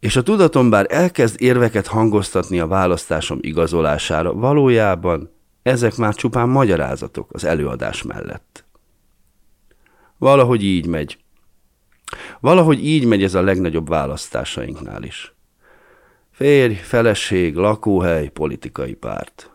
És 0.00 0.16
a 0.16 0.22
tudatom 0.22 0.70
bár 0.70 0.86
elkezd 0.88 1.42
érveket 1.42 1.86
hangoztatni 1.86 2.60
a 2.60 2.66
választásom 2.66 3.38
igazolására, 3.40 4.32
valójában 4.32 5.30
ezek 5.62 5.96
már 5.96 6.14
csupán 6.14 6.48
magyarázatok 6.48 7.32
az 7.32 7.44
előadás 7.44 8.02
mellett. 8.02 8.64
Valahogy 10.18 10.64
így 10.64 10.86
megy. 10.86 11.18
Valahogy 12.40 12.84
így 12.84 13.04
megy 13.04 13.22
ez 13.22 13.34
a 13.34 13.42
legnagyobb 13.42 13.88
választásainknál 13.88 15.02
is. 15.02 15.34
Férj, 16.30 16.74
feleség, 16.74 17.54
lakóhely, 17.54 18.28
politikai 18.28 18.94
párt. 18.94 19.50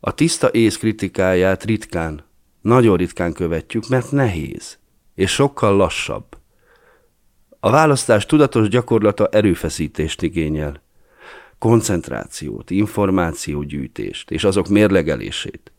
A 0.00 0.14
tiszta 0.14 0.50
ész 0.50 0.76
kritikáját 0.76 1.64
ritkán, 1.64 2.24
nagyon 2.60 2.96
ritkán 2.96 3.32
követjük, 3.32 3.88
mert 3.88 4.10
nehéz, 4.10 4.78
és 5.14 5.30
sokkal 5.30 5.76
lassabb. 5.76 6.24
A 7.64 7.70
választás 7.70 8.26
tudatos 8.26 8.68
gyakorlata 8.68 9.28
erőfeszítést 9.28 10.22
igényel. 10.22 10.82
Koncentrációt, 11.58 12.70
információgyűjtést 12.70 14.30
és 14.30 14.44
azok 14.44 14.68
mérlegelését. 14.68 15.72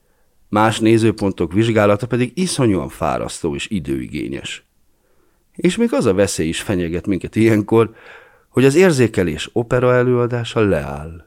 Más 0.49 0.79
nézőpontok 0.79 1.53
vizsgálata 1.53 2.07
pedig 2.07 2.31
iszonyúan 2.35 2.89
fárasztó 2.89 3.55
és 3.55 3.69
időigényes. 3.69 4.65
És 5.55 5.75
még 5.75 5.93
az 5.93 6.05
a 6.05 6.13
veszély 6.13 6.47
is 6.47 6.61
fenyeget 6.61 7.07
minket 7.07 7.35
ilyenkor, 7.35 7.95
hogy 8.49 8.65
az 8.65 8.75
érzékelés 8.75 9.49
opera 9.53 9.93
előadása 9.93 10.59
leáll. 10.59 11.25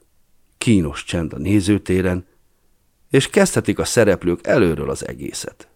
Kínos 0.58 1.04
csend 1.04 1.32
a 1.32 1.38
nézőtéren, 1.38 2.26
és 3.10 3.30
kezdhetik 3.30 3.78
a 3.78 3.84
szereplők 3.84 4.46
előről 4.46 4.90
az 4.90 5.06
egészet. 5.06 5.68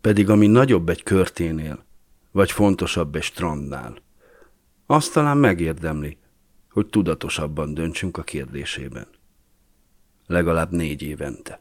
Pedig 0.00 0.30
ami 0.30 0.46
nagyobb 0.46 0.88
egy 0.88 1.02
körténél, 1.02 1.84
vagy 2.34 2.52
fontosabb 2.52 3.14
egy 3.14 3.22
strandnál, 3.22 3.96
azt 4.86 5.12
talán 5.12 5.36
megérdemli, 5.36 6.16
hogy 6.70 6.86
tudatosabban 6.86 7.74
döntsünk 7.74 8.16
a 8.16 8.22
kérdésében. 8.22 9.06
Legalább 10.26 10.70
négy 10.70 11.02
évente. 11.02 11.60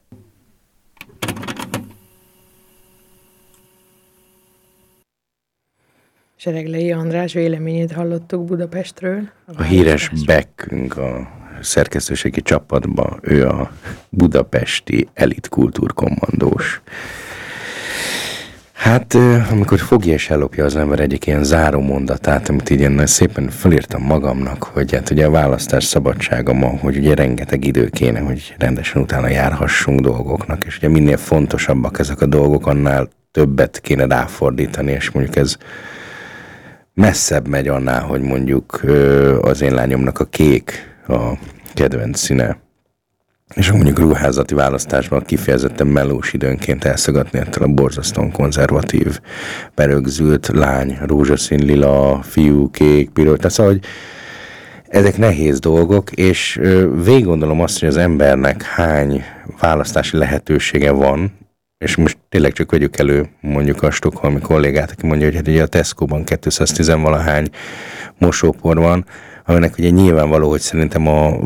Sereglei 6.36 6.92
András 6.92 7.34
véleményét 7.34 7.92
hallottuk 7.92 8.46
Budapestről. 8.46 9.30
A, 9.46 9.52
a 9.56 9.64
híres 9.64 10.10
Beckünk 10.26 10.98
a 10.98 11.32
szerkesztőségi 11.62 12.42
csapatban, 12.42 13.20
ő 13.22 13.48
a 13.48 13.72
budapesti 14.10 15.08
elit 15.14 15.50
kultúrkommandós. 15.50 16.82
Hát, 18.84 19.14
amikor 19.52 19.80
fogja 19.80 20.14
és 20.14 20.30
ellopja 20.30 20.66
az 20.66 20.76
ember 20.76 21.00
egyik 21.00 21.28
ilyen 21.28 21.44
záró 21.44 21.80
mondatát, 21.82 22.50
amit 22.50 22.70
így 22.70 22.80
én 22.80 23.06
szépen 23.06 23.50
felírtam 23.50 24.02
magamnak, 24.02 24.64
hogy 24.64 24.94
hát 24.94 25.10
ugye 25.10 25.26
a 25.26 25.30
választás 25.30 25.84
szabadsága 25.84 26.54
ma, 26.54 26.68
hogy 26.68 26.98
ugye 26.98 27.14
rengeteg 27.14 27.66
idő 27.66 27.88
kéne, 27.90 28.20
hogy 28.20 28.56
rendesen 28.58 29.02
utána 29.02 29.28
járhassunk 29.28 30.00
dolgoknak, 30.00 30.66
és 30.66 30.78
ugye 30.78 30.88
minél 30.88 31.18
fontosabbak 31.18 32.00
ezek 32.00 32.22
a 32.22 32.26
dolgok, 32.26 32.68
annál 32.68 33.10
többet 33.32 33.80
kéne 33.82 34.06
ráfordítani, 34.06 34.92
és 34.92 35.12
mondjuk 35.12 35.36
ez 35.36 35.58
messzebb 36.94 37.48
megy 37.48 37.68
annál, 37.68 38.02
hogy 38.02 38.22
mondjuk 38.22 38.82
az 39.42 39.62
én 39.62 39.74
lányomnak 39.74 40.20
a 40.20 40.26
kék 40.26 40.96
a 41.08 41.32
kedvenc 41.74 42.20
színe, 42.20 42.58
és 43.54 43.72
mondjuk 43.72 44.00
ruházati 44.00 44.54
választásban 44.54 45.24
kifejezetten 45.24 45.88
melós 45.88 46.34
időnként 46.34 46.84
elszagadni 46.84 47.40
ettől 47.40 47.64
a 47.64 47.74
borzasztóan 47.74 48.32
konzervatív, 48.32 49.20
berögzült 49.76 50.48
lány, 50.54 50.98
rózsaszín, 51.06 51.66
lila, 51.66 52.20
fiú, 52.24 52.70
kék, 52.70 53.10
piros, 53.10 53.38
tehát 53.38 53.52
szóval, 53.52 53.72
hogy 53.72 53.84
ezek 54.88 55.18
nehéz 55.18 55.60
dolgok, 55.60 56.12
és 56.12 56.60
végig 57.04 57.26
gondolom 57.26 57.62
azt, 57.62 57.80
hogy 57.80 57.88
az 57.88 57.98
embernek 57.98 58.62
hány 58.62 59.24
választási 59.60 60.18
lehetősége 60.18 60.92
van, 60.92 61.32
és 61.78 61.96
most 61.96 62.18
tényleg 62.30 62.52
csak 62.52 62.72
vegyük 62.72 62.98
elő 62.98 63.30
mondjuk 63.42 63.84
a 63.84 63.92
stokholmi 63.92 64.40
kollégát, 64.40 64.92
aki 64.92 65.08
mondja, 65.08 65.26
hogy 65.26 65.36
hát 65.36 65.48
ugye 65.48 65.62
a 65.62 65.68
Tesco-ban 65.68 66.24
210 66.24 66.88
valahány 66.88 67.50
mosópor 68.18 68.78
van, 68.78 69.06
aminek 69.46 69.78
ugye 69.78 69.90
nyilvánvaló, 69.90 70.50
hogy 70.50 70.60
szerintem 70.60 71.08
a 71.08 71.38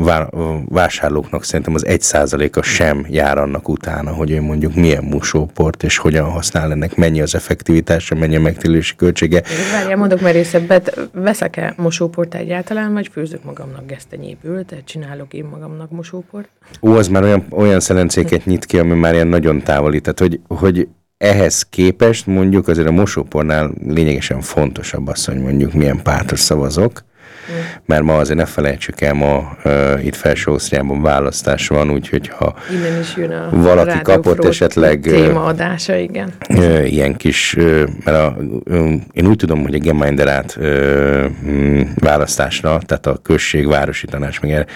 vásárlóknak 0.68 1.44
szerintem 1.44 1.74
az 1.74 1.86
egy 1.86 2.00
százaléka 2.00 2.62
sem 2.62 3.06
jár 3.08 3.38
annak 3.38 3.68
utána, 3.68 4.10
hogy 4.10 4.30
ő 4.30 4.40
mondjuk 4.40 4.74
milyen 4.74 5.04
musóport 5.04 5.82
és 5.82 5.96
hogyan 5.98 6.30
használ 6.30 6.70
ennek, 6.70 6.96
mennyi 6.96 7.20
az 7.20 7.34
effektivitása, 7.34 8.14
mennyi 8.14 8.36
a 8.36 8.40
megtérülési 8.40 8.96
költsége. 8.96 9.42
Várjál, 9.72 9.96
mondok 9.96 10.20
részebbet, 10.30 11.08
veszek-e 11.12 11.74
mosóport 11.76 12.34
egyáltalán, 12.34 12.92
vagy 12.92 13.08
főzök 13.12 13.44
magamnak 13.44 13.86
gesztenyéből, 13.86 14.64
tehát 14.64 14.84
csinálok 14.84 15.34
én 15.34 15.44
magamnak 15.44 15.90
mosóport? 15.90 16.48
Ó, 16.82 16.94
az 16.94 17.08
már 17.08 17.22
olyan, 17.22 17.46
olyan 17.50 17.80
szelencéket 17.80 18.44
nyit 18.44 18.64
ki, 18.64 18.78
ami 18.78 18.94
már 18.94 19.14
ilyen 19.14 19.26
nagyon 19.26 19.62
távoli, 19.62 20.00
tehát 20.00 20.18
hogy, 20.18 20.40
hogy 20.48 20.88
ehhez 21.18 21.62
képest 21.62 22.26
mondjuk 22.26 22.68
azért 22.68 22.88
a 22.88 22.92
mosópornál 22.92 23.70
lényegesen 23.86 24.40
fontosabb 24.40 25.06
az, 25.06 25.24
hogy 25.24 25.38
mondjuk 25.38 25.72
milyen 25.72 26.02
pártot 26.02 26.38
szavazok, 26.38 27.04
mert 27.86 28.02
ma 28.02 28.16
azért 28.16 28.38
ne 28.38 28.44
felejtsük 28.44 29.00
el, 29.00 29.14
ma 29.14 29.56
uh, 29.64 30.04
itt 30.04 30.16
felső 30.16 30.50
Ausztriában 30.50 31.02
választás 31.02 31.68
van, 31.68 31.90
úgyhogy 31.90 32.28
ha 32.28 32.54
Innen 32.72 33.00
is 33.00 33.16
jön 33.16 33.30
a 33.30 33.48
valaki 33.50 33.98
kapott 34.02 34.44
esetleg 34.44 35.00
témaadása, 35.00 35.96
igen. 35.96 36.32
ö, 36.48 36.82
ilyen 36.82 37.16
kis, 37.16 37.56
ö, 37.56 37.84
mert 38.04 38.16
a, 38.16 38.36
ö, 38.64 38.92
én 39.12 39.26
úgy 39.26 39.36
tudom, 39.36 39.62
hogy 39.62 39.74
a 39.74 39.78
Gemeinderat 39.78 40.56
ö, 40.58 41.26
mm, 41.46 41.80
választásra, 41.94 42.78
tehát 42.86 43.06
a 43.06 43.18
község, 43.22 43.66
városi 43.66 44.06
tanács, 44.06 44.40
meg 44.40 44.66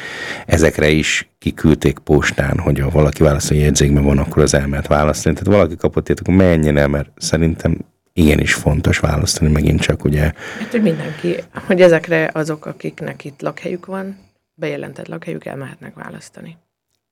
ezekre 0.46 0.88
is 0.88 1.30
kiküldték 1.38 1.98
postán, 1.98 2.58
hogy 2.58 2.78
ha 2.78 2.90
valaki 2.90 3.22
választói 3.22 3.58
jegyzékben 3.58 4.04
van, 4.04 4.18
akkor 4.18 4.42
az 4.42 4.54
elmehet 4.54 4.86
választani. 4.86 5.34
Tehát 5.34 5.58
valaki 5.58 5.76
kapott 5.76 6.08
ilyet, 6.08 6.20
akkor 6.20 6.34
menjen 6.34 6.76
el, 6.76 6.88
mert 6.88 7.08
szerintem 7.16 7.78
igenis 8.12 8.54
fontos 8.54 8.98
választani, 8.98 9.52
megint 9.52 9.80
csak 9.80 10.04
ugye 10.04 10.20
Hát, 10.58 10.70
hogy 10.70 10.82
mindenki, 10.82 11.36
hogy 11.66 11.80
ezekre 11.80 12.30
azok, 12.32 12.66
akiknek 12.66 13.24
itt 13.24 13.42
lakhelyük 13.42 13.86
van, 13.86 14.18
bejelentett 14.54 15.08
lakhelyük, 15.08 15.44
elmehetnek 15.44 15.94
választani. 15.94 16.56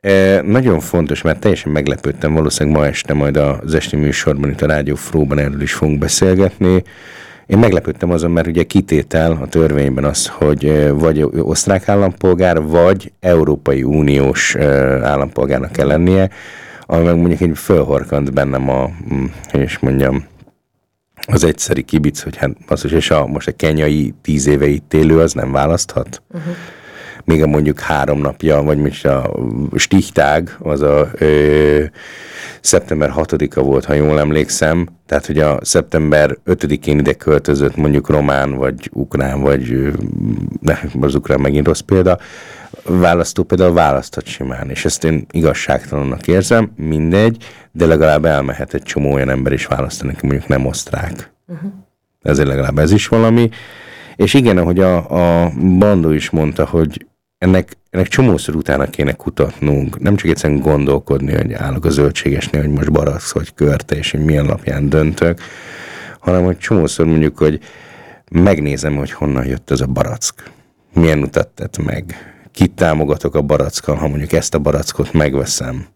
E, 0.00 0.40
nagyon 0.42 0.80
fontos, 0.80 1.22
mert 1.22 1.40
teljesen 1.40 1.72
meglepődtem, 1.72 2.34
valószínűleg 2.34 2.78
ma 2.78 2.86
este 2.86 3.14
majd 3.14 3.36
az 3.36 3.74
esti 3.74 3.96
műsorban, 3.96 4.50
itt 4.50 4.60
a 4.60 4.66
Rádió 4.66 4.94
Fróban 4.94 5.38
erről 5.38 5.62
is 5.62 5.72
fogunk 5.72 5.98
beszélgetni. 5.98 6.82
Én 7.46 7.58
meglepődtem 7.58 8.10
azon, 8.10 8.30
mert 8.30 8.46
ugye 8.46 8.62
kitétel 8.62 9.38
a 9.42 9.46
törvényben 9.46 10.04
az, 10.04 10.26
hogy 10.26 10.64
e, 10.64 10.92
vagy 10.92 11.22
osztrák 11.22 11.88
állampolgár, 11.88 12.62
vagy 12.62 13.12
Európai 13.20 13.82
Uniós 13.82 14.54
e, 14.54 14.66
állampolgárnak 15.06 15.72
kell 15.72 15.86
lennie, 15.86 16.30
ami 16.86 17.04
meg 17.04 17.16
mondjuk 17.16 17.40
egy 17.40 17.58
fölhorkant 17.58 18.32
bennem 18.32 18.68
a, 18.68 18.90
mm, 19.14 19.24
hogy 19.50 19.60
is 19.60 19.78
mondjam, 19.78 20.24
az 21.26 21.44
egyszeri 21.44 21.82
kibic, 21.82 22.22
hogy 22.22 22.36
hát 22.36 22.50
az, 22.66 22.92
és 22.92 23.10
a, 23.10 23.26
most 23.26 23.48
a 23.48 23.52
kenyai 23.52 24.14
tíz 24.22 24.46
éve 24.46 24.66
itt 24.66 24.94
élő, 24.94 25.20
az 25.20 25.32
nem 25.32 25.52
választhat. 25.52 26.22
Uh-huh. 26.30 26.54
Még 27.30 27.42
a 27.42 27.46
mondjuk 27.46 27.80
három 27.80 28.20
napja, 28.20 28.62
vagy 28.62 28.78
most 28.78 29.06
a 29.06 29.32
Stichtag, 29.74 30.56
az 30.58 30.80
a 30.80 31.08
ö, 31.14 31.84
szeptember 32.60 33.12
6-a 33.16 33.60
volt, 33.60 33.84
ha 33.84 33.92
jól 33.92 34.18
emlékszem, 34.18 34.88
tehát 35.06 35.26
hogy 35.26 35.38
a 35.38 35.58
szeptember 35.62 36.36
5-én 36.46 36.98
ide 36.98 37.12
költözött 37.12 37.76
mondjuk 37.76 38.08
román, 38.08 38.54
vagy 38.54 38.90
ukrán, 38.92 39.40
vagy 39.40 39.92
ne, 40.60 40.78
az 41.00 41.14
ukrán 41.14 41.40
megint 41.40 41.66
rossz 41.66 41.80
példa, 41.80 42.18
választó 42.84 43.42
például 43.42 43.72
választhat 43.72 44.26
simán, 44.26 44.70
és 44.70 44.84
ezt 44.84 45.04
én 45.04 45.26
igazságtalannak 45.30 46.26
érzem, 46.26 46.72
mindegy, 46.76 47.44
de 47.72 47.86
legalább 47.86 48.24
elmehet 48.24 48.74
egy 48.74 48.82
csomó 48.82 49.12
olyan 49.12 49.30
ember 49.30 49.52
is 49.52 49.66
választani, 49.66 50.12
aki 50.12 50.26
mondjuk 50.26 50.48
nem 50.48 50.66
osztrák. 50.66 51.32
Uh-huh. 51.46 51.70
Ezért 52.22 52.48
legalább 52.48 52.78
ez 52.78 52.92
is 52.92 53.08
valami. 53.08 53.50
És 54.16 54.34
igen, 54.34 54.58
ahogy 54.58 54.80
a, 54.80 54.96
a 55.42 55.50
Bandó 55.78 56.10
is 56.10 56.30
mondta, 56.30 56.66
hogy 56.66 57.08
ennek, 57.40 57.76
ennek 57.90 58.08
csomószor 58.08 58.56
utána 58.56 58.86
kéne 58.86 59.12
kutatnunk, 59.12 60.00
nem 60.00 60.16
csak 60.16 60.30
egyszerűen 60.30 60.60
gondolkodni, 60.60 61.32
hogy 61.32 61.52
állok 61.52 61.84
a 61.84 61.90
zöldségesnél, 61.90 62.60
hogy 62.60 62.70
most 62.70 62.92
barasz 62.92 63.32
vagy 63.32 63.54
körte, 63.54 63.96
és 63.96 64.10
hogy 64.10 64.24
milyen 64.24 64.44
alapján 64.44 64.88
döntök, 64.88 65.40
hanem 66.18 66.44
hogy 66.44 66.58
csomószor 66.58 67.06
mondjuk, 67.06 67.38
hogy 67.38 67.60
megnézem, 68.30 68.96
hogy 68.96 69.10
honnan 69.10 69.46
jött 69.46 69.70
ez 69.70 69.80
a 69.80 69.86
barack. 69.86 70.50
Milyen 70.94 71.22
utat 71.22 71.48
tett 71.48 71.84
meg, 71.84 72.14
kit 72.52 72.72
támogatok 72.72 73.34
a 73.34 73.42
barackkal, 73.42 73.96
ha 73.96 74.08
mondjuk 74.08 74.32
ezt 74.32 74.54
a 74.54 74.58
barackot 74.58 75.12
megveszem. 75.12 75.86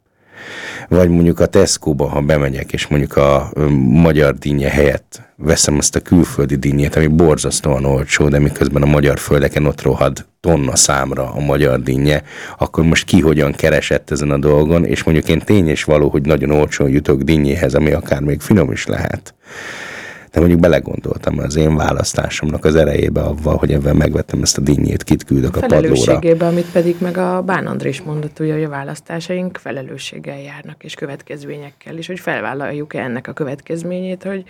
Vagy 0.89 1.09
mondjuk 1.09 1.41
a 1.41 1.47
Tesco-ba, 1.47 2.09
ha 2.09 2.21
bemegyek, 2.21 2.73
és 2.73 2.87
mondjuk 2.87 3.17
a 3.17 3.53
magyar 3.89 4.35
dinnye 4.35 4.69
helyett 4.69 5.23
veszem 5.37 5.79
azt 5.79 5.97
a 5.97 6.01
külföldi 6.01 6.57
dinnyét, 6.57 6.97
ami 6.97 7.07
borzasztóan 7.07 7.85
olcsó, 7.85 8.29
de 8.29 8.39
miközben 8.39 8.83
a 8.83 8.87
magyar 8.87 9.19
földeken 9.19 9.67
ott 9.67 9.83
rohad 9.83 10.27
tonna 10.41 10.77
számra 10.77 11.33
a 11.33 11.41
magyar 11.41 11.81
dinnye, 11.81 12.23
akkor 12.59 12.85
most 12.85 13.05
ki 13.05 13.21
hogyan 13.21 13.53
keresett 13.53 14.11
ezen 14.11 14.31
a 14.31 14.39
dolgon, 14.39 14.85
és 14.85 15.03
mondjuk 15.03 15.29
én 15.29 15.39
tény 15.39 15.69
és 15.69 15.85
való, 15.85 16.09
hogy 16.09 16.23
nagyon 16.23 16.51
olcsón 16.51 16.89
jutok 16.89 17.23
dinnyéhez, 17.23 17.75
ami 17.75 17.91
akár 17.91 18.21
még 18.21 18.41
finom 18.41 18.73
is 18.73 18.87
lehet 18.87 19.35
de 20.35 20.41
mondjuk 20.41 20.61
belegondoltam 20.61 21.39
az 21.39 21.57
én 21.57 21.77
választásomnak 21.77 22.65
az 22.65 22.75
erejébe 22.75 23.21
avval, 23.21 23.57
hogy 23.57 23.73
ebben 23.73 23.97
megvettem 23.97 24.43
ezt 24.43 24.59
a 24.59 24.61
dinnyét, 24.61 25.03
kit 25.03 25.25
küldök 25.25 25.57
a, 25.57 25.59
a 25.63 25.67
padlóra. 25.67 26.47
Amit 26.47 26.71
pedig 26.73 26.97
meg 27.01 27.17
a 27.17 27.43
Bán 27.43 27.67
Andrés 27.67 28.03
mondott, 28.03 28.39
ugye, 28.39 28.53
hogy 28.53 28.63
a 28.63 28.69
választásaink 28.69 29.57
felelősséggel 29.57 30.41
járnak, 30.41 30.85
és 30.85 30.95
következményekkel, 30.95 31.97
és 31.97 32.07
hogy 32.07 32.21
felvállaljuk-e 32.21 33.03
ennek 33.03 33.29
a 33.29 33.33
következményét, 33.33 34.23
hogy, 34.23 34.45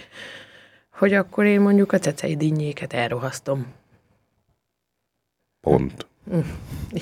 hogy 0.91 1.13
akkor 1.13 1.45
én 1.45 1.61
mondjuk 1.61 1.93
a 1.93 1.99
cecei 1.99 2.37
dinnyéket 2.37 2.93
elrohasztom. 2.93 3.67
Pont. 5.61 6.07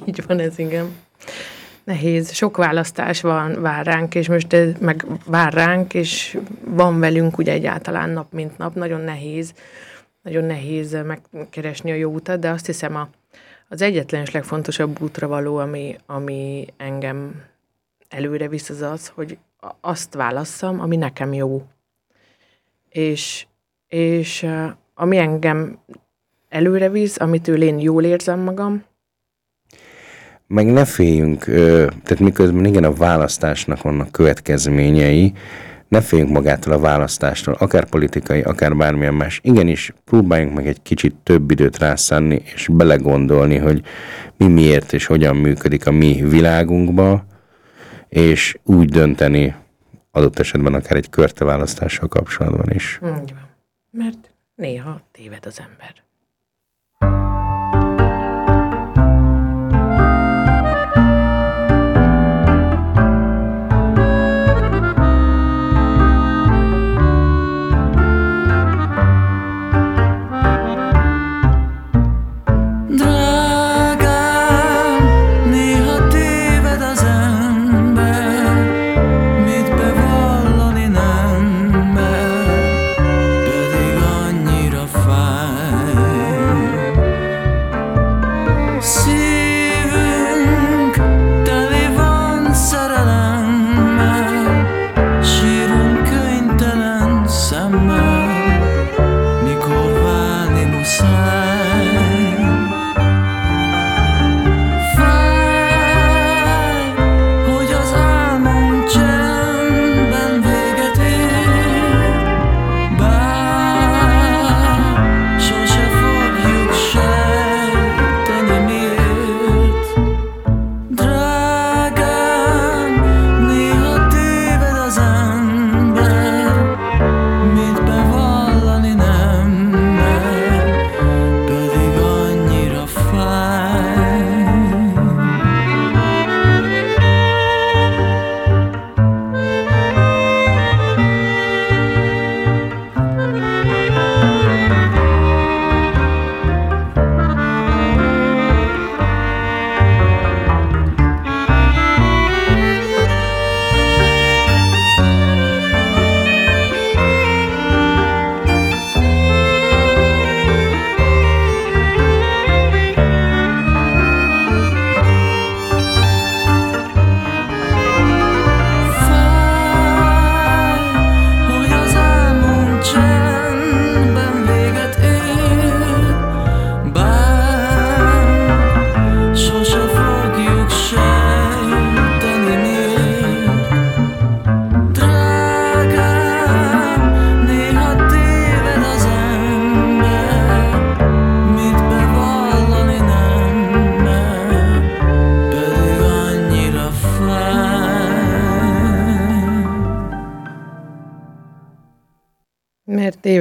Így 0.07 0.23
van 0.27 0.39
ez, 0.39 0.59
igen. 0.59 0.87
Nehéz, 1.85 2.33
sok 2.33 2.57
választás 2.57 3.21
van, 3.21 3.61
vár 3.61 3.87
ránk, 3.87 4.15
és 4.15 4.29
most 4.29 4.53
ez 4.53 4.73
meg 4.81 5.07
vár 5.27 5.53
ránk, 5.53 5.95
és 5.95 6.39
van 6.65 7.01
velünk 7.01 7.39
ugye 7.39 7.53
egyáltalán 7.53 8.11
nap 8.11 8.33
mint 8.33 8.59
nap, 8.59 8.75
nagyon 8.75 9.01
nehéz, 9.01 9.55
nagyon 10.23 10.45
nehéz 10.45 10.97
megkeresni 11.33 11.91
a 11.91 11.95
jó 11.95 12.13
utat, 12.13 12.41
de 12.41 12.51
azt 12.51 12.67
hiszem 12.67 12.97
a, 12.97 13.09
az 13.69 13.83
egyetlen 13.83 14.23
és 14.23 14.31
legfontosabb 14.31 15.01
útra 15.01 15.29
való, 15.29 15.57
ami, 15.57 15.97
ami 16.07 16.67
engem 16.77 17.45
előre 18.09 18.49
visz, 18.49 18.69
az 18.69 18.81
az, 18.81 19.09
hogy 19.09 19.39
azt 19.81 20.15
válasszam, 20.15 20.81
ami 20.81 20.97
nekem 20.97 21.33
jó. 21.33 21.67
És, 22.89 23.47
és 23.89 24.47
ami 24.95 25.17
engem 25.17 25.79
előre 26.49 26.89
visz, 26.91 27.21
amitől 27.21 27.63
én 27.63 27.79
jól 27.79 28.05
érzem 28.05 28.41
magam, 28.41 28.85
Meg 30.53 30.67
ne 30.67 30.85
féljünk, 30.85 31.45
tehát 31.45 32.19
miközben 32.19 32.65
igen 32.65 32.85
a 32.85 32.93
választásnak 32.93 33.83
vannak 33.83 34.13
következményei, 34.13 35.33
ne 35.89 36.01
féljünk 36.01 36.31
magától 36.31 36.73
a 36.73 36.79
választástól, 36.79 37.55
akár 37.59 37.85
politikai, 37.85 38.41
akár 38.41 38.77
bármilyen 38.77 39.15
más. 39.15 39.41
Igenis, 39.43 39.93
próbáljunk 40.05 40.55
meg 40.55 40.67
egy 40.67 40.83
kicsit 40.83 41.15
több 41.23 41.51
időt 41.51 41.79
rászánni, 41.79 42.43
és 42.55 42.69
belegondolni, 42.73 43.57
hogy 43.57 43.83
mi 44.37 44.47
miért 44.47 44.93
és 44.93 45.07
hogyan 45.07 45.37
működik 45.37 45.87
a 45.87 45.91
mi 45.91 46.23
világunkba, 46.29 47.25
és 48.09 48.57
úgy 48.65 48.89
dönteni 48.89 49.55
adott 50.11 50.39
esetben 50.39 50.75
akár 50.75 50.97
egy 50.97 51.11
körteválasztással 51.11 52.09
kapcsolatban 52.09 52.71
is. 52.71 53.01
Így 53.05 53.33
van. 53.33 53.49
Mert 53.91 54.35
néha 54.55 55.01
téved 55.13 55.47
az 55.47 55.61
ember. 55.71 55.95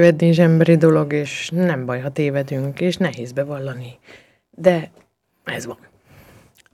Tévedni 0.02 0.28
is 0.28 0.38
emberi 0.38 0.76
dolog, 0.76 1.12
és 1.12 1.50
nem 1.54 1.86
baj, 1.86 2.00
ha 2.00 2.10
tévedünk, 2.10 2.80
és 2.80 2.96
nehéz 2.96 3.32
bevallani. 3.32 3.98
De 4.50 4.90
ez 5.44 5.66
van. 5.66 5.78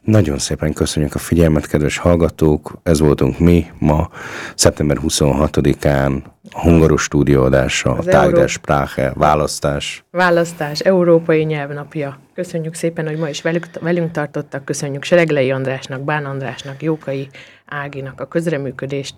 Nagyon 0.02 0.38
szépen 0.38 0.72
köszönjük 0.72 1.14
a 1.14 1.18
figyelmet, 1.18 1.66
kedves 1.66 1.98
hallgatók! 1.98 2.78
Ez 2.82 3.00
voltunk 3.00 3.38
mi 3.38 3.66
ma, 3.78 4.10
szeptember 4.54 4.96
26-án, 5.02 6.22
a 6.50 6.60
Hungaros 6.60 7.02
stúdióadása, 7.02 7.90
a 7.90 8.02
Tag 8.02 8.32
der 8.32 8.48
Sprache, 8.48 9.12
választás. 9.14 10.04
Választás, 10.10 10.80
Európai 10.80 11.42
Nyelvnapja. 11.44 12.18
Köszönjük 12.34 12.74
szépen, 12.74 13.06
hogy 13.06 13.18
ma 13.18 13.28
is 13.28 13.42
velük, 13.42 13.66
velünk 13.80 14.10
tartottak. 14.10 14.64
Köszönjük 14.64 15.04
Sereglei 15.04 15.50
Andrásnak, 15.50 16.00
Bán 16.00 16.24
Andrásnak, 16.24 16.82
Jókai 16.82 17.28
Áginak 17.66 18.20
a 18.20 18.26
közreműködést. 18.26 19.14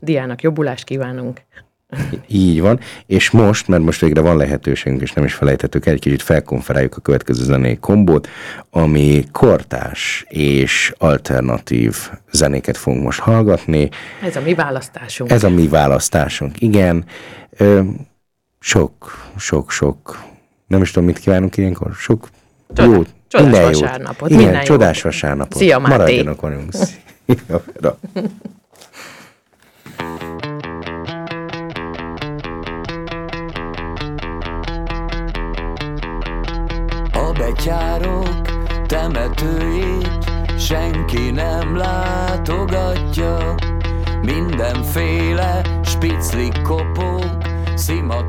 Diának 0.00 0.42
jobbulást 0.42 0.84
kívánunk. 0.84 1.40
Így 2.26 2.60
van, 2.60 2.80
és 3.06 3.30
most, 3.30 3.68
mert 3.68 3.82
most 3.82 4.00
végre 4.00 4.20
van 4.20 4.36
lehetőségünk, 4.36 5.00
és 5.02 5.12
nem 5.12 5.24
is 5.24 5.34
felejtettük 5.34 5.86
el, 5.86 5.92
egy 5.92 6.00
kicsit 6.00 6.22
felkonferáljuk 6.22 6.96
a 6.96 7.00
következő 7.00 7.44
zenei 7.44 7.76
kombót, 7.76 8.28
ami 8.70 9.24
kortás 9.32 10.24
és 10.28 10.92
alternatív 10.98 11.96
zenéket 12.32 12.76
fogunk 12.76 13.02
most 13.04 13.20
hallgatni. 13.20 13.88
Ez 14.22 14.36
a 14.36 14.40
mi 14.40 14.54
választásunk. 14.54 15.30
Ez 15.30 15.44
a 15.44 15.48
mi 15.50 15.68
választásunk, 15.68 16.60
igen. 16.60 17.04
Ö, 17.50 17.80
sok, 18.60 19.28
sok, 19.36 19.70
sok, 19.70 20.22
nem 20.66 20.82
is 20.82 20.90
tudom, 20.90 21.08
mit 21.08 21.18
kívánunk 21.18 21.56
ilyenkor, 21.56 21.92
sok 21.94 22.28
Csoda, 22.74 22.94
jót, 22.94 23.08
csodás 23.28 23.46
minden 23.50 23.70
jót. 23.70 23.80
vasárnapot, 23.80 24.30
Igen, 24.30 24.42
minden 24.42 24.64
csodás 24.64 24.94
jót. 24.96 25.04
vasárnapot. 25.12 25.56
Szia, 25.58 25.78
Máté. 25.78 25.96
Maradjanak 25.96 26.40
velünk. 26.40 26.72
Szia. 26.72 27.64
betyárok 37.40 38.40
temetőjét 38.86 40.30
senki 40.58 41.30
nem 41.30 41.76
látogatja. 41.76 43.54
Mindenféle 44.22 45.60
spiclik 45.84 46.62
kopók, 46.62 47.36
szimat 47.74 48.26